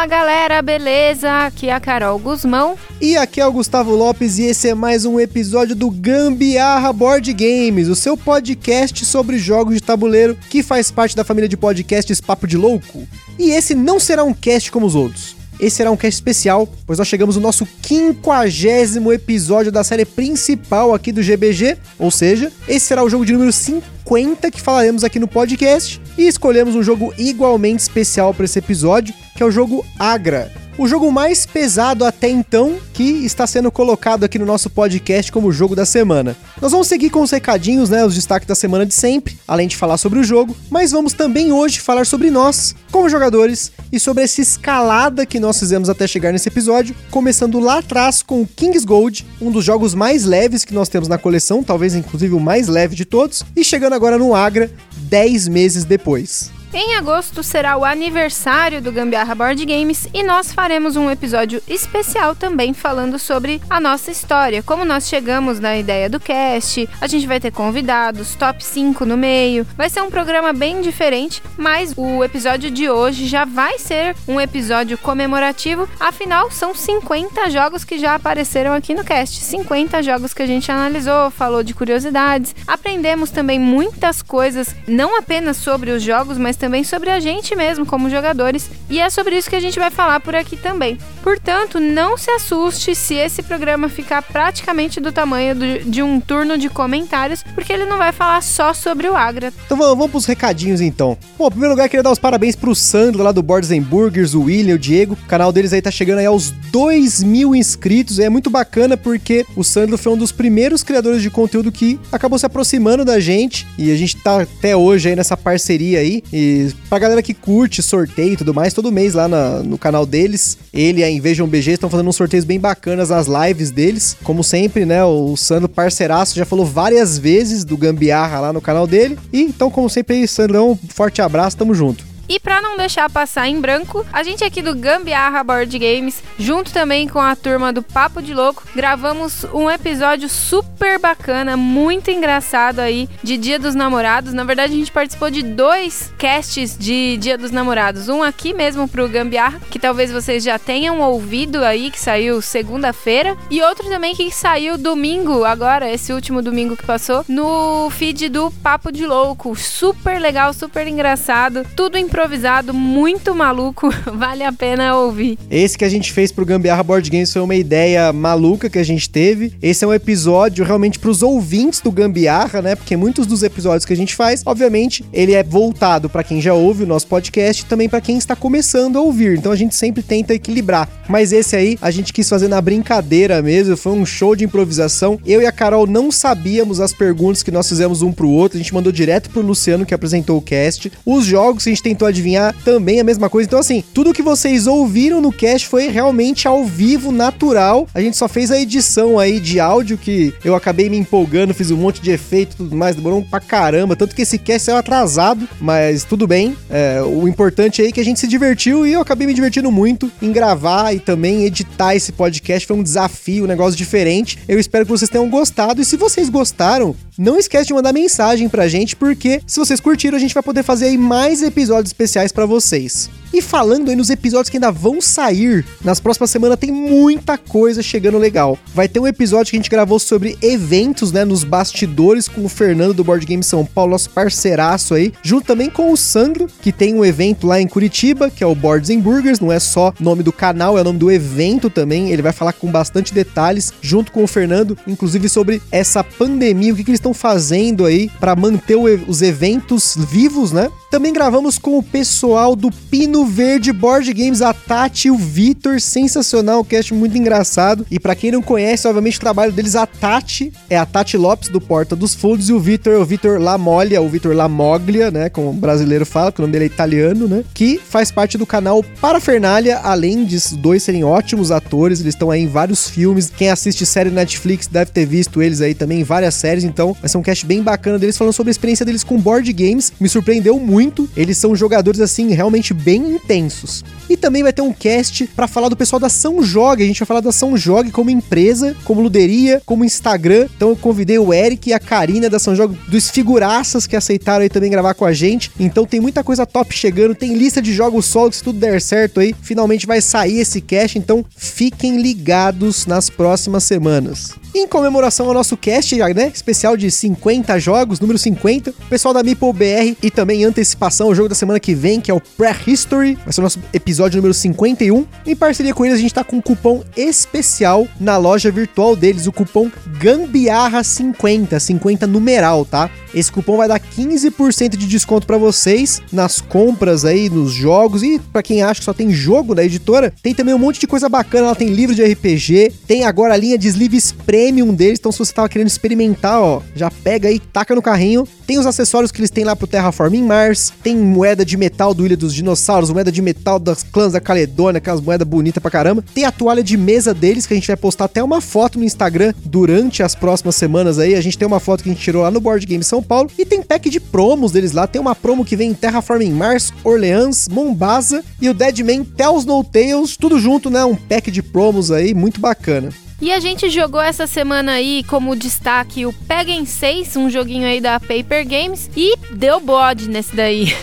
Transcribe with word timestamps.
Fala 0.00 0.08
galera, 0.08 0.62
beleza? 0.62 1.44
Aqui 1.44 1.68
é 1.68 1.74
a 1.74 1.78
Carol 1.78 2.18
Guzmão. 2.18 2.74
E 3.02 3.18
aqui 3.18 3.38
é 3.38 3.46
o 3.46 3.52
Gustavo 3.52 3.94
Lopes 3.94 4.38
e 4.38 4.44
esse 4.44 4.66
é 4.66 4.74
mais 4.74 5.04
um 5.04 5.20
episódio 5.20 5.76
do 5.76 5.90
Gambiarra 5.90 6.90
Board 6.90 7.30
Games, 7.34 7.86
o 7.86 7.94
seu 7.94 8.16
podcast 8.16 9.04
sobre 9.04 9.36
jogos 9.36 9.74
de 9.74 9.82
tabuleiro 9.82 10.38
que 10.48 10.62
faz 10.62 10.90
parte 10.90 11.14
da 11.14 11.22
família 11.22 11.46
de 11.46 11.54
podcasts 11.54 12.18
Papo 12.18 12.46
de 12.46 12.56
Louco. 12.56 13.06
E 13.38 13.50
esse 13.50 13.74
não 13.74 14.00
será 14.00 14.24
um 14.24 14.32
cast 14.32 14.72
como 14.72 14.86
os 14.86 14.94
outros. 14.94 15.36
Esse 15.60 15.76
será 15.76 15.90
um 15.90 15.96
cast 15.96 16.16
especial, 16.16 16.66
pois 16.86 16.98
nós 16.98 17.06
chegamos 17.06 17.36
no 17.36 17.42
nosso 17.42 17.66
quinquagésimo 17.82 19.12
episódio 19.12 19.70
da 19.70 19.84
série 19.84 20.06
principal 20.06 20.94
aqui 20.94 21.12
do 21.12 21.22
GBG, 21.22 21.76
ou 21.98 22.10
seja, 22.10 22.50
esse 22.66 22.86
será 22.86 23.04
o 23.04 23.10
jogo 23.10 23.26
de 23.26 23.34
número 23.34 23.52
50 23.52 24.50
que 24.50 24.60
falaremos 24.60 25.04
aqui 25.04 25.18
no 25.18 25.28
podcast. 25.28 26.00
E 26.16 26.26
escolhemos 26.26 26.74
um 26.74 26.82
jogo 26.82 27.12
igualmente 27.18 27.80
especial 27.80 28.32
para 28.32 28.46
esse 28.46 28.58
episódio, 28.58 29.14
que 29.36 29.42
é 29.42 29.46
o 29.46 29.50
jogo 29.50 29.84
Agra 29.98 30.50
o 30.80 30.88
jogo 30.88 31.12
mais 31.12 31.44
pesado 31.44 32.06
até 32.06 32.30
então 32.30 32.78
que 32.94 33.02
está 33.02 33.46
sendo 33.46 33.70
colocado 33.70 34.24
aqui 34.24 34.38
no 34.38 34.46
nosso 34.46 34.70
podcast 34.70 35.30
como 35.30 35.52
jogo 35.52 35.76
da 35.76 35.84
semana. 35.84 36.34
Nós 36.58 36.72
vamos 36.72 36.88
seguir 36.88 37.10
com 37.10 37.20
os 37.20 37.30
recadinhos, 37.30 37.90
né, 37.90 38.02
os 38.02 38.14
destaques 38.14 38.48
da 38.48 38.54
semana 38.54 38.86
de 38.86 38.94
sempre, 38.94 39.38
além 39.46 39.68
de 39.68 39.76
falar 39.76 39.98
sobre 39.98 40.18
o 40.18 40.24
jogo, 40.24 40.56
mas 40.70 40.90
vamos 40.90 41.12
também 41.12 41.52
hoje 41.52 41.80
falar 41.80 42.06
sobre 42.06 42.30
nós, 42.30 42.74
como 42.90 43.10
jogadores, 43.10 43.70
e 43.92 44.00
sobre 44.00 44.24
essa 44.24 44.40
escalada 44.40 45.26
que 45.26 45.38
nós 45.38 45.58
fizemos 45.58 45.90
até 45.90 46.06
chegar 46.06 46.32
nesse 46.32 46.48
episódio, 46.48 46.96
começando 47.10 47.60
lá 47.60 47.80
atrás 47.80 48.22
com 48.22 48.40
o 48.40 48.46
King's 48.46 48.86
Gold, 48.86 49.26
um 49.38 49.50
dos 49.50 49.66
jogos 49.66 49.94
mais 49.94 50.24
leves 50.24 50.64
que 50.64 50.72
nós 50.72 50.88
temos 50.88 51.08
na 51.08 51.18
coleção, 51.18 51.62
talvez 51.62 51.94
inclusive 51.94 52.34
o 52.34 52.40
mais 52.40 52.68
leve 52.68 52.96
de 52.96 53.04
todos, 53.04 53.44
e 53.54 53.62
chegando 53.62 53.92
agora 53.92 54.16
no 54.16 54.34
Agra 54.34 54.70
10 55.10 55.46
meses 55.48 55.84
depois. 55.84 56.50
Em 56.72 56.94
agosto 56.94 57.42
será 57.42 57.76
o 57.76 57.84
aniversário 57.84 58.80
do 58.80 58.92
Gambiarra 58.92 59.34
Board 59.34 59.66
Games 59.66 60.06
e 60.14 60.22
nós 60.22 60.52
faremos 60.52 60.94
um 60.94 61.10
episódio 61.10 61.60
especial 61.66 62.36
também 62.36 62.72
falando 62.72 63.18
sobre 63.18 63.60
a 63.68 63.80
nossa 63.80 64.12
história, 64.12 64.62
como 64.62 64.84
nós 64.84 65.08
chegamos 65.08 65.58
na 65.58 65.76
ideia 65.76 66.08
do 66.08 66.20
cast. 66.20 66.88
A 67.00 67.08
gente 67.08 67.26
vai 67.26 67.40
ter 67.40 67.50
convidados, 67.50 68.36
top 68.36 68.64
5 68.64 69.04
no 69.04 69.16
meio. 69.16 69.66
Vai 69.76 69.90
ser 69.90 70.00
um 70.00 70.10
programa 70.10 70.52
bem 70.52 70.80
diferente, 70.80 71.42
mas 71.56 71.92
o 71.96 72.22
episódio 72.22 72.70
de 72.70 72.88
hoje 72.88 73.26
já 73.26 73.44
vai 73.44 73.76
ser 73.76 74.14
um 74.28 74.40
episódio 74.40 74.96
comemorativo, 74.96 75.88
afinal 75.98 76.52
são 76.52 76.72
50 76.72 77.50
jogos 77.50 77.82
que 77.82 77.98
já 77.98 78.14
apareceram 78.14 78.74
aqui 78.74 78.94
no 78.94 79.02
cast. 79.02 79.42
50 79.42 80.04
jogos 80.04 80.32
que 80.32 80.42
a 80.42 80.46
gente 80.46 80.70
analisou, 80.70 81.32
falou 81.32 81.64
de 81.64 81.74
curiosidades, 81.74 82.54
aprendemos 82.64 83.32
também 83.32 83.58
muitas 83.58 84.22
coisas, 84.22 84.72
não 84.86 85.18
apenas 85.18 85.56
sobre 85.56 85.90
os 85.90 86.00
jogos, 86.00 86.38
mas 86.38 86.59
também 86.60 86.84
sobre 86.84 87.08
a 87.10 87.18
gente 87.18 87.56
mesmo 87.56 87.86
como 87.86 88.10
jogadores, 88.10 88.70
e 88.88 89.00
é 89.00 89.08
sobre 89.08 89.36
isso 89.36 89.48
que 89.48 89.56
a 89.56 89.60
gente 89.60 89.78
vai 89.78 89.90
falar 89.90 90.20
por 90.20 90.36
aqui 90.36 90.56
também. 90.56 90.98
Portanto, 91.22 91.78
não 91.78 92.16
se 92.16 92.30
assuste 92.30 92.94
se 92.94 93.14
esse 93.14 93.42
programa 93.42 93.88
ficar 93.88 94.22
praticamente 94.22 95.00
do 95.00 95.12
tamanho 95.12 95.54
do, 95.54 95.90
de 95.90 96.02
um 96.02 96.20
turno 96.20 96.56
de 96.56 96.68
comentários, 96.68 97.42
porque 97.54 97.72
ele 97.72 97.84
não 97.84 97.98
vai 97.98 98.12
falar 98.12 98.42
só 98.42 98.72
sobre 98.72 99.08
o 99.08 99.16
Agra. 99.16 99.52
Então 99.66 99.76
vamos, 99.76 99.96
vamos 99.96 100.10
pros 100.10 100.26
recadinhos 100.26 100.80
então. 100.80 101.16
Bom, 101.38 101.46
em 101.46 101.50
primeiro 101.50 101.74
lugar, 101.74 101.88
queria 101.88 102.02
dar 102.02 102.10
os 102.10 102.18
parabéns 102.18 102.56
pro 102.56 102.74
Sandro 102.74 103.22
lá 103.22 103.32
do 103.32 103.42
Boards 103.42 103.70
Burgers, 103.78 104.34
o 104.34 104.42
William, 104.42 104.74
o 104.74 104.78
Diego. 104.78 105.14
O 105.14 105.28
canal 105.28 105.52
deles 105.52 105.72
aí 105.72 105.82
tá 105.82 105.90
chegando 105.90 106.18
aí 106.18 106.26
aos 106.26 106.50
2 106.70 107.22
mil 107.22 107.54
inscritos. 107.54 108.18
É 108.18 108.28
muito 108.28 108.50
bacana 108.50 108.96
porque 108.96 109.44
o 109.56 109.62
Sandro 109.62 109.98
foi 109.98 110.12
um 110.12 110.16
dos 110.16 110.32
primeiros 110.32 110.82
criadores 110.82 111.22
de 111.22 111.30
conteúdo 111.30 111.70
que 111.70 111.98
acabou 112.10 112.38
se 112.38 112.46
aproximando 112.46 113.04
da 113.04 113.20
gente. 113.20 113.66
E 113.78 113.90
a 113.90 113.96
gente 113.96 114.16
tá 114.16 114.42
até 114.42 114.76
hoje 114.76 115.10
aí 115.10 115.16
nessa 115.16 115.36
parceria 115.36 116.00
aí. 116.00 116.22
E 116.32 116.70
pra 116.88 116.98
galera 116.98 117.22
que 117.22 117.34
curte 117.34 117.82
sorteio 117.82 118.32
e 118.32 118.36
tudo 118.36 118.54
mais, 118.54 118.74
todo 118.74 118.90
mês 118.92 119.14
lá 119.14 119.28
na, 119.28 119.60
no 119.60 119.78
canal 119.78 120.04
deles, 120.06 120.58
ele 120.72 121.02
e 121.10 121.14
a 121.14 121.16
Invasion 121.16 121.48
BG 121.48 121.72
estão 121.72 121.90
fazendo 121.90 122.08
uns 122.08 122.16
sorteios 122.16 122.44
bem 122.44 122.58
bacanas 122.58 123.10
nas 123.10 123.26
lives 123.26 123.70
deles. 123.70 124.16
Como 124.22 124.44
sempre, 124.44 124.84
né? 124.84 125.04
O 125.04 125.36
Sandro 125.36 125.68
parceiraço 125.68 126.36
já 126.36 126.44
falou 126.44 126.64
várias 126.64 127.18
vezes 127.18 127.64
do 127.64 127.76
Gambiarra 127.76 128.40
lá 128.40 128.52
no 128.52 128.60
canal 128.60 128.86
dele. 128.86 129.18
E 129.32 129.42
então, 129.42 129.70
como 129.70 129.90
sempre, 129.90 130.16
aí, 130.16 130.28
Sandrão, 130.28 130.78
forte 130.88 131.20
abraço, 131.20 131.56
tamo 131.56 131.74
junto. 131.74 132.09
E 132.30 132.38
para 132.38 132.60
não 132.60 132.76
deixar 132.76 133.10
passar 133.10 133.48
em 133.48 133.60
branco, 133.60 134.06
a 134.12 134.22
gente 134.22 134.44
aqui 134.44 134.62
do 134.62 134.72
Gambiarra 134.72 135.42
Board 135.42 135.76
Games, 135.76 136.22
junto 136.38 136.72
também 136.72 137.08
com 137.08 137.18
a 137.18 137.34
turma 137.34 137.72
do 137.72 137.82
Papo 137.82 138.22
de 138.22 138.32
Louco, 138.32 138.62
gravamos 138.72 139.44
um 139.52 139.68
episódio 139.68 140.28
super 140.28 140.96
bacana, 141.00 141.56
muito 141.56 142.08
engraçado 142.08 142.78
aí, 142.78 143.08
de 143.20 143.36
Dia 143.36 143.58
dos 143.58 143.74
Namorados. 143.74 144.32
Na 144.32 144.44
verdade, 144.44 144.74
a 144.74 144.76
gente 144.76 144.92
participou 144.92 145.28
de 145.28 145.42
dois 145.42 146.12
casts 146.16 146.78
de 146.78 147.16
Dia 147.16 147.36
dos 147.36 147.50
Namorados. 147.50 148.08
Um 148.08 148.22
aqui 148.22 148.54
mesmo 148.54 148.86
pro 148.86 149.08
Gambiarra, 149.08 149.60
que 149.68 149.80
talvez 149.80 150.12
vocês 150.12 150.44
já 150.44 150.56
tenham 150.56 151.00
ouvido 151.00 151.64
aí, 151.64 151.90
que 151.90 151.98
saiu 151.98 152.40
segunda-feira. 152.40 153.36
E 153.50 153.60
outro 153.60 153.88
também 153.88 154.14
que 154.14 154.30
saiu 154.30 154.78
domingo, 154.78 155.42
agora, 155.42 155.90
esse 155.90 156.12
último 156.12 156.40
domingo 156.40 156.76
que 156.76 156.86
passou, 156.86 157.24
no 157.26 157.90
feed 157.90 158.28
do 158.28 158.52
Papo 158.62 158.92
de 158.92 159.04
Louco. 159.04 159.56
Super 159.56 160.20
legal, 160.20 160.54
super 160.54 160.86
engraçado, 160.86 161.66
tudo 161.74 161.98
em 161.98 162.08
improvisado, 162.20 162.74
muito 162.74 163.34
maluco, 163.34 163.88
vale 164.12 164.44
a 164.44 164.52
pena 164.52 164.94
ouvir. 164.94 165.38
Esse 165.50 165.78
que 165.78 165.86
a 165.86 165.88
gente 165.88 166.12
fez 166.12 166.30
pro 166.30 166.44
Gambiarra 166.44 166.82
Board 166.82 167.08
Games 167.08 167.32
foi 167.32 167.40
uma 167.40 167.54
ideia 167.54 168.12
maluca 168.12 168.68
que 168.68 168.78
a 168.78 168.84
gente 168.84 169.08
teve. 169.08 169.54
Esse 169.62 169.86
é 169.86 169.88
um 169.88 169.94
episódio 169.94 170.62
realmente 170.62 170.98
pros 170.98 171.22
ouvintes 171.22 171.80
do 171.80 171.90
Gambiarra, 171.90 172.60
né? 172.60 172.76
Porque 172.76 172.94
muitos 172.94 173.26
dos 173.26 173.42
episódios 173.42 173.86
que 173.86 173.94
a 173.94 173.96
gente 173.96 174.14
faz, 174.14 174.42
obviamente, 174.44 175.02
ele 175.14 175.32
é 175.32 175.42
voltado 175.42 176.10
para 176.10 176.22
quem 176.22 176.42
já 176.42 176.52
ouve 176.52 176.84
o 176.84 176.86
nosso 176.86 177.06
podcast 177.06 177.62
e 177.62 177.64
também 177.64 177.88
para 177.88 178.02
quem 178.02 178.18
está 178.18 178.36
começando 178.36 178.98
a 178.98 179.00
ouvir. 179.00 179.38
Então 179.38 179.50
a 179.50 179.56
gente 179.56 179.74
sempre 179.74 180.02
tenta 180.02 180.34
equilibrar. 180.34 180.88
Mas 181.08 181.32
esse 181.32 181.56
aí 181.56 181.78
a 181.80 181.90
gente 181.90 182.12
quis 182.12 182.28
fazer 182.28 182.48
na 182.48 182.60
brincadeira 182.60 183.40
mesmo, 183.40 183.78
foi 183.78 183.92
um 183.92 184.04
show 184.04 184.36
de 184.36 184.44
improvisação. 184.44 185.18
Eu 185.24 185.40
e 185.40 185.46
a 185.46 185.52
Carol 185.52 185.86
não 185.86 186.12
sabíamos 186.12 186.80
as 186.80 186.92
perguntas 186.92 187.42
que 187.42 187.50
nós 187.50 187.66
fizemos 187.66 188.02
um 188.02 188.12
pro 188.12 188.28
outro, 188.28 188.58
a 188.58 188.62
gente 188.62 188.74
mandou 188.74 188.92
direto 188.92 189.30
pro 189.30 189.40
Luciano 189.40 189.86
que 189.86 189.94
apresentou 189.94 190.36
o 190.36 190.42
cast. 190.42 190.92
Os 191.06 191.24
jogos 191.24 191.64
que 191.64 191.70
a 191.70 191.72
gente 191.72 191.82
tentou 191.82 192.09
adivinhar 192.10 192.54
também 192.64 193.00
a 193.00 193.04
mesma 193.04 193.28
coisa. 193.28 193.46
Então, 193.46 193.58
assim, 193.58 193.82
tudo 193.94 194.12
que 194.12 194.22
vocês 194.22 194.66
ouviram 194.66 195.20
no 195.20 195.32
cast 195.32 195.66
foi 195.66 195.88
realmente 195.88 196.46
ao 196.46 196.64
vivo, 196.64 197.10
natural. 197.10 197.88
A 197.94 198.00
gente 198.00 198.16
só 198.16 198.28
fez 198.28 198.50
a 198.50 198.60
edição 198.60 199.18
aí 199.18 199.40
de 199.40 199.58
áudio 199.58 199.98
que 199.98 200.32
eu 200.44 200.54
acabei 200.54 200.88
me 200.88 200.96
empolgando, 200.96 201.54
fiz 201.54 201.70
um 201.70 201.76
monte 201.76 202.00
de 202.00 202.10
efeito 202.10 202.56
tudo 202.56 202.76
mais, 202.76 202.96
demorou 202.96 203.22
pra 203.22 203.40
caramba. 203.40 203.96
Tanto 203.96 204.14
que 204.14 204.22
esse 204.22 204.38
cast 204.38 204.66
saiu 204.66 204.78
atrasado, 204.78 205.48
mas 205.60 206.04
tudo 206.04 206.26
bem. 206.26 206.56
É, 206.68 207.02
o 207.02 207.26
importante 207.26 207.82
aí 207.82 207.88
é 207.88 207.92
que 207.92 208.00
a 208.00 208.04
gente 208.04 208.20
se 208.20 208.26
divertiu 208.26 208.86
e 208.86 208.92
eu 208.92 209.00
acabei 209.00 209.26
me 209.26 209.34
divertindo 209.34 209.70
muito 209.70 210.10
em 210.20 210.32
gravar 210.32 210.94
e 210.94 211.00
também 211.00 211.44
editar 211.44 211.94
esse 211.94 212.12
podcast. 212.12 212.66
Foi 212.66 212.76
um 212.76 212.82
desafio, 212.82 213.44
um 213.44 213.48
negócio 213.48 213.76
diferente. 213.76 214.38
Eu 214.48 214.58
espero 214.58 214.84
que 214.84 214.90
vocês 214.90 215.08
tenham 215.08 215.28
gostado. 215.28 215.80
E 215.80 215.84
se 215.84 215.96
vocês 215.96 216.28
gostaram, 216.28 216.94
não 217.20 217.36
esquece 217.36 217.66
de 217.66 217.74
mandar 217.74 217.92
mensagem 217.92 218.48
pra 218.48 218.66
gente, 218.66 218.96
porque 218.96 219.42
se 219.46 219.60
vocês 219.60 219.78
curtiram, 219.78 220.16
a 220.16 220.20
gente 220.20 220.32
vai 220.32 220.42
poder 220.42 220.62
fazer 220.62 220.86
aí 220.86 220.96
mais 220.96 221.42
episódios 221.42 221.90
especiais 221.90 222.32
para 222.32 222.46
vocês. 222.46 223.10
E 223.32 223.40
falando 223.40 223.90
aí 223.90 223.96
nos 223.96 224.10
episódios 224.10 224.50
que 224.50 224.56
ainda 224.56 224.72
vão 224.72 225.00
sair, 225.00 225.64
nas 225.84 226.00
próximas 226.00 226.30
semanas 226.30 226.58
tem 226.58 226.72
muita 226.72 227.38
coisa 227.38 227.82
chegando 227.82 228.18
legal. 228.18 228.58
Vai 228.74 228.88
ter 228.88 228.98
um 228.98 229.06
episódio 229.06 229.50
que 229.50 229.56
a 229.56 229.60
gente 229.60 229.70
gravou 229.70 229.98
sobre 229.98 230.36
eventos, 230.42 231.12
né, 231.12 231.24
nos 231.24 231.44
bastidores 231.44 232.26
com 232.26 232.44
o 232.44 232.48
Fernando 232.48 232.94
do 232.94 233.04
Board 233.04 233.24
Game 233.24 233.42
São 233.42 233.64
Paulo, 233.64 233.92
nosso 233.92 234.10
parceiraço 234.10 234.94
aí, 234.94 235.12
junto 235.22 235.46
também 235.46 235.70
com 235.70 235.92
o 235.92 235.96
Sandro, 235.96 236.48
que 236.60 236.72
tem 236.72 236.94
um 236.94 237.04
evento 237.04 237.46
lá 237.46 237.60
em 237.60 237.68
Curitiba, 237.68 238.30
que 238.30 238.42
é 238.42 238.46
o 238.46 238.54
Boards 238.54 238.90
and 238.90 238.98
Burgers, 239.00 239.38
não 239.38 239.52
é 239.52 239.60
só 239.60 239.94
nome 240.00 240.22
do 240.22 240.32
canal, 240.32 240.76
é 240.76 240.80
o 240.80 240.84
nome 240.84 240.98
do 240.98 241.10
evento 241.10 241.70
também. 241.70 242.10
Ele 242.10 242.22
vai 242.22 242.32
falar 242.32 242.52
com 242.52 242.70
bastante 242.70 243.14
detalhes 243.14 243.72
junto 243.80 244.10
com 244.10 244.24
o 244.24 244.26
Fernando, 244.26 244.76
inclusive 244.86 245.28
sobre 245.28 245.62
essa 245.70 246.02
pandemia, 246.02 246.72
o 246.72 246.76
que, 246.76 246.82
que 246.82 246.90
eles 246.90 246.98
estão 246.98 247.14
fazendo 247.14 247.86
aí 247.86 248.10
para 248.18 248.34
manter 248.34 248.76
o, 248.76 248.84
os 249.06 249.22
eventos 249.22 249.96
vivos, 249.96 250.50
né? 250.52 250.70
Também 250.90 251.12
gravamos 251.12 251.56
com 251.56 251.78
o 251.78 251.82
pessoal 251.82 252.56
do 252.56 252.70
Pino 252.70 253.19
Verde 253.24 253.72
Board 253.72 254.12
Games, 254.12 254.42
a 254.42 254.52
Tati 254.52 255.08
e 255.08 255.10
o 255.10 255.16
Vitor. 255.16 255.80
Sensacional, 255.80 256.60
um 256.60 256.64
cast 256.64 256.92
muito 256.94 257.16
engraçado. 257.16 257.86
E 257.90 257.98
para 257.98 258.14
quem 258.14 258.30
não 258.30 258.42
conhece, 258.42 258.86
obviamente, 258.86 259.16
o 259.16 259.20
trabalho 259.20 259.52
deles, 259.52 259.76
a 259.76 259.86
Tati 259.86 260.52
é 260.68 260.76
a 260.76 260.86
Tati 260.86 261.16
Lopes 261.16 261.48
do 261.48 261.60
Porta 261.60 261.96
dos 261.96 262.14
Fundos 262.14 262.48
e 262.48 262.52
o 262.52 262.60
Vitor 262.60 262.92
é 262.94 262.98
o 262.98 263.04
Vitor 263.04 263.40
Lamoglia, 263.40 264.00
o 264.00 264.08
Vitor 264.08 264.34
Lamoglia, 264.34 265.10
né? 265.10 265.28
Como 265.28 265.50
o 265.50 265.52
brasileiro 265.52 266.06
fala, 266.06 266.32
que 266.32 266.40
o 266.40 266.42
nome 266.42 266.52
dele 266.52 266.64
é 266.64 266.66
italiano, 266.66 267.26
né? 267.26 267.44
Que 267.54 267.78
faz 267.78 268.10
parte 268.10 268.38
do 268.38 268.46
canal 268.46 268.84
Parafernália, 269.00 269.78
além 269.78 270.24
de 270.24 270.38
dois 270.56 270.82
serem 270.82 271.04
ótimos 271.04 271.50
atores, 271.50 272.00
eles 272.00 272.14
estão 272.14 272.30
aí 272.30 272.42
em 272.42 272.46
vários 272.46 272.88
filmes. 272.88 273.32
Quem 273.36 273.50
assiste 273.50 273.84
série 273.86 274.10
Netflix 274.10 274.66
deve 274.66 274.90
ter 274.90 275.06
visto 275.06 275.42
eles 275.42 275.60
aí 275.60 275.74
também 275.74 276.00
em 276.00 276.04
várias 276.04 276.34
séries, 276.34 276.64
então 276.64 276.96
vai 277.00 277.08
ser 277.08 277.18
um 277.18 277.22
cast 277.22 277.44
bem 277.46 277.62
bacana 277.62 277.98
deles 277.98 278.16
falando 278.16 278.32
sobre 278.32 278.50
a 278.50 278.52
experiência 278.52 278.84
deles 278.84 279.04
com 279.04 279.20
board 279.20 279.52
games. 279.52 279.92
Me 279.98 280.08
surpreendeu 280.08 280.58
muito. 280.58 281.08
Eles 281.16 281.36
são 281.36 281.56
jogadores 281.56 282.00
assim 282.00 282.32
realmente 282.32 282.72
bem 282.72 283.09
intensos. 283.10 283.84
E 284.08 284.16
também 284.16 284.42
vai 284.42 284.52
ter 284.52 284.62
um 284.62 284.72
cast 284.72 285.26
para 285.28 285.46
falar 285.46 285.68
do 285.68 285.76
pessoal 285.76 286.00
da 286.00 286.08
São 286.08 286.42
Jogue. 286.42 286.82
A 286.82 286.86
gente 286.86 286.98
vai 286.98 287.06
falar 287.06 287.20
da 287.20 287.32
São 287.32 287.56
Jogue 287.56 287.90
como 287.90 288.10
empresa, 288.10 288.76
como 288.84 289.00
luderia, 289.00 289.62
como 289.64 289.84
Instagram. 289.84 290.48
Então 290.56 290.70
eu 290.70 290.76
convidei 290.76 291.18
o 291.18 291.32
Eric 291.32 291.70
e 291.70 291.72
a 291.72 291.78
Karina 291.78 292.28
da 292.28 292.38
São 292.38 292.56
Jogue, 292.56 292.76
dos 292.88 293.08
figuraças 293.08 293.86
que 293.86 293.96
aceitaram 293.96 294.42
aí 294.42 294.48
também 294.48 294.70
gravar 294.70 294.94
com 294.94 295.04
a 295.04 295.12
gente. 295.12 295.50
Então 295.58 295.86
tem 295.86 296.00
muita 296.00 296.24
coisa 296.24 296.44
top 296.44 296.74
chegando, 296.74 297.14
tem 297.14 297.34
lista 297.34 297.62
de 297.62 297.72
jogos 297.72 298.06
solo, 298.06 298.32
se 298.32 298.42
tudo 298.42 298.58
der 298.58 298.80
certo 298.80 299.20
aí, 299.20 299.34
finalmente 299.42 299.86
vai 299.86 300.00
sair 300.00 300.40
esse 300.40 300.60
cast, 300.60 300.98
então 300.98 301.24
fiquem 301.36 302.00
ligados 302.00 302.86
nas 302.86 303.08
próximas 303.08 303.64
semanas. 303.64 304.32
Em 304.54 304.66
comemoração 304.66 305.26
ao 305.28 305.34
nosso 305.34 305.56
cast, 305.56 305.96
né, 305.96 306.30
especial 306.34 306.76
de 306.76 306.90
50 306.90 307.58
jogos, 307.60 308.00
número 308.00 308.18
50, 308.18 308.70
o 308.70 308.74
pessoal 308.88 309.14
da 309.14 309.22
Meeple 309.22 309.52
BR 309.52 309.96
e 310.02 310.10
também 310.10 310.44
antecipação 310.44 311.08
o 311.08 311.14
jogo 311.14 311.28
da 311.28 311.34
semana 311.34 311.60
que 311.60 311.74
vem, 311.74 312.00
que 312.00 312.10
é 312.10 312.14
o 312.14 312.20
Pre-History, 312.20 312.99
vai 313.00 313.32
ser 313.32 313.40
o 313.40 313.42
nosso 313.42 313.58
episódio 313.72 314.16
número 314.16 314.34
51. 314.34 315.06
Em 315.26 315.36
parceria 315.36 315.74
com 315.74 315.84
eles, 315.84 315.98
a 315.98 316.00
gente 316.00 316.14
tá 316.14 316.24
com 316.24 316.36
um 316.36 316.40
cupom 316.40 316.82
especial 316.96 317.86
na 317.98 318.16
loja 318.16 318.50
virtual 318.50 318.94
deles, 318.94 319.26
o 319.26 319.32
cupom 319.32 319.70
GAMBIARRA50, 319.98 321.58
50 321.58 322.06
numeral, 322.06 322.64
tá? 322.64 322.90
Esse 323.14 323.32
cupom 323.32 323.56
vai 323.56 323.66
dar 323.66 323.80
15% 323.80 324.76
de 324.76 324.86
desconto 324.86 325.26
para 325.26 325.36
vocês 325.36 326.00
nas 326.12 326.40
compras 326.40 327.04
aí, 327.04 327.28
nos 327.28 327.52
jogos 327.52 328.02
e 328.02 328.18
para 328.18 328.42
quem 328.42 328.62
acha 328.62 328.80
que 328.80 328.84
só 328.84 328.92
tem 328.92 329.12
jogo 329.12 329.54
da 329.54 329.64
editora, 329.64 330.12
tem 330.22 330.34
também 330.34 330.54
um 330.54 330.58
monte 330.58 330.78
de 330.78 330.86
coisa 330.86 331.08
bacana, 331.08 331.46
ela 331.46 331.56
tem 331.56 331.68
livro 331.68 331.94
de 331.94 332.04
RPG, 332.04 332.72
tem 332.86 333.04
agora 333.04 333.34
a 333.34 333.36
linha 333.36 333.58
de 333.58 333.68
sleeves 333.68 334.12
premium 334.12 334.72
deles, 334.72 334.98
então 334.98 335.10
se 335.10 335.18
você 335.18 335.32
tava 335.32 335.48
querendo 335.48 335.68
experimentar, 335.68 336.40
ó, 336.40 336.62
já 336.74 336.90
pega 336.90 337.28
aí, 337.28 337.38
taca 337.38 337.74
no 337.74 337.82
carrinho. 337.82 338.26
Tem 338.46 338.58
os 338.58 338.66
acessórios 338.66 339.12
que 339.12 339.20
eles 339.20 339.30
têm 339.30 339.44
lá 339.44 339.54
pro 339.54 339.66
Terraforming 339.66 340.24
Mars, 340.24 340.72
tem 340.82 340.96
moeda 340.96 341.44
de 341.44 341.56
metal 341.56 341.94
do 341.94 342.04
Ilha 342.04 342.16
dos 342.16 342.34
Dinossauros, 342.34 342.89
moeda 342.90 343.12
de 343.12 343.22
metal 343.22 343.58
das 343.58 343.82
clãs 343.82 344.12
da 344.12 344.20
Caledônia, 344.20 344.78
aquelas 344.78 345.00
moedas 345.00 345.26
bonitas 345.26 345.60
pra 345.60 345.70
caramba. 345.70 346.04
Tem 346.14 346.24
a 346.24 346.32
toalha 346.32 346.62
de 346.62 346.76
mesa 346.76 347.14
deles, 347.14 347.46
que 347.46 347.54
a 347.54 347.56
gente 347.56 347.66
vai 347.66 347.76
postar 347.76 348.06
até 348.06 348.22
uma 348.22 348.40
foto 348.40 348.78
no 348.78 348.84
Instagram 348.84 349.32
durante 349.44 350.02
as 350.02 350.14
próximas 350.14 350.56
semanas 350.56 350.98
aí. 350.98 351.14
A 351.14 351.20
gente 351.20 351.38
tem 351.38 351.46
uma 351.46 351.60
foto 351.60 351.82
que 351.82 351.90
a 351.90 351.92
gente 351.92 352.02
tirou 352.02 352.22
lá 352.22 352.30
no 352.30 352.40
Board 352.40 352.64
Game 352.66 352.84
São 352.84 353.02
Paulo. 353.02 353.30
E 353.38 353.44
tem 353.44 353.62
pack 353.62 353.88
de 353.88 354.00
promos 354.00 354.52
deles 354.52 354.72
lá. 354.72 354.86
Tem 354.86 355.00
uma 355.00 355.14
promo 355.14 355.44
que 355.44 355.56
vem 355.56 355.70
em 355.70 355.74
Terraforming 355.74 356.32
Mars, 356.32 356.72
Orleans, 356.84 357.48
Mombasa 357.48 358.24
e 358.40 358.48
o 358.48 358.54
Deadman 358.54 359.04
Tells 359.04 359.46
No 359.46 359.62
Tales, 359.62 360.16
tudo 360.16 360.38
junto, 360.38 360.70
né? 360.70 360.84
Um 360.84 360.96
pack 360.96 361.30
de 361.30 361.42
promos 361.42 361.90
aí, 361.90 362.14
muito 362.14 362.40
bacana. 362.40 362.90
E 363.20 363.30
a 363.32 363.38
gente 363.38 363.68
jogou 363.68 364.00
essa 364.00 364.26
semana 364.26 364.72
aí 364.72 365.04
como 365.04 365.36
destaque 365.36 366.06
o 366.06 366.12
Pega 366.12 366.50
em 366.50 366.64
6, 366.64 367.16
um 367.16 367.28
joguinho 367.28 367.66
aí 367.66 367.80
da 367.80 368.00
Paper 368.00 368.48
Games, 368.48 368.90
e 368.96 369.14
deu 369.30 369.60
bode 369.60 370.08
nesse 370.08 370.34
daí. 370.34 370.74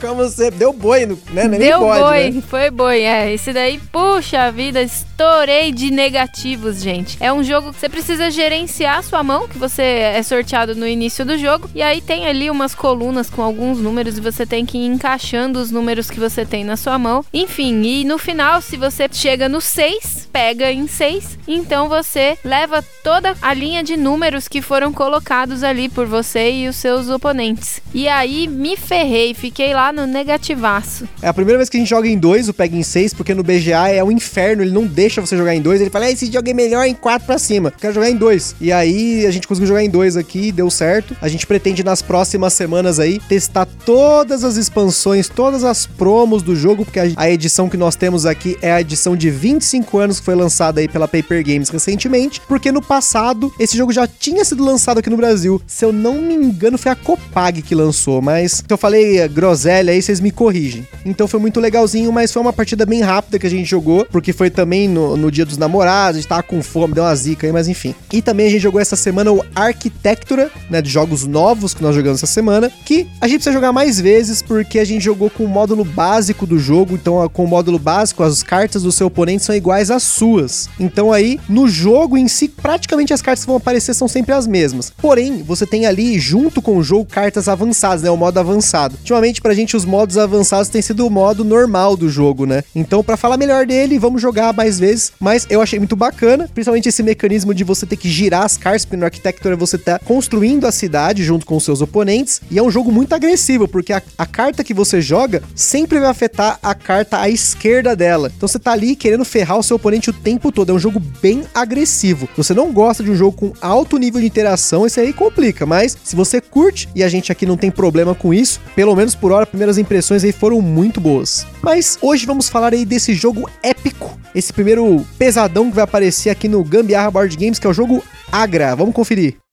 Como 0.00 0.14
você 0.14 0.48
deu 0.48 0.72
boi, 0.72 1.06
né? 1.06 1.48
Nem 1.48 1.58
deu 1.58 1.80
bode, 1.80 2.00
boi, 2.00 2.30
né? 2.30 2.42
foi 2.48 2.70
boi, 2.70 3.00
é. 3.00 3.32
Esse 3.32 3.52
daí, 3.52 3.80
puxa 3.90 4.50
vida, 4.52 4.80
estourei 4.80 5.72
de 5.72 5.90
negativos, 5.90 6.80
gente. 6.80 7.16
É 7.18 7.32
um 7.32 7.42
jogo 7.42 7.72
que 7.72 7.80
você 7.80 7.88
precisa 7.88 8.30
gerenciar 8.30 8.98
a 8.98 9.02
sua 9.02 9.24
mão, 9.24 9.48
que 9.48 9.58
você 9.58 9.82
é 9.82 10.22
sorteado 10.22 10.76
no 10.76 10.86
início 10.86 11.24
do 11.24 11.36
jogo, 11.36 11.68
e 11.74 11.82
aí 11.82 12.00
tem 12.00 12.28
ali 12.28 12.48
umas 12.48 12.76
colunas 12.76 13.28
com 13.28 13.42
alguns 13.42 13.78
números 13.78 14.18
e 14.18 14.20
você 14.20 14.46
tem 14.46 14.64
que 14.64 14.78
ir 14.78 14.86
encaixando 14.86 15.58
os 15.58 15.72
números 15.72 16.08
que 16.08 16.20
você 16.20 16.46
tem 16.46 16.62
na 16.62 16.76
sua 16.76 16.96
mão. 16.96 17.24
Enfim, 17.34 17.82
e 17.82 18.04
no 18.04 18.18
final, 18.18 18.62
se 18.62 18.76
você 18.76 19.08
chega 19.10 19.48
no 19.48 19.60
6, 19.60 20.28
pega 20.32 20.70
em 20.70 20.86
6, 20.86 21.38
então 21.48 21.67
você 21.88 22.38
leva 22.44 22.84
toda 23.02 23.34
a 23.42 23.52
linha 23.52 23.82
de 23.82 23.96
números 23.96 24.48
que 24.48 24.62
foram 24.62 24.92
colocados 24.92 25.62
ali 25.62 25.88
por 25.88 26.06
você 26.06 26.50
e 26.50 26.68
os 26.68 26.76
seus 26.76 27.08
oponentes. 27.08 27.80
E 27.92 28.08
aí 28.08 28.46
me 28.46 28.76
ferrei, 28.76 29.34
fiquei 29.34 29.74
lá 29.74 29.92
no 29.92 30.06
negativaço. 30.06 31.08
É 31.22 31.28
a 31.28 31.34
primeira 31.34 31.58
vez 31.58 31.68
que 31.68 31.76
a 31.76 31.80
gente 31.80 31.88
joga 31.88 32.08
em 32.08 32.18
dois, 32.18 32.48
o 32.48 32.54
Pega 32.54 32.76
em 32.76 32.82
6, 32.82 33.14
porque 33.14 33.34
no 33.34 33.42
BGA 33.42 33.88
é 33.88 34.02
um 34.02 34.10
inferno, 34.10 34.62
ele 34.62 34.70
não 34.70 34.86
deixa 34.86 35.20
você 35.20 35.36
jogar 35.36 35.54
em 35.54 35.60
dois. 35.60 35.80
Ele 35.80 35.90
fala, 35.90 36.10
esse 36.10 36.30
jogo 36.30 36.48
é 36.48 36.54
melhor 36.54 36.84
em 36.86 36.94
4 36.94 37.26
pra 37.26 37.38
cima, 37.38 37.70
quero 37.70 37.94
jogar 37.94 38.10
em 38.10 38.16
dois. 38.16 38.54
E 38.60 38.72
aí 38.72 39.26
a 39.26 39.30
gente 39.30 39.46
conseguiu 39.46 39.68
jogar 39.68 39.82
em 39.82 39.90
dois 39.90 40.16
aqui, 40.16 40.52
deu 40.52 40.70
certo. 40.70 41.16
A 41.20 41.28
gente 41.28 41.46
pretende 41.46 41.82
nas 41.84 42.02
próximas 42.02 42.52
semanas 42.52 42.98
aí 42.98 43.18
testar 43.28 43.66
todas 43.66 44.44
as 44.44 44.56
expansões, 44.56 45.28
todas 45.28 45.64
as 45.64 45.86
promos 45.86 46.42
do 46.42 46.54
jogo, 46.54 46.84
porque 46.84 47.00
a 47.16 47.30
edição 47.30 47.68
que 47.68 47.76
nós 47.76 47.96
temos 47.96 48.26
aqui 48.26 48.56
é 48.62 48.72
a 48.72 48.80
edição 48.80 49.16
de 49.16 49.30
25 49.30 49.98
anos 49.98 50.18
que 50.18 50.24
foi 50.24 50.34
lançada 50.34 50.80
aí 50.80 50.88
pela 50.88 51.08
Paper 51.08 51.42
Games 51.58 51.68
recentemente, 51.68 52.40
porque 52.46 52.70
no 52.70 52.80
passado 52.80 53.52
esse 53.58 53.76
jogo 53.76 53.92
já 53.92 54.06
tinha 54.06 54.44
sido 54.44 54.64
lançado 54.64 54.98
aqui 54.98 55.10
no 55.10 55.16
Brasil. 55.16 55.60
Se 55.66 55.84
eu 55.84 55.92
não 55.92 56.14
me 56.14 56.34
engano, 56.34 56.78
foi 56.78 56.92
a 56.92 56.94
Copag 56.94 57.60
que 57.62 57.74
lançou, 57.74 58.22
mas 58.22 58.62
eu 58.68 58.78
falei 58.78 59.26
groselha 59.28 59.92
aí, 59.92 60.00
vocês 60.00 60.20
me 60.20 60.30
corrigem. 60.30 60.86
Então 61.04 61.26
foi 61.26 61.40
muito 61.40 61.60
legalzinho, 61.60 62.12
mas 62.12 62.32
foi 62.32 62.40
uma 62.40 62.52
partida 62.52 62.86
bem 62.86 63.00
rápida 63.00 63.38
que 63.38 63.46
a 63.46 63.50
gente 63.50 63.68
jogou, 63.68 64.06
porque 64.10 64.32
foi 64.32 64.50
também 64.50 64.88
no, 64.88 65.16
no 65.16 65.30
dia 65.30 65.44
dos 65.44 65.56
namorados, 65.56 66.18
a 66.18 66.20
gente 66.20 66.28
tava 66.28 66.42
com 66.42 66.62
fome, 66.62 66.94
deu 66.94 67.04
uma 67.04 67.14
zica 67.14 67.46
aí, 67.46 67.52
mas 67.52 67.66
enfim. 67.66 67.94
E 68.12 68.22
também 68.22 68.46
a 68.46 68.50
gente 68.50 68.62
jogou 68.62 68.80
essa 68.80 68.96
semana 68.96 69.32
o 69.32 69.44
Arquitectura, 69.54 70.50
né, 70.70 70.80
de 70.80 70.88
jogos 70.88 71.26
novos 71.26 71.74
que 71.74 71.82
nós 71.82 71.94
jogamos 71.94 72.22
essa 72.22 72.32
semana, 72.32 72.70
que 72.84 73.06
a 73.20 73.26
gente 73.26 73.38
precisa 73.38 73.52
jogar 73.52 73.72
mais 73.72 74.00
vezes, 74.00 74.42
porque 74.42 74.78
a 74.78 74.84
gente 74.84 75.02
jogou 75.02 75.28
com 75.28 75.44
o 75.44 75.48
módulo 75.48 75.84
básico 75.84 76.46
do 76.46 76.58
jogo, 76.58 76.94
então 76.94 77.28
com 77.28 77.44
o 77.44 77.48
módulo 77.48 77.78
básico, 77.78 78.22
as 78.22 78.42
cartas 78.42 78.82
do 78.82 78.92
seu 78.92 79.08
oponente 79.08 79.44
são 79.44 79.54
iguais 79.54 79.90
às 79.90 80.02
suas. 80.02 80.68
Então 80.78 81.12
aí, 81.12 81.40
no 81.48 81.68
jogo 81.68 82.16
em 82.16 82.28
si, 82.28 82.48
praticamente 82.48 83.12
as 83.12 83.22
cartas 83.22 83.44
que 83.44 83.46
vão 83.46 83.56
aparecer 83.56 83.94
são 83.94 84.06
sempre 84.06 84.32
as 84.32 84.46
mesmas. 84.46 84.92
Porém, 84.96 85.42
você 85.42 85.66
tem 85.66 85.86
ali, 85.86 86.18
junto 86.18 86.60
com 86.60 86.76
o 86.76 86.82
jogo, 86.82 87.06
cartas 87.06 87.48
avançadas, 87.48 88.02
né? 88.02 88.10
O 88.10 88.16
modo 88.16 88.38
avançado. 88.38 88.96
Ultimamente, 88.98 89.40
pra 89.40 89.54
gente, 89.54 89.76
os 89.76 89.84
modos 89.84 90.18
avançados 90.18 90.68
têm 90.68 90.82
sido 90.82 91.06
o 91.06 91.10
modo 91.10 91.44
normal 91.44 91.96
do 91.96 92.08
jogo, 92.08 92.46
né? 92.46 92.62
Então, 92.74 93.02
para 93.02 93.16
falar 93.16 93.36
melhor 93.36 93.66
dele, 93.66 93.98
vamos 93.98 94.20
jogar 94.20 94.52
mais 94.52 94.78
vezes. 94.78 95.12
Mas 95.18 95.46
eu 95.48 95.60
achei 95.62 95.78
muito 95.78 95.96
bacana, 95.96 96.48
principalmente 96.52 96.88
esse 96.88 97.02
mecanismo 97.02 97.54
de 97.54 97.64
você 97.64 97.86
ter 97.86 97.96
que 97.96 98.10
girar 98.10 98.44
as 98.44 98.56
cartas, 98.56 98.84
porque 98.84 98.96
no 98.96 99.04
Arquitectura 99.04 99.56
você 99.56 99.78
tá 99.78 99.98
construindo 99.98 100.66
a 100.66 100.72
cidade 100.72 101.24
junto 101.24 101.46
com 101.46 101.56
os 101.56 101.64
seus 101.64 101.80
oponentes. 101.80 102.40
E 102.50 102.58
é 102.58 102.62
um 102.62 102.70
jogo 102.70 102.92
muito 102.92 103.14
agressivo, 103.14 103.66
porque 103.66 103.92
a, 103.92 104.02
a 104.16 104.26
carta 104.26 104.62
que 104.64 104.74
você 104.74 105.00
joga 105.00 105.42
sempre 105.54 105.98
vai 105.98 106.08
afetar 106.08 106.58
a 106.62 106.74
carta 106.74 107.20
à 107.20 107.28
esquerda 107.28 107.96
dela. 107.96 108.30
Então 108.36 108.48
você 108.48 108.58
tá 108.58 108.72
ali 108.72 108.94
querendo 108.94 109.24
ferrar 109.24 109.58
o 109.58 109.62
seu 109.62 109.76
oponente 109.76 110.10
o 110.10 110.12
tempo 110.12 110.52
todo. 110.52 110.70
É 110.70 110.74
um 110.74 110.78
jogo 110.78 111.00
bem 111.22 111.27
agressivo. 111.54 112.28
Você 112.36 112.54
não 112.54 112.72
gosta 112.72 113.02
de 113.02 113.10
um 113.10 113.14
jogo 113.14 113.36
com 113.36 113.52
alto 113.60 113.98
nível 113.98 114.20
de 114.20 114.26
interação, 114.26 114.86
esse 114.86 115.00
aí 115.00 115.12
complica. 115.12 115.66
Mas 115.66 115.96
se 116.02 116.14
você 116.14 116.40
curte, 116.40 116.88
e 116.94 117.02
a 117.02 117.08
gente 117.08 117.32
aqui 117.32 117.44
não 117.46 117.56
tem 117.56 117.70
problema 117.70 118.14
com 118.14 118.32
isso, 118.32 118.60
pelo 118.74 118.94
menos 118.94 119.14
por 119.14 119.32
hora, 119.32 119.46
primeiras 119.46 119.78
impressões 119.78 120.24
aí 120.24 120.32
foram 120.32 120.60
muito 120.60 121.00
boas. 121.00 121.46
Mas 121.62 121.98
hoje 122.00 122.26
vamos 122.26 122.48
falar 122.48 122.72
aí 122.72 122.84
desse 122.84 123.14
jogo 123.14 123.48
épico, 123.62 124.18
esse 124.34 124.52
primeiro 124.52 125.04
pesadão 125.18 125.68
que 125.68 125.76
vai 125.76 125.84
aparecer 125.84 126.30
aqui 126.30 126.48
no 126.48 126.62
Gambiarra 126.64 127.10
Board 127.10 127.36
Games, 127.36 127.58
que 127.58 127.66
é 127.66 127.70
o 127.70 127.74
jogo 127.74 128.02
Agra. 128.30 128.74
Vamos 128.76 128.94
conferir. 128.94 129.47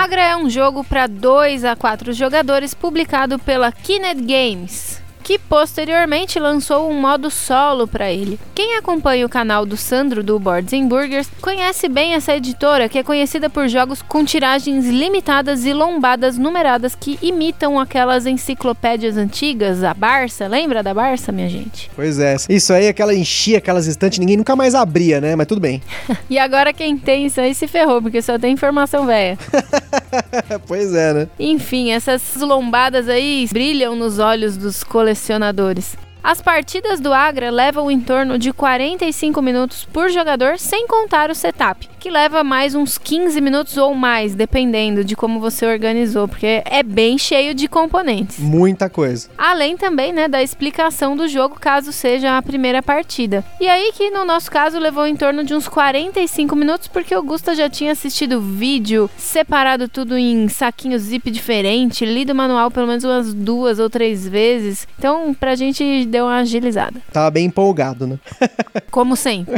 Agra 0.00 0.22
é 0.22 0.34
um 0.34 0.48
jogo 0.48 0.82
para 0.82 1.06
2 1.06 1.62
a 1.62 1.76
4 1.76 2.14
jogadores 2.14 2.72
publicado 2.72 3.38
pela 3.38 3.70
Kinect 3.70 4.22
Games, 4.22 4.99
que 5.30 5.38
posteriormente 5.38 6.40
lançou 6.40 6.90
um 6.90 7.00
modo 7.00 7.30
solo 7.30 7.86
para 7.86 8.10
ele. 8.10 8.36
Quem 8.52 8.76
acompanha 8.76 9.24
o 9.24 9.28
canal 9.28 9.64
do 9.64 9.76
Sandro 9.76 10.24
do 10.24 10.40
Boards 10.40 10.72
and 10.72 10.88
Burgers 10.88 11.30
conhece 11.40 11.88
bem 11.88 12.14
essa 12.14 12.34
editora, 12.34 12.88
que 12.88 12.98
é 12.98 13.04
conhecida 13.04 13.48
por 13.48 13.68
jogos 13.68 14.02
com 14.02 14.24
tiragens 14.24 14.88
limitadas 14.88 15.64
e 15.64 15.72
lombadas 15.72 16.36
numeradas 16.36 16.96
que 16.96 17.16
imitam 17.22 17.78
aquelas 17.78 18.26
enciclopédias 18.26 19.16
antigas, 19.16 19.84
a 19.84 19.94
Barça, 19.94 20.48
lembra 20.48 20.82
da 20.82 20.92
Barça, 20.92 21.30
minha 21.30 21.48
gente? 21.48 21.88
Pois 21.94 22.18
é, 22.18 22.34
isso 22.48 22.72
aí, 22.72 22.88
aquela 22.88 23.14
enchia 23.14 23.58
aquelas 23.58 23.86
estantes, 23.86 24.18
ninguém 24.18 24.36
nunca 24.36 24.56
mais 24.56 24.74
abria, 24.74 25.20
né? 25.20 25.36
Mas 25.36 25.46
tudo 25.46 25.60
bem. 25.60 25.80
e 26.28 26.40
agora 26.40 26.72
quem 26.72 26.98
tem 26.98 27.26
isso 27.26 27.40
aí 27.40 27.54
se 27.54 27.68
ferrou, 27.68 28.02
porque 28.02 28.20
só 28.20 28.36
tem 28.36 28.52
informação 28.52 29.06
velha. 29.06 29.38
pois 30.66 30.94
é, 30.94 31.12
né? 31.14 31.28
Enfim, 31.38 31.90
essas 31.90 32.34
lombadas 32.36 33.08
aí 33.08 33.46
brilham 33.50 33.94
nos 33.94 34.18
olhos 34.18 34.56
dos 34.56 34.82
colecionadores. 34.82 35.96
As 36.22 36.42
partidas 36.42 37.00
do 37.00 37.12
Agra 37.12 37.50
levam 37.50 37.90
em 37.90 38.00
torno 38.00 38.38
de 38.38 38.52
45 38.52 39.40
minutos 39.40 39.86
por 39.90 40.10
jogador, 40.10 40.58
sem 40.58 40.86
contar 40.86 41.30
o 41.30 41.34
setup. 41.34 41.88
que 42.00 42.08
leva 42.08 42.42
mais 42.42 42.74
uns 42.74 42.96
15 42.96 43.38
minutos 43.42 43.76
ou 43.76 43.94
mais, 43.94 44.34
dependendo 44.34 45.04
de 45.04 45.14
como 45.14 45.38
você 45.38 45.66
organizou, 45.66 46.26
porque 46.26 46.62
é 46.64 46.82
bem 46.82 47.18
cheio 47.18 47.54
de 47.54 47.68
componentes. 47.68 48.38
Muita 48.38 48.88
coisa. 48.88 49.28
Além 49.36 49.76
também, 49.76 50.10
né, 50.10 50.26
da 50.26 50.42
explicação 50.42 51.14
do 51.14 51.28
jogo, 51.28 51.60
caso 51.60 51.92
seja 51.92 52.38
a 52.38 52.42
primeira 52.42 52.82
partida. 52.82 53.44
E 53.60 53.68
aí 53.68 53.92
que 53.92 54.08
no 54.08 54.24
nosso 54.24 54.50
caso 54.50 54.78
levou 54.78 55.06
em 55.06 55.14
torno 55.14 55.44
de 55.44 55.52
uns 55.52 55.68
45 55.68 56.56
minutos, 56.56 56.88
porque 56.88 57.14
o 57.14 57.22
Gusta 57.22 57.54
já 57.54 57.68
tinha 57.68 57.92
assistido 57.92 58.38
o 58.38 58.40
vídeo, 58.40 59.10
separado 59.18 59.86
tudo 59.86 60.16
em 60.16 60.48
saquinho 60.48 60.98
zip 60.98 61.30
diferente, 61.30 62.06
lido 62.06 62.32
o 62.32 62.34
manual 62.34 62.70
pelo 62.70 62.86
menos 62.86 63.04
umas 63.04 63.34
duas 63.34 63.78
ou 63.78 63.90
três 63.90 64.26
vezes. 64.26 64.88
Então, 64.98 65.34
pra 65.34 65.54
gente 65.54 66.06
deu 66.10 66.24
uma 66.24 66.38
agilizada. 66.38 67.00
Tava 67.12 67.30
bem 67.30 67.46
empolgado, 67.46 68.06
né? 68.06 68.18
Como 68.90 69.16
sempre. 69.16 69.54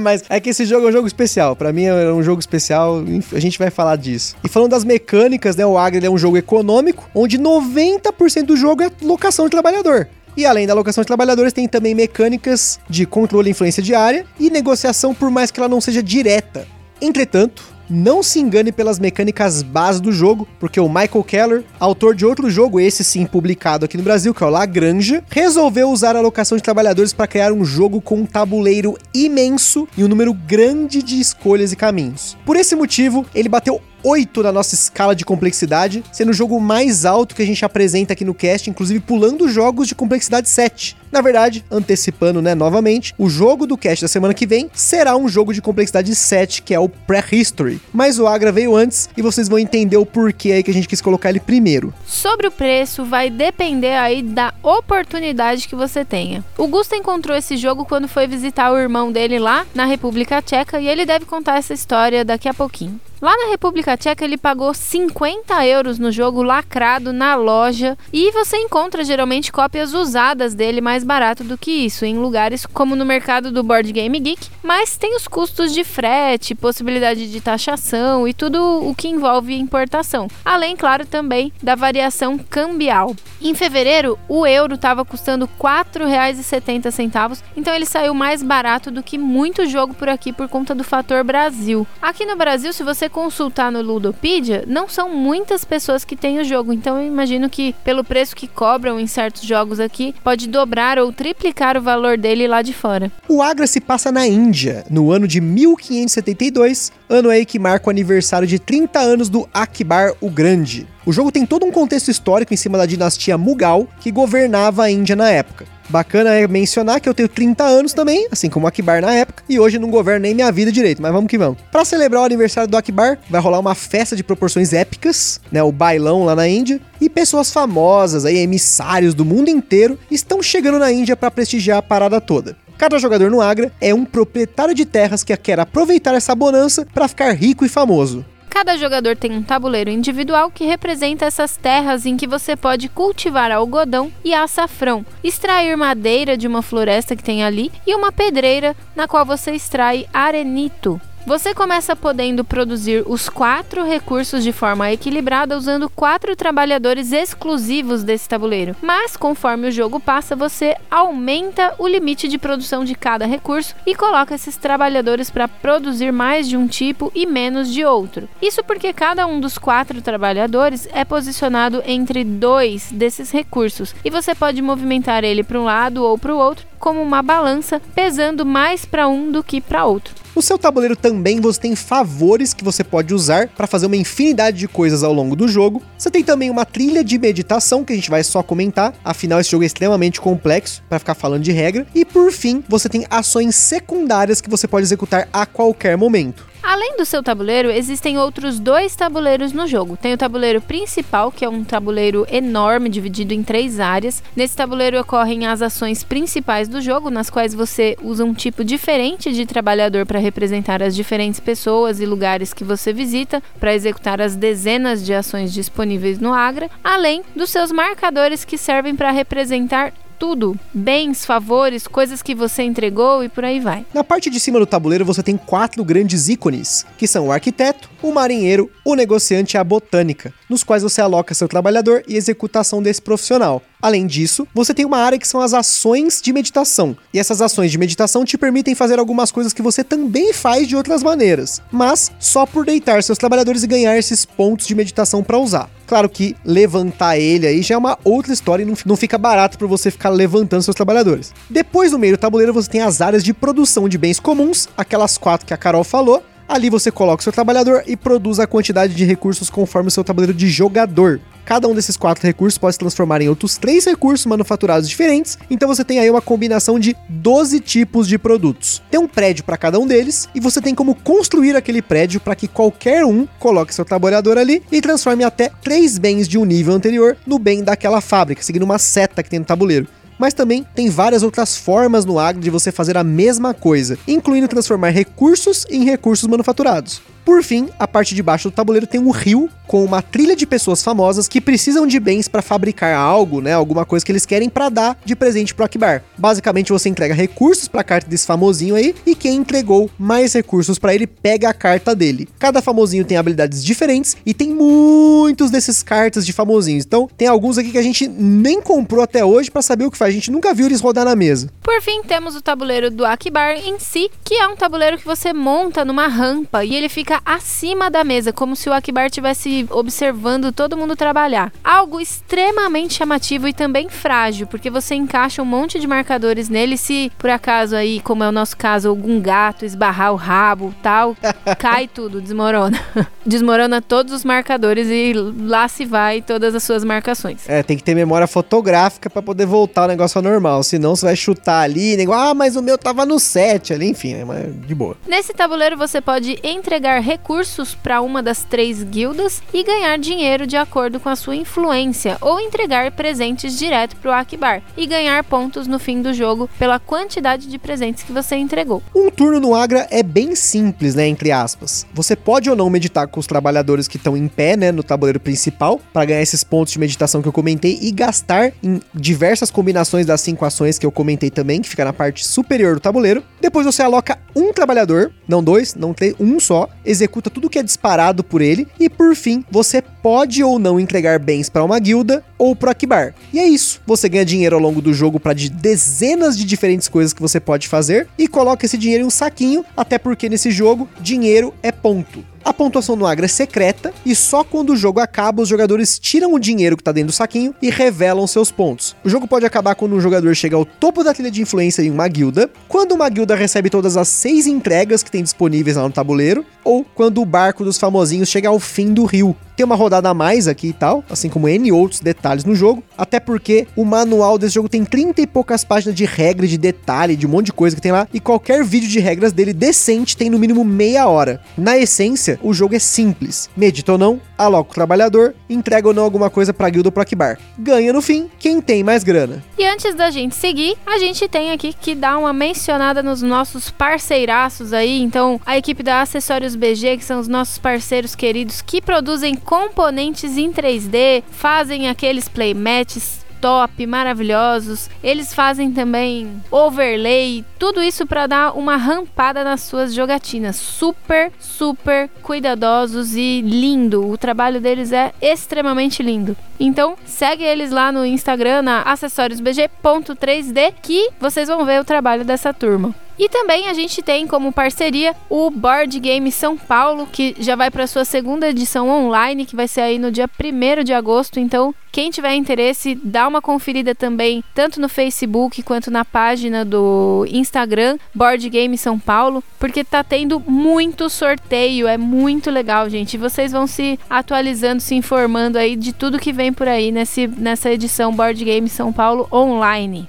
Mas 0.00 0.24
é 0.28 0.40
que 0.40 0.50
esse 0.50 0.64
jogo 0.64 0.86
é 0.86 0.90
um 0.90 0.92
jogo 0.92 1.06
especial. 1.06 1.56
Para 1.56 1.72
mim 1.72 1.84
é 1.84 2.12
um 2.12 2.22
jogo 2.22 2.40
especial, 2.40 3.02
a 3.32 3.40
gente 3.40 3.58
vai 3.58 3.70
falar 3.70 3.96
disso. 3.96 4.36
E 4.44 4.48
falando 4.48 4.70
das 4.70 4.84
mecânicas, 4.84 5.56
né, 5.56 5.64
o 5.64 5.78
Agri 5.78 6.04
é 6.04 6.10
um 6.10 6.18
jogo 6.18 6.36
econômico, 6.36 7.08
onde 7.14 7.38
90% 7.38 8.44
do 8.44 8.56
jogo 8.56 8.82
é 8.82 8.90
locação 9.02 9.46
de 9.46 9.50
trabalhador. 9.50 10.08
E 10.36 10.44
além 10.44 10.66
da 10.66 10.72
alocação 10.72 11.02
de 11.02 11.06
trabalhadores, 11.06 11.52
tem 11.52 11.68
também 11.68 11.94
mecânicas 11.94 12.80
de 12.90 13.06
controle 13.06 13.48
e 13.48 13.52
influência 13.52 13.82
diária 13.82 14.26
e 14.38 14.50
negociação, 14.50 15.14
por 15.14 15.30
mais 15.30 15.50
que 15.50 15.60
ela 15.60 15.68
não 15.68 15.80
seja 15.80 16.02
direta. 16.02 16.66
Entretanto, 17.00 17.62
não 17.88 18.22
se 18.22 18.40
engane 18.40 18.72
pelas 18.72 18.98
mecânicas 18.98 19.62
base 19.62 20.00
do 20.00 20.12
jogo, 20.12 20.46
porque 20.58 20.80
o 20.80 20.88
Michael 20.88 21.24
Keller, 21.24 21.64
autor 21.78 22.14
de 22.14 22.24
outro 22.24 22.50
jogo, 22.50 22.80
esse 22.80 23.04
sim 23.04 23.26
publicado 23.26 23.84
aqui 23.84 23.96
no 23.96 24.02
Brasil, 24.02 24.34
que 24.34 24.42
é 24.42 24.46
o 24.46 24.50
Lagrange, 24.50 25.22
resolveu 25.30 25.90
usar 25.90 26.16
a 26.16 26.18
alocação 26.18 26.56
de 26.56 26.62
trabalhadores 26.62 27.12
para 27.12 27.26
criar 27.26 27.52
um 27.52 27.64
jogo 27.64 28.00
com 28.00 28.16
um 28.16 28.26
tabuleiro 28.26 28.96
imenso 29.14 29.88
e 29.96 30.04
um 30.04 30.08
número 30.08 30.32
grande 30.32 31.02
de 31.02 31.20
escolhas 31.20 31.72
e 31.72 31.76
caminhos. 31.76 32.36
Por 32.44 32.56
esse 32.56 32.74
motivo, 32.74 33.26
ele 33.34 33.48
bateu 33.48 33.80
8 34.04 34.42
na 34.42 34.52
nossa 34.52 34.74
escala 34.74 35.16
de 35.16 35.24
complexidade, 35.24 36.04
sendo 36.12 36.30
o 36.30 36.34
jogo 36.34 36.60
mais 36.60 37.06
alto 37.06 37.34
que 37.34 37.42
a 37.42 37.46
gente 37.46 37.64
apresenta 37.64 38.12
aqui 38.12 38.24
no 38.24 38.34
cast, 38.34 38.68
inclusive 38.68 39.00
pulando 39.00 39.48
jogos 39.48 39.88
de 39.88 39.94
complexidade 39.94 40.48
7. 40.48 40.96
Na 41.14 41.20
verdade, 41.20 41.64
antecipando, 41.70 42.42
né, 42.42 42.56
novamente, 42.56 43.14
o 43.16 43.30
jogo 43.30 43.68
do 43.68 43.78
cast 43.78 44.04
da 44.04 44.08
semana 44.08 44.34
que 44.34 44.48
vem 44.48 44.68
será 44.74 45.16
um 45.16 45.28
jogo 45.28 45.54
de 45.54 45.62
complexidade 45.62 46.12
7, 46.12 46.60
que 46.60 46.74
é 46.74 46.80
o 46.80 46.88
Prehistory. 46.88 47.80
Mas 47.92 48.18
o 48.18 48.26
Agra 48.26 48.50
veio 48.50 48.74
antes 48.74 49.08
e 49.16 49.22
vocês 49.22 49.48
vão 49.48 49.56
entender 49.56 49.96
o 49.96 50.04
porquê 50.04 50.50
aí 50.50 50.62
que 50.64 50.72
a 50.72 50.74
gente 50.74 50.88
quis 50.88 51.00
colocar 51.00 51.30
ele 51.30 51.38
primeiro. 51.38 51.94
Sobre 52.04 52.48
o 52.48 52.50
preço, 52.50 53.04
vai 53.04 53.30
depender 53.30 53.94
aí 53.94 54.22
da 54.22 54.52
oportunidade 54.60 55.68
que 55.68 55.76
você 55.76 56.04
tenha. 56.04 56.44
O 56.58 56.66
Gusto 56.66 56.96
encontrou 56.96 57.36
esse 57.36 57.56
jogo 57.56 57.84
quando 57.84 58.08
foi 58.08 58.26
visitar 58.26 58.72
o 58.72 58.76
irmão 58.76 59.12
dele 59.12 59.38
lá 59.38 59.64
na 59.72 59.84
República 59.84 60.42
Tcheca 60.42 60.80
e 60.80 60.88
ele 60.88 61.06
deve 61.06 61.26
contar 61.26 61.58
essa 61.58 61.72
história 61.72 62.24
daqui 62.24 62.48
a 62.48 62.54
pouquinho. 62.54 62.98
Lá 63.24 63.34
na 63.38 63.50
República 63.50 63.96
Tcheca 63.96 64.24
ele 64.24 64.36
pagou 64.36 64.74
50 64.74 65.64
euros 65.66 65.98
no 65.98 66.12
jogo 66.12 66.42
lacrado 66.42 67.10
na 67.10 67.34
loja 67.34 67.96
e 68.12 68.30
você 68.32 68.56
encontra 68.58 69.04
geralmente 69.04 69.50
cópias 69.50 69.94
usadas 69.94 70.52
dele 70.52 70.82
mais 70.82 71.03
barato 71.04 71.44
do 71.44 71.58
que 71.58 71.70
isso 71.70 72.04
em 72.04 72.18
lugares 72.18 72.66
como 72.66 72.96
no 72.96 73.04
mercado 73.04 73.52
do 73.52 73.62
Board 73.62 73.92
Game 73.92 74.18
Geek, 74.18 74.48
mas 74.62 74.96
tem 74.96 75.14
os 75.16 75.28
custos 75.28 75.72
de 75.72 75.84
frete, 75.84 76.54
possibilidade 76.54 77.30
de 77.30 77.40
taxação 77.40 78.26
e 78.26 78.34
tudo 78.34 78.60
o 78.88 78.94
que 78.94 79.08
envolve 79.08 79.54
importação. 79.54 80.28
Além, 80.44 80.76
claro, 80.76 81.06
também 81.06 81.52
da 81.62 81.74
variação 81.74 82.38
cambial. 82.38 83.14
Em 83.40 83.54
fevereiro, 83.54 84.18
o 84.28 84.46
euro 84.46 84.74
estava 84.74 85.04
custando 85.04 85.44
R$ 85.44 85.52
4,70, 85.60 87.42
então 87.56 87.74
ele 87.74 87.86
saiu 87.86 88.14
mais 88.14 88.42
barato 88.42 88.90
do 88.90 89.02
que 89.02 89.18
muito 89.18 89.66
jogo 89.66 89.94
por 89.94 90.08
aqui 90.08 90.32
por 90.32 90.48
conta 90.48 90.74
do 90.74 90.82
fator 90.82 91.22
Brasil. 91.22 91.86
Aqui 92.00 92.24
no 92.24 92.36
Brasil, 92.36 92.72
se 92.72 92.82
você 92.82 93.08
consultar 93.08 93.70
no 93.70 93.82
Ludopedia, 93.82 94.64
não 94.66 94.88
são 94.88 95.10
muitas 95.10 95.64
pessoas 95.64 96.04
que 96.04 96.16
têm 96.16 96.38
o 96.38 96.44
jogo, 96.44 96.72
então 96.72 97.00
eu 97.00 97.06
imagino 97.06 97.50
que 97.50 97.74
pelo 97.84 98.02
preço 98.02 98.34
que 98.34 98.48
cobram 98.48 98.98
em 98.98 99.06
certos 99.06 99.42
jogos 99.42 99.78
aqui, 99.78 100.14
pode 100.24 100.48
dobrar 100.48 100.93
ou 100.98 101.12
triplicar 101.12 101.76
o 101.76 101.82
valor 101.82 102.16
dele 102.16 102.46
lá 102.46 102.62
de 102.62 102.72
fora. 102.72 103.10
O 103.28 103.42
Agra 103.42 103.66
se 103.66 103.80
passa 103.80 104.12
na 104.12 104.26
Índia, 104.26 104.84
no 104.90 105.10
ano 105.10 105.26
de 105.26 105.40
1572, 105.40 106.92
ano 107.08 107.30
aí 107.30 107.44
que 107.44 107.58
marca 107.58 107.86
o 107.86 107.90
aniversário 107.90 108.46
de 108.46 108.58
30 108.58 108.98
anos 108.98 109.28
do 109.28 109.48
Akbar 109.52 110.12
o 110.20 110.30
Grande. 110.30 110.86
O 111.06 111.12
jogo 111.12 111.30
tem 111.30 111.44
todo 111.44 111.66
um 111.66 111.70
contexto 111.70 112.10
histórico 112.10 112.54
em 112.54 112.56
cima 112.56 112.78
da 112.78 112.86
dinastia 112.86 113.36
Mughal, 113.36 113.86
que 114.00 114.10
governava 114.10 114.84
a 114.84 114.90
Índia 114.90 115.14
na 115.14 115.30
época. 115.30 115.66
Bacana 115.88 116.30
é 116.34 116.48
mencionar 116.48 116.98
que 116.98 117.06
eu 117.06 117.12
tenho 117.12 117.28
30 117.28 117.62
anos 117.62 117.92
também, 117.92 118.26
assim 118.32 118.48
como 118.48 118.66
Akbar 118.66 119.02
na 119.02 119.12
época, 119.12 119.44
e 119.46 119.60
hoje 119.60 119.78
não 119.78 119.90
governo 119.90 120.22
nem 120.22 120.34
minha 120.34 120.50
vida 120.50 120.72
direito, 120.72 121.02
mas 121.02 121.12
vamos 121.12 121.28
que 121.28 121.36
vamos. 121.36 121.58
Para 121.70 121.84
celebrar 121.84 122.22
o 122.22 122.24
aniversário 122.24 122.70
do 122.70 122.76
Akbar, 122.76 123.18
vai 123.28 123.40
rolar 123.40 123.58
uma 123.58 123.74
festa 123.74 124.16
de 124.16 124.24
proporções 124.24 124.72
épicas, 124.72 125.40
né, 125.52 125.62
o 125.62 125.70
bailão 125.70 126.24
lá 126.24 126.34
na 126.34 126.48
Índia, 126.48 126.80
e 126.98 127.10
pessoas 127.10 127.52
famosas, 127.52 128.24
aí 128.24 128.38
emissários 128.38 129.12
do 129.12 129.26
mundo 129.26 129.50
inteiro, 129.50 129.98
estão 130.10 130.42
chegando 130.42 130.78
na 130.78 130.90
Índia 130.90 131.16
para 131.16 131.30
prestigiar 131.30 131.78
a 131.78 131.82
parada 131.82 132.18
toda. 132.18 132.56
Cada 132.78 132.98
jogador 132.98 133.30
no 133.30 133.40
Agra 133.40 133.70
é 133.80 133.94
um 133.94 134.04
proprietário 134.04 134.74
de 134.74 134.84
terras 134.84 135.22
que 135.22 135.36
quer 135.36 135.60
aproveitar 135.60 136.14
essa 136.14 136.34
bonança 136.34 136.86
para 136.92 137.08
ficar 137.08 137.30
rico 137.32 137.64
e 137.64 137.68
famoso. 137.68 138.24
Cada 138.54 138.76
jogador 138.76 139.16
tem 139.16 139.32
um 139.32 139.42
tabuleiro 139.42 139.90
individual 139.90 140.48
que 140.48 140.64
representa 140.64 141.24
essas 141.24 141.56
terras 141.56 142.06
em 142.06 142.16
que 142.16 142.24
você 142.24 142.54
pode 142.54 142.88
cultivar 142.88 143.50
algodão 143.50 144.12
e 144.24 144.32
açafrão, 144.32 145.04
extrair 145.24 145.76
madeira 145.76 146.36
de 146.36 146.46
uma 146.46 146.62
floresta 146.62 147.16
que 147.16 147.24
tem 147.24 147.42
ali 147.42 147.72
e 147.84 147.92
uma 147.96 148.12
pedreira 148.12 148.76
na 148.94 149.08
qual 149.08 149.26
você 149.26 149.50
extrai 149.50 150.06
arenito. 150.14 151.00
Você 151.26 151.54
começa 151.54 151.96
podendo 151.96 152.44
produzir 152.44 153.02
os 153.06 153.30
quatro 153.30 153.82
recursos 153.82 154.44
de 154.44 154.52
forma 154.52 154.92
equilibrada 154.92 155.56
usando 155.56 155.88
quatro 155.88 156.36
trabalhadores 156.36 157.12
exclusivos 157.12 158.04
desse 158.04 158.28
tabuleiro. 158.28 158.76
Mas 158.82 159.16
conforme 159.16 159.68
o 159.68 159.72
jogo 159.72 159.98
passa, 159.98 160.36
você 160.36 160.76
aumenta 160.90 161.74
o 161.78 161.88
limite 161.88 162.28
de 162.28 162.36
produção 162.36 162.84
de 162.84 162.94
cada 162.94 163.24
recurso 163.24 163.74
e 163.86 163.94
coloca 163.94 164.34
esses 164.34 164.58
trabalhadores 164.58 165.30
para 165.30 165.48
produzir 165.48 166.12
mais 166.12 166.46
de 166.46 166.58
um 166.58 166.66
tipo 166.66 167.10
e 167.14 167.24
menos 167.24 167.72
de 167.72 167.86
outro. 167.86 168.28
Isso 168.42 168.62
porque 168.62 168.92
cada 168.92 169.26
um 169.26 169.40
dos 169.40 169.56
quatro 169.56 170.02
trabalhadores 170.02 170.86
é 170.92 171.06
posicionado 171.06 171.82
entre 171.86 172.22
dois 172.22 172.92
desses 172.92 173.30
recursos 173.30 173.94
e 174.04 174.10
você 174.10 174.34
pode 174.34 174.60
movimentar 174.60 175.24
ele 175.24 175.42
para 175.42 175.58
um 175.58 175.64
lado 175.64 176.04
ou 176.04 176.18
para 176.18 176.34
o 176.34 176.38
outro 176.38 176.66
como 176.78 177.00
uma 177.00 177.22
balança, 177.22 177.80
pesando 177.94 178.44
mais 178.44 178.84
para 178.84 179.08
um 179.08 179.32
do 179.32 179.42
que 179.42 179.58
para 179.58 179.86
outro. 179.86 180.23
No 180.34 180.42
seu 180.42 180.58
tabuleiro 180.58 180.96
também 180.96 181.40
você 181.40 181.60
tem 181.60 181.76
favores 181.76 182.52
que 182.52 182.64
você 182.64 182.82
pode 182.82 183.14
usar 183.14 183.46
para 183.48 183.68
fazer 183.68 183.86
uma 183.86 183.96
infinidade 183.96 184.58
de 184.58 184.66
coisas 184.66 185.04
ao 185.04 185.12
longo 185.12 185.36
do 185.36 185.46
jogo. 185.46 185.80
Você 185.96 186.10
tem 186.10 186.24
também 186.24 186.50
uma 186.50 186.64
trilha 186.64 187.04
de 187.04 187.16
meditação 187.16 187.84
que 187.84 187.92
a 187.92 187.96
gente 187.96 188.10
vai 188.10 188.24
só 188.24 188.42
comentar, 188.42 188.92
afinal 189.04 189.38
esse 189.38 189.52
jogo 189.52 189.62
é 189.62 189.66
extremamente 189.66 190.20
complexo 190.20 190.82
para 190.88 190.98
ficar 190.98 191.14
falando 191.14 191.44
de 191.44 191.52
regra. 191.52 191.86
E 191.94 192.04
por 192.04 192.32
fim, 192.32 192.64
você 192.68 192.88
tem 192.88 193.06
ações 193.08 193.54
secundárias 193.54 194.40
que 194.40 194.50
você 194.50 194.66
pode 194.66 194.84
executar 194.84 195.28
a 195.32 195.46
qualquer 195.46 195.96
momento. 195.96 196.54
Além 196.64 196.96
do 196.96 197.04
seu 197.04 197.22
tabuleiro, 197.22 197.70
existem 197.70 198.16
outros 198.16 198.58
dois 198.58 198.96
tabuleiros 198.96 199.52
no 199.52 199.66
jogo. 199.66 199.98
Tem 199.98 200.14
o 200.14 200.16
tabuleiro 200.16 200.62
principal, 200.62 201.30
que 201.30 201.44
é 201.44 201.48
um 201.48 201.62
tabuleiro 201.62 202.26
enorme, 202.30 202.88
dividido 202.88 203.34
em 203.34 203.42
três 203.42 203.78
áreas. 203.78 204.22
Nesse 204.34 204.56
tabuleiro 204.56 204.98
ocorrem 204.98 205.46
as 205.46 205.60
ações 205.60 206.02
principais 206.02 206.66
do 206.66 206.80
jogo, 206.80 207.10
nas 207.10 207.28
quais 207.28 207.52
você 207.52 207.98
usa 208.02 208.24
um 208.24 208.32
tipo 208.32 208.64
diferente 208.64 209.30
de 209.30 209.44
trabalhador 209.44 210.06
para 210.06 210.18
representar 210.24 210.82
as 210.82 210.96
diferentes 210.96 211.38
pessoas 211.38 212.00
e 212.00 212.06
lugares 212.06 212.54
que 212.54 212.64
você 212.64 212.92
visita, 212.92 213.42
para 213.60 213.74
executar 213.74 214.20
as 214.20 214.34
dezenas 214.34 215.04
de 215.04 215.12
ações 215.12 215.52
disponíveis 215.52 216.18
no 216.18 216.32
Agra, 216.32 216.70
além 216.82 217.22
dos 217.36 217.50
seus 217.50 217.70
marcadores 217.70 218.44
que 218.44 218.56
servem 218.56 218.96
para 218.96 219.10
representar 219.10 219.92
tudo: 220.18 220.58
bens, 220.72 221.26
favores, 221.26 221.86
coisas 221.86 222.22
que 222.22 222.34
você 222.34 222.62
entregou 222.62 223.22
e 223.22 223.28
por 223.28 223.44
aí 223.44 223.60
vai. 223.60 223.84
Na 223.92 224.02
parte 224.02 224.30
de 224.30 224.40
cima 224.40 224.58
do 224.58 224.66
tabuleiro 224.66 225.04
você 225.04 225.22
tem 225.22 225.36
quatro 225.36 225.84
grandes 225.84 226.28
ícones, 226.28 226.86
que 226.96 227.06
são 227.06 227.26
o 227.26 227.32
arquiteto, 227.32 227.90
o 228.02 228.12
marinheiro, 228.12 228.70
o 228.84 228.94
negociante 228.94 229.56
e 229.56 229.58
a 229.58 229.64
botânica, 229.64 230.32
nos 230.48 230.64
quais 230.64 230.82
você 230.82 231.00
aloca 231.00 231.34
seu 231.34 231.48
trabalhador 231.48 232.02
e 232.08 232.16
executação 232.16 232.82
desse 232.82 233.02
profissional. 233.02 233.62
Além 233.84 234.06
disso, 234.06 234.48
você 234.54 234.72
tem 234.72 234.86
uma 234.86 234.96
área 234.96 235.18
que 235.18 235.28
são 235.28 235.42
as 235.42 235.52
ações 235.52 236.22
de 236.22 236.32
meditação. 236.32 236.96
E 237.12 237.18
essas 237.18 237.42
ações 237.42 237.70
de 237.70 237.76
meditação 237.76 238.24
te 238.24 238.38
permitem 238.38 238.74
fazer 238.74 238.98
algumas 238.98 239.30
coisas 239.30 239.52
que 239.52 239.60
você 239.60 239.84
também 239.84 240.32
faz 240.32 240.66
de 240.66 240.74
outras 240.74 241.02
maneiras, 241.02 241.60
mas 241.70 242.10
só 242.18 242.46
por 242.46 242.64
deitar 242.64 243.02
seus 243.02 243.18
trabalhadores 243.18 243.62
e 243.62 243.66
ganhar 243.66 243.98
esses 243.98 244.24
pontos 244.24 244.66
de 244.66 244.74
meditação 244.74 245.22
para 245.22 245.36
usar. 245.36 245.68
Claro 245.86 246.08
que 246.08 246.34
levantar 246.46 247.18
ele 247.18 247.46
aí 247.46 247.60
já 247.60 247.74
é 247.74 247.78
uma 247.78 247.98
outra 248.02 248.32
história 248.32 248.62
e 248.62 248.66
não, 248.66 248.74
não 248.86 248.96
fica 248.96 249.18
barato 249.18 249.58
para 249.58 249.66
você 249.66 249.90
ficar 249.90 250.08
levantando 250.08 250.62
seus 250.62 250.74
trabalhadores. 250.74 251.34
Depois, 251.50 251.92
no 251.92 251.98
meio 251.98 252.16
do 252.16 252.20
tabuleiro, 252.20 252.54
você 252.54 252.70
tem 252.70 252.80
as 252.80 253.02
áreas 253.02 253.22
de 253.22 253.34
produção 253.34 253.86
de 253.86 253.98
bens 253.98 254.18
comuns, 254.18 254.66
aquelas 254.78 255.18
quatro 255.18 255.46
que 255.46 255.52
a 255.52 255.58
Carol 255.58 255.84
falou, 255.84 256.24
Ali 256.48 256.68
você 256.68 256.90
coloca 256.90 257.20
o 257.20 257.24
seu 257.24 257.32
trabalhador 257.32 257.82
e 257.86 257.96
produz 257.96 258.38
a 258.38 258.46
quantidade 258.46 258.94
de 258.94 259.04
recursos 259.04 259.48
conforme 259.48 259.88
o 259.88 259.90
seu 259.90 260.04
tabuleiro 260.04 260.34
de 260.34 260.48
jogador. 260.48 261.20
Cada 261.44 261.68
um 261.68 261.74
desses 261.74 261.96
quatro 261.96 262.26
recursos 262.26 262.56
pode 262.56 262.74
se 262.74 262.78
transformar 262.78 263.20
em 263.20 263.28
outros 263.28 263.58
três 263.58 263.84
recursos 263.84 264.24
manufaturados 264.24 264.88
diferentes, 264.88 265.38
então 265.50 265.68
você 265.68 265.84
tem 265.84 265.98
aí 265.98 266.08
uma 266.08 266.22
combinação 266.22 266.78
de 266.78 266.96
12 267.08 267.60
tipos 267.60 268.08
de 268.08 268.18
produtos. 268.18 268.82
Tem 268.90 268.98
um 268.98 269.06
prédio 269.06 269.44
para 269.44 269.58
cada 269.58 269.78
um 269.78 269.86
deles 269.86 270.28
e 270.34 270.40
você 270.40 270.60
tem 270.60 270.74
como 270.74 270.94
construir 270.94 271.54
aquele 271.54 271.82
prédio 271.82 272.18
para 272.18 272.34
que 272.34 272.48
qualquer 272.48 273.04
um 273.04 273.26
coloque 273.38 273.74
seu 273.74 273.84
trabalhador 273.84 274.38
ali 274.38 274.62
e 274.72 274.80
transforme 274.80 275.22
até 275.22 275.50
três 275.62 275.98
bens 275.98 276.26
de 276.26 276.38
um 276.38 276.44
nível 276.44 276.74
anterior 276.74 277.16
no 277.26 277.38
bem 277.38 277.62
daquela 277.62 278.00
fábrica, 278.00 278.42
seguindo 278.42 278.62
uma 278.62 278.78
seta 278.78 279.22
que 279.22 279.30
tem 279.30 279.38
no 279.38 279.44
tabuleiro 279.44 279.86
mas 280.18 280.34
também 280.34 280.64
tem 280.74 280.88
várias 280.88 281.22
outras 281.22 281.56
formas 281.56 282.04
no 282.04 282.18
agro 282.18 282.40
de 282.40 282.50
você 282.50 282.70
fazer 282.70 282.96
a 282.96 283.04
mesma 283.04 283.54
coisa, 283.54 283.98
incluindo 284.06 284.48
transformar 284.48 284.90
recursos 284.90 285.66
em 285.70 285.84
recursos 285.84 286.28
manufaturados. 286.28 287.02
Por 287.24 287.42
fim, 287.42 287.68
a 287.78 287.88
parte 287.88 288.14
de 288.14 288.22
baixo 288.22 288.50
do 288.50 288.54
tabuleiro 288.54 288.86
tem 288.86 289.00
um 289.00 289.10
rio 289.10 289.48
com 289.66 289.82
uma 289.82 290.02
trilha 290.02 290.36
de 290.36 290.46
pessoas 290.46 290.82
famosas 290.82 291.26
que 291.26 291.40
precisam 291.40 291.86
de 291.86 291.98
bens 291.98 292.28
para 292.28 292.42
fabricar 292.42 292.94
algo, 292.94 293.40
né, 293.40 293.54
alguma 293.54 293.84
coisa 293.84 294.04
que 294.04 294.12
eles 294.12 294.26
querem 294.26 294.48
para 294.48 294.68
dar 294.68 294.98
de 295.04 295.16
presente 295.16 295.54
pro 295.54 295.64
Akbar. 295.64 296.02
Basicamente, 296.18 296.70
você 296.70 296.88
entrega 296.88 297.14
recursos 297.14 297.66
para 297.66 297.80
a 297.80 297.84
carta 297.84 298.08
desse 298.08 298.26
famosinho 298.26 298.74
aí 298.74 298.94
e 299.06 299.14
quem 299.14 299.36
entregou 299.36 299.90
mais 299.98 300.34
recursos 300.34 300.78
para 300.78 300.94
ele 300.94 301.06
pega 301.06 301.48
a 301.48 301.54
carta 301.54 301.94
dele. 301.94 302.28
Cada 302.38 302.60
famosinho 302.60 303.04
tem 303.04 303.16
habilidades 303.16 303.64
diferentes 303.64 304.16
e 304.24 304.34
tem 304.34 304.50
muitos 304.50 305.50
desses 305.50 305.82
cartas 305.82 306.26
de 306.26 306.32
famosinhos. 306.32 306.84
Então, 306.84 307.08
tem 307.16 307.26
alguns 307.26 307.56
aqui 307.56 307.70
que 307.70 307.78
a 307.78 307.82
gente 307.82 308.06
nem 308.06 308.60
comprou 308.60 309.02
até 309.02 309.24
hoje 309.24 309.50
para 309.50 309.62
saber 309.62 309.86
o 309.86 309.90
que 309.90 309.96
faz. 309.96 310.10
A 310.10 310.14
gente 310.14 310.30
nunca 310.30 310.52
viu 310.52 310.66
eles 310.66 310.80
rodar 310.80 311.04
na 311.04 311.16
mesa. 311.16 311.48
Por 311.62 311.80
fim, 311.80 312.02
temos 312.02 312.36
o 312.36 312.42
tabuleiro 312.42 312.90
do 312.90 313.04
Akbar 313.04 313.52
em 313.52 313.78
si, 313.78 314.10
que 314.22 314.34
é 314.34 314.46
um 314.46 314.56
tabuleiro 314.56 314.98
que 314.98 315.06
você 315.06 315.32
monta 315.32 315.84
numa 315.84 316.06
rampa 316.06 316.64
e 316.64 316.74
ele 316.74 316.88
fica 316.88 317.13
acima 317.24 317.90
da 317.90 318.04
mesa, 318.04 318.32
como 318.32 318.56
se 318.56 318.68
o 318.68 318.72
Akbar 318.72 319.06
estivesse 319.06 319.66
observando 319.70 320.52
todo 320.52 320.76
mundo 320.76 320.96
trabalhar. 320.96 321.52
Algo 321.62 322.00
extremamente 322.00 322.94
chamativo 322.94 323.48
e 323.48 323.52
também 323.52 323.88
frágil, 323.88 324.46
porque 324.46 324.70
você 324.70 324.94
encaixa 324.94 325.42
um 325.42 325.46
monte 325.46 325.78
de 325.78 325.86
marcadores 325.86 326.48
nele 326.48 326.76
se 326.76 327.10
por 327.18 327.30
acaso 327.30 327.76
aí, 327.76 328.00
como 328.00 328.24
é 328.24 328.28
o 328.28 328.32
nosso 328.32 328.56
caso, 328.56 328.88
algum 328.88 329.20
gato 329.20 329.64
esbarrar 329.64 330.12
o 330.12 330.16
rabo, 330.16 330.74
tal, 330.82 331.16
cai 331.58 331.88
tudo, 331.88 332.20
desmorona. 332.20 332.80
desmorona 333.24 333.80
todos 333.80 334.12
os 334.12 334.24
marcadores 334.24 334.88
e 334.88 335.12
lá 335.14 335.68
se 335.68 335.84
vai 335.84 336.20
todas 336.22 336.54
as 336.54 336.62
suas 336.62 336.84
marcações. 336.84 337.48
É, 337.48 337.62
tem 337.62 337.76
que 337.76 337.82
ter 337.82 337.94
memória 337.94 338.26
fotográfica 338.26 339.08
para 339.08 339.22
poder 339.22 339.46
voltar 339.46 339.84
o 339.84 339.88
negócio 339.88 340.18
ao 340.18 340.22
normal, 340.22 340.62
senão 340.62 340.94
você 340.96 341.06
vai 341.06 341.16
chutar 341.16 341.62
ali, 341.62 341.96
negócio, 341.96 342.30
ah, 342.30 342.34
mas 342.34 342.56
o 342.56 342.62
meu 342.62 342.76
tava 342.76 343.06
no 343.06 343.18
7 343.18 343.72
ali, 343.72 343.88
enfim, 343.88 344.14
é 344.14 344.24
de 344.66 344.74
boa. 344.74 344.96
Nesse 345.06 345.32
tabuleiro 345.32 345.76
você 345.76 346.00
pode 346.00 346.38
entregar 346.42 347.00
recursos 347.04 347.74
para 347.74 348.00
uma 348.00 348.22
das 348.22 348.42
três 348.42 348.82
guildas 348.82 349.42
e 349.52 349.62
ganhar 349.62 349.98
dinheiro 349.98 350.46
de 350.46 350.56
acordo 350.56 350.98
com 350.98 351.08
a 351.08 351.16
sua 351.16 351.36
influência, 351.36 352.16
ou 352.20 352.40
entregar 352.40 352.90
presentes 352.92 353.58
direto 353.58 353.96
para 353.96 354.10
o 354.10 354.14
Akbar 354.14 354.62
e 354.76 354.86
ganhar 354.86 355.22
pontos 355.22 355.66
no 355.66 355.78
fim 355.78 356.00
do 356.00 356.14
jogo 356.14 356.48
pela 356.58 356.80
quantidade 356.80 357.46
de 357.46 357.58
presentes 357.58 358.02
que 358.02 358.12
você 358.12 358.36
entregou. 358.36 358.82
Um 358.94 359.10
turno 359.10 359.38
no 359.38 359.54
Agra 359.54 359.86
é 359.90 360.02
bem 360.02 360.34
simples, 360.34 360.94
né, 360.94 361.06
entre 361.06 361.30
aspas. 361.30 361.86
Você 361.92 362.16
pode 362.16 362.48
ou 362.48 362.56
não 362.56 362.70
meditar 362.70 363.06
com 363.06 363.20
os 363.20 363.26
trabalhadores 363.26 363.86
que 363.86 363.98
estão 363.98 364.16
em 364.16 364.26
pé, 364.26 364.56
né, 364.56 364.72
no 364.72 364.82
tabuleiro 364.82 365.20
principal, 365.20 365.80
para 365.92 366.06
ganhar 366.06 366.22
esses 366.22 366.42
pontos 366.42 366.72
de 366.72 366.78
meditação 366.78 367.20
que 367.20 367.28
eu 367.28 367.32
comentei 367.32 367.78
e 367.82 367.90
gastar 367.90 368.52
em 368.62 368.80
diversas 368.94 369.50
combinações 369.50 370.06
das 370.06 370.22
cinco 370.22 370.44
ações 370.44 370.78
que 370.78 370.86
eu 370.86 370.92
comentei 370.92 371.30
também, 371.30 371.60
que 371.60 371.68
fica 371.68 371.84
na 371.84 371.92
parte 371.92 372.26
superior 372.26 372.74
do 372.74 372.80
tabuleiro. 372.80 373.22
Depois 373.40 373.66
você 373.66 373.82
aloca 373.82 374.18
um 374.34 374.52
trabalhador, 374.52 375.12
não 375.28 375.44
dois, 375.44 375.74
não 375.74 375.92
três, 375.92 376.14
um 376.18 376.40
só, 376.40 376.68
executa 376.94 377.28
tudo 377.28 377.50
que 377.50 377.58
é 377.58 377.62
disparado 377.62 378.24
por 378.24 378.40
ele 378.40 378.66
e 378.80 378.88
por 378.88 379.14
fim, 379.14 379.44
você 379.50 379.82
pode 379.82 380.42
ou 380.42 380.58
não 380.58 380.80
entregar 380.80 381.18
bens 381.18 381.48
para 381.48 381.64
uma 381.64 381.78
guilda 381.78 382.24
ou 382.38 382.54
pro 382.54 382.70
Akbar. 382.70 383.14
E 383.32 383.38
é 383.38 383.46
isso. 383.46 383.80
Você 383.86 384.08
ganha 384.08 384.24
dinheiro 384.24 384.56
ao 384.56 384.62
longo 384.62 384.80
do 384.80 384.94
jogo 384.94 385.20
para 385.20 385.34
de 385.34 385.50
dezenas 385.50 386.36
de 386.36 386.44
diferentes 386.44 386.88
coisas 386.88 387.12
que 387.12 387.22
você 387.22 387.38
pode 387.38 387.68
fazer 387.68 388.08
e 388.18 388.28
coloca 388.28 388.64
esse 388.64 388.78
dinheiro 388.78 389.04
em 389.04 389.06
um 389.06 389.10
saquinho, 389.10 389.64
até 389.76 389.98
porque 389.98 390.28
nesse 390.28 390.50
jogo 390.50 390.88
dinheiro 391.00 391.52
é 391.62 391.72
ponto. 391.72 392.24
A 392.44 392.52
pontuação 392.52 392.94
no 392.94 393.06
Agra 393.06 393.24
é 393.24 393.28
secreta 393.28 393.90
e 394.04 394.14
só 394.14 394.44
quando 394.44 394.74
o 394.74 394.76
jogo 394.76 395.00
acaba 395.00 395.40
os 395.40 395.48
jogadores 395.48 395.98
tiram 395.98 396.34
o 396.34 396.38
dinheiro 396.38 396.76
que 396.76 396.82
está 396.82 396.92
dentro 396.92 397.06
do 397.06 397.14
saquinho 397.14 397.54
e 397.62 397.70
revelam 397.70 398.26
seus 398.26 398.50
pontos. 398.50 398.94
O 399.02 399.08
jogo 399.08 399.26
pode 399.26 399.46
acabar 399.46 399.74
quando 399.74 399.94
um 399.94 400.00
jogador 400.00 400.34
chega 400.34 400.54
ao 400.54 400.66
topo 400.66 401.02
da 401.02 401.14
trilha 401.14 401.30
de 401.30 401.40
influência 401.40 401.80
em 401.80 401.90
uma 401.90 402.06
guilda, 402.06 402.50
quando 402.68 402.92
uma 402.92 403.08
guilda 403.08 403.34
recebe 403.34 403.70
todas 403.70 403.96
as 403.96 404.08
seis 404.08 404.46
entregas 404.46 405.02
que 405.02 405.10
tem 405.10 405.22
disponíveis 405.22 405.78
lá 405.78 405.84
no 405.84 405.90
tabuleiro, 405.90 406.44
ou 406.62 406.84
quando 406.84 407.22
o 407.22 407.24
barco 407.24 407.64
dos 407.64 407.78
famosinhos 407.78 408.28
chega 408.28 408.50
ao 408.50 408.60
fim 408.60 408.92
do 408.92 409.04
rio. 409.04 409.34
Tem 409.56 409.64
uma 409.64 409.76
rodada 409.76 410.08
a 410.08 410.14
mais 410.14 410.48
aqui 410.48 410.68
e 410.68 410.72
tal, 410.72 411.04
assim 411.08 411.28
como 411.28 411.48
N 411.48 411.70
outros 411.72 412.00
detalhes 412.00 412.44
no 412.44 412.54
jogo, 412.54 412.82
até 412.98 413.20
porque 413.20 413.66
o 413.76 413.84
manual 413.84 414.36
desse 414.36 414.54
jogo 414.54 414.68
tem 414.68 414.84
30 414.84 415.22
e 415.22 415.26
poucas 415.26 415.64
páginas 415.64 415.94
de 415.94 416.04
regra, 416.04 416.46
de 416.46 416.58
detalhe, 416.58 417.16
de 417.16 417.26
um 417.26 417.30
monte 417.30 417.46
de 417.46 417.52
coisa 417.52 417.76
que 417.76 417.82
tem 417.82 417.92
lá, 417.92 418.08
e 418.12 418.18
qualquer 418.18 418.64
vídeo 418.64 418.88
de 418.88 418.98
regras 418.98 419.32
dele 419.32 419.52
decente 419.52 420.16
tem 420.16 420.28
no 420.28 420.38
mínimo 420.38 420.64
meia 420.64 421.06
hora. 421.06 421.40
Na 421.56 421.76
essência, 421.78 422.38
o 422.42 422.52
jogo 422.52 422.74
é 422.74 422.78
simples. 422.78 423.48
Medita 423.56 423.92
ou 423.92 423.98
não, 423.98 424.20
aloca 424.36 424.70
o 424.70 424.74
trabalhador, 424.74 425.34
entrega 425.48 425.88
ou 425.88 425.94
não 425.94 426.02
alguma 426.02 426.28
coisa 426.30 426.52
pra 426.52 426.68
guilda 426.68 426.88
ou 426.88 426.92
pro 426.92 427.02
Akbar. 427.02 427.38
Ganha 427.58 427.92
no 427.92 428.02
fim 428.02 428.28
quem 428.38 428.60
tem 428.60 428.82
mais 428.82 429.04
grana. 429.04 429.42
E 429.56 429.64
antes 429.64 429.94
da 429.94 430.10
gente 430.10 430.34
seguir, 430.34 430.76
a 430.84 430.98
gente 430.98 431.28
tem 431.28 431.52
aqui 431.52 431.72
que 431.72 431.94
dar 431.94 432.18
uma 432.18 432.32
mencionada 432.32 433.02
nos 433.02 433.22
nossos 433.22 433.70
parceiraços 433.70 434.72
aí. 434.72 435.00
Então, 435.00 435.40
a 435.46 435.56
equipe 435.56 435.82
da 435.82 436.00
Acessórios 436.00 436.56
BG, 436.56 436.98
que 436.98 437.04
são 437.04 437.20
os 437.20 437.28
nossos 437.28 437.58
parceiros 437.58 438.14
queridos 438.14 438.60
que 438.60 438.80
produzem 438.80 439.34
componentes 439.44 440.36
em 440.36 440.52
3D, 440.52 441.22
fazem 441.30 441.88
aqueles 441.88 442.28
playmats 442.28 443.24
top, 443.44 443.86
maravilhosos. 443.86 444.88
Eles 445.02 445.34
fazem 445.34 445.70
também 445.70 446.42
overlay, 446.50 447.44
tudo 447.58 447.82
isso 447.82 448.06
para 448.06 448.26
dar 448.26 448.56
uma 448.56 448.74
rampada 448.76 449.44
nas 449.44 449.60
suas 449.60 449.92
jogatinas. 449.92 450.56
Super, 450.56 451.30
super 451.38 452.08
cuidadosos 452.22 453.14
e 453.14 453.42
lindo. 453.42 454.08
O 454.08 454.16
trabalho 454.16 454.62
deles 454.62 454.92
é 454.92 455.12
extremamente 455.20 456.02
lindo. 456.02 456.34
Então, 456.58 456.96
segue 457.04 457.44
eles 457.44 457.70
lá 457.70 457.92
no 457.92 458.06
Instagram, 458.06 458.62
na 458.62 458.80
acessóriosbg.3D, 458.80 460.72
que 460.80 461.10
vocês 461.20 461.46
vão 461.46 461.66
ver 461.66 461.82
o 461.82 461.84
trabalho 461.84 462.24
dessa 462.24 462.54
turma. 462.54 462.94
E 463.18 463.28
também 463.28 463.68
a 463.68 463.74
gente 463.74 464.02
tem 464.02 464.26
como 464.26 464.52
parceria 464.52 465.14
o 465.30 465.50
Board 465.50 465.98
Game 466.00 466.30
São 466.32 466.56
Paulo, 466.56 467.06
que 467.10 467.34
já 467.38 467.54
vai 467.54 467.70
para 467.70 467.86
sua 467.86 468.04
segunda 468.04 468.48
edição 468.48 468.88
online, 468.88 469.46
que 469.46 469.54
vai 469.54 469.68
ser 469.68 469.82
aí 469.82 469.98
no 469.98 470.10
dia 470.10 470.28
1 470.28 470.82
de 470.82 470.92
agosto. 470.92 471.38
Então, 471.38 471.72
quem 471.92 472.10
tiver 472.10 472.34
interesse, 472.34 472.96
dá 472.96 473.28
uma 473.28 473.40
conferida 473.40 473.94
também, 473.94 474.42
tanto 474.52 474.80
no 474.80 474.88
Facebook 474.88 475.62
quanto 475.62 475.92
na 475.92 476.04
página 476.04 476.64
do 476.64 477.24
Instagram, 477.30 477.98
Board 478.12 478.50
Game 478.50 478.76
São 478.76 478.98
Paulo, 478.98 479.44
porque 479.60 479.84
tá 479.84 480.02
tendo 480.02 480.40
muito 480.40 481.08
sorteio, 481.08 481.86
é 481.86 481.96
muito 481.96 482.50
legal, 482.50 482.90
gente. 482.90 483.14
E 483.14 483.18
vocês 483.18 483.52
vão 483.52 483.68
se 483.68 483.96
atualizando, 484.10 484.82
se 484.82 484.96
informando 484.96 485.56
aí 485.56 485.76
de 485.76 485.92
tudo 485.92 486.18
que 486.18 486.32
vem 486.32 486.52
por 486.52 486.66
aí 486.66 486.90
nesse, 486.90 487.28
nessa 487.28 487.70
edição 487.70 488.12
Board 488.12 488.44
Game 488.44 488.68
São 488.68 488.92
Paulo 488.92 489.28
online. 489.32 490.08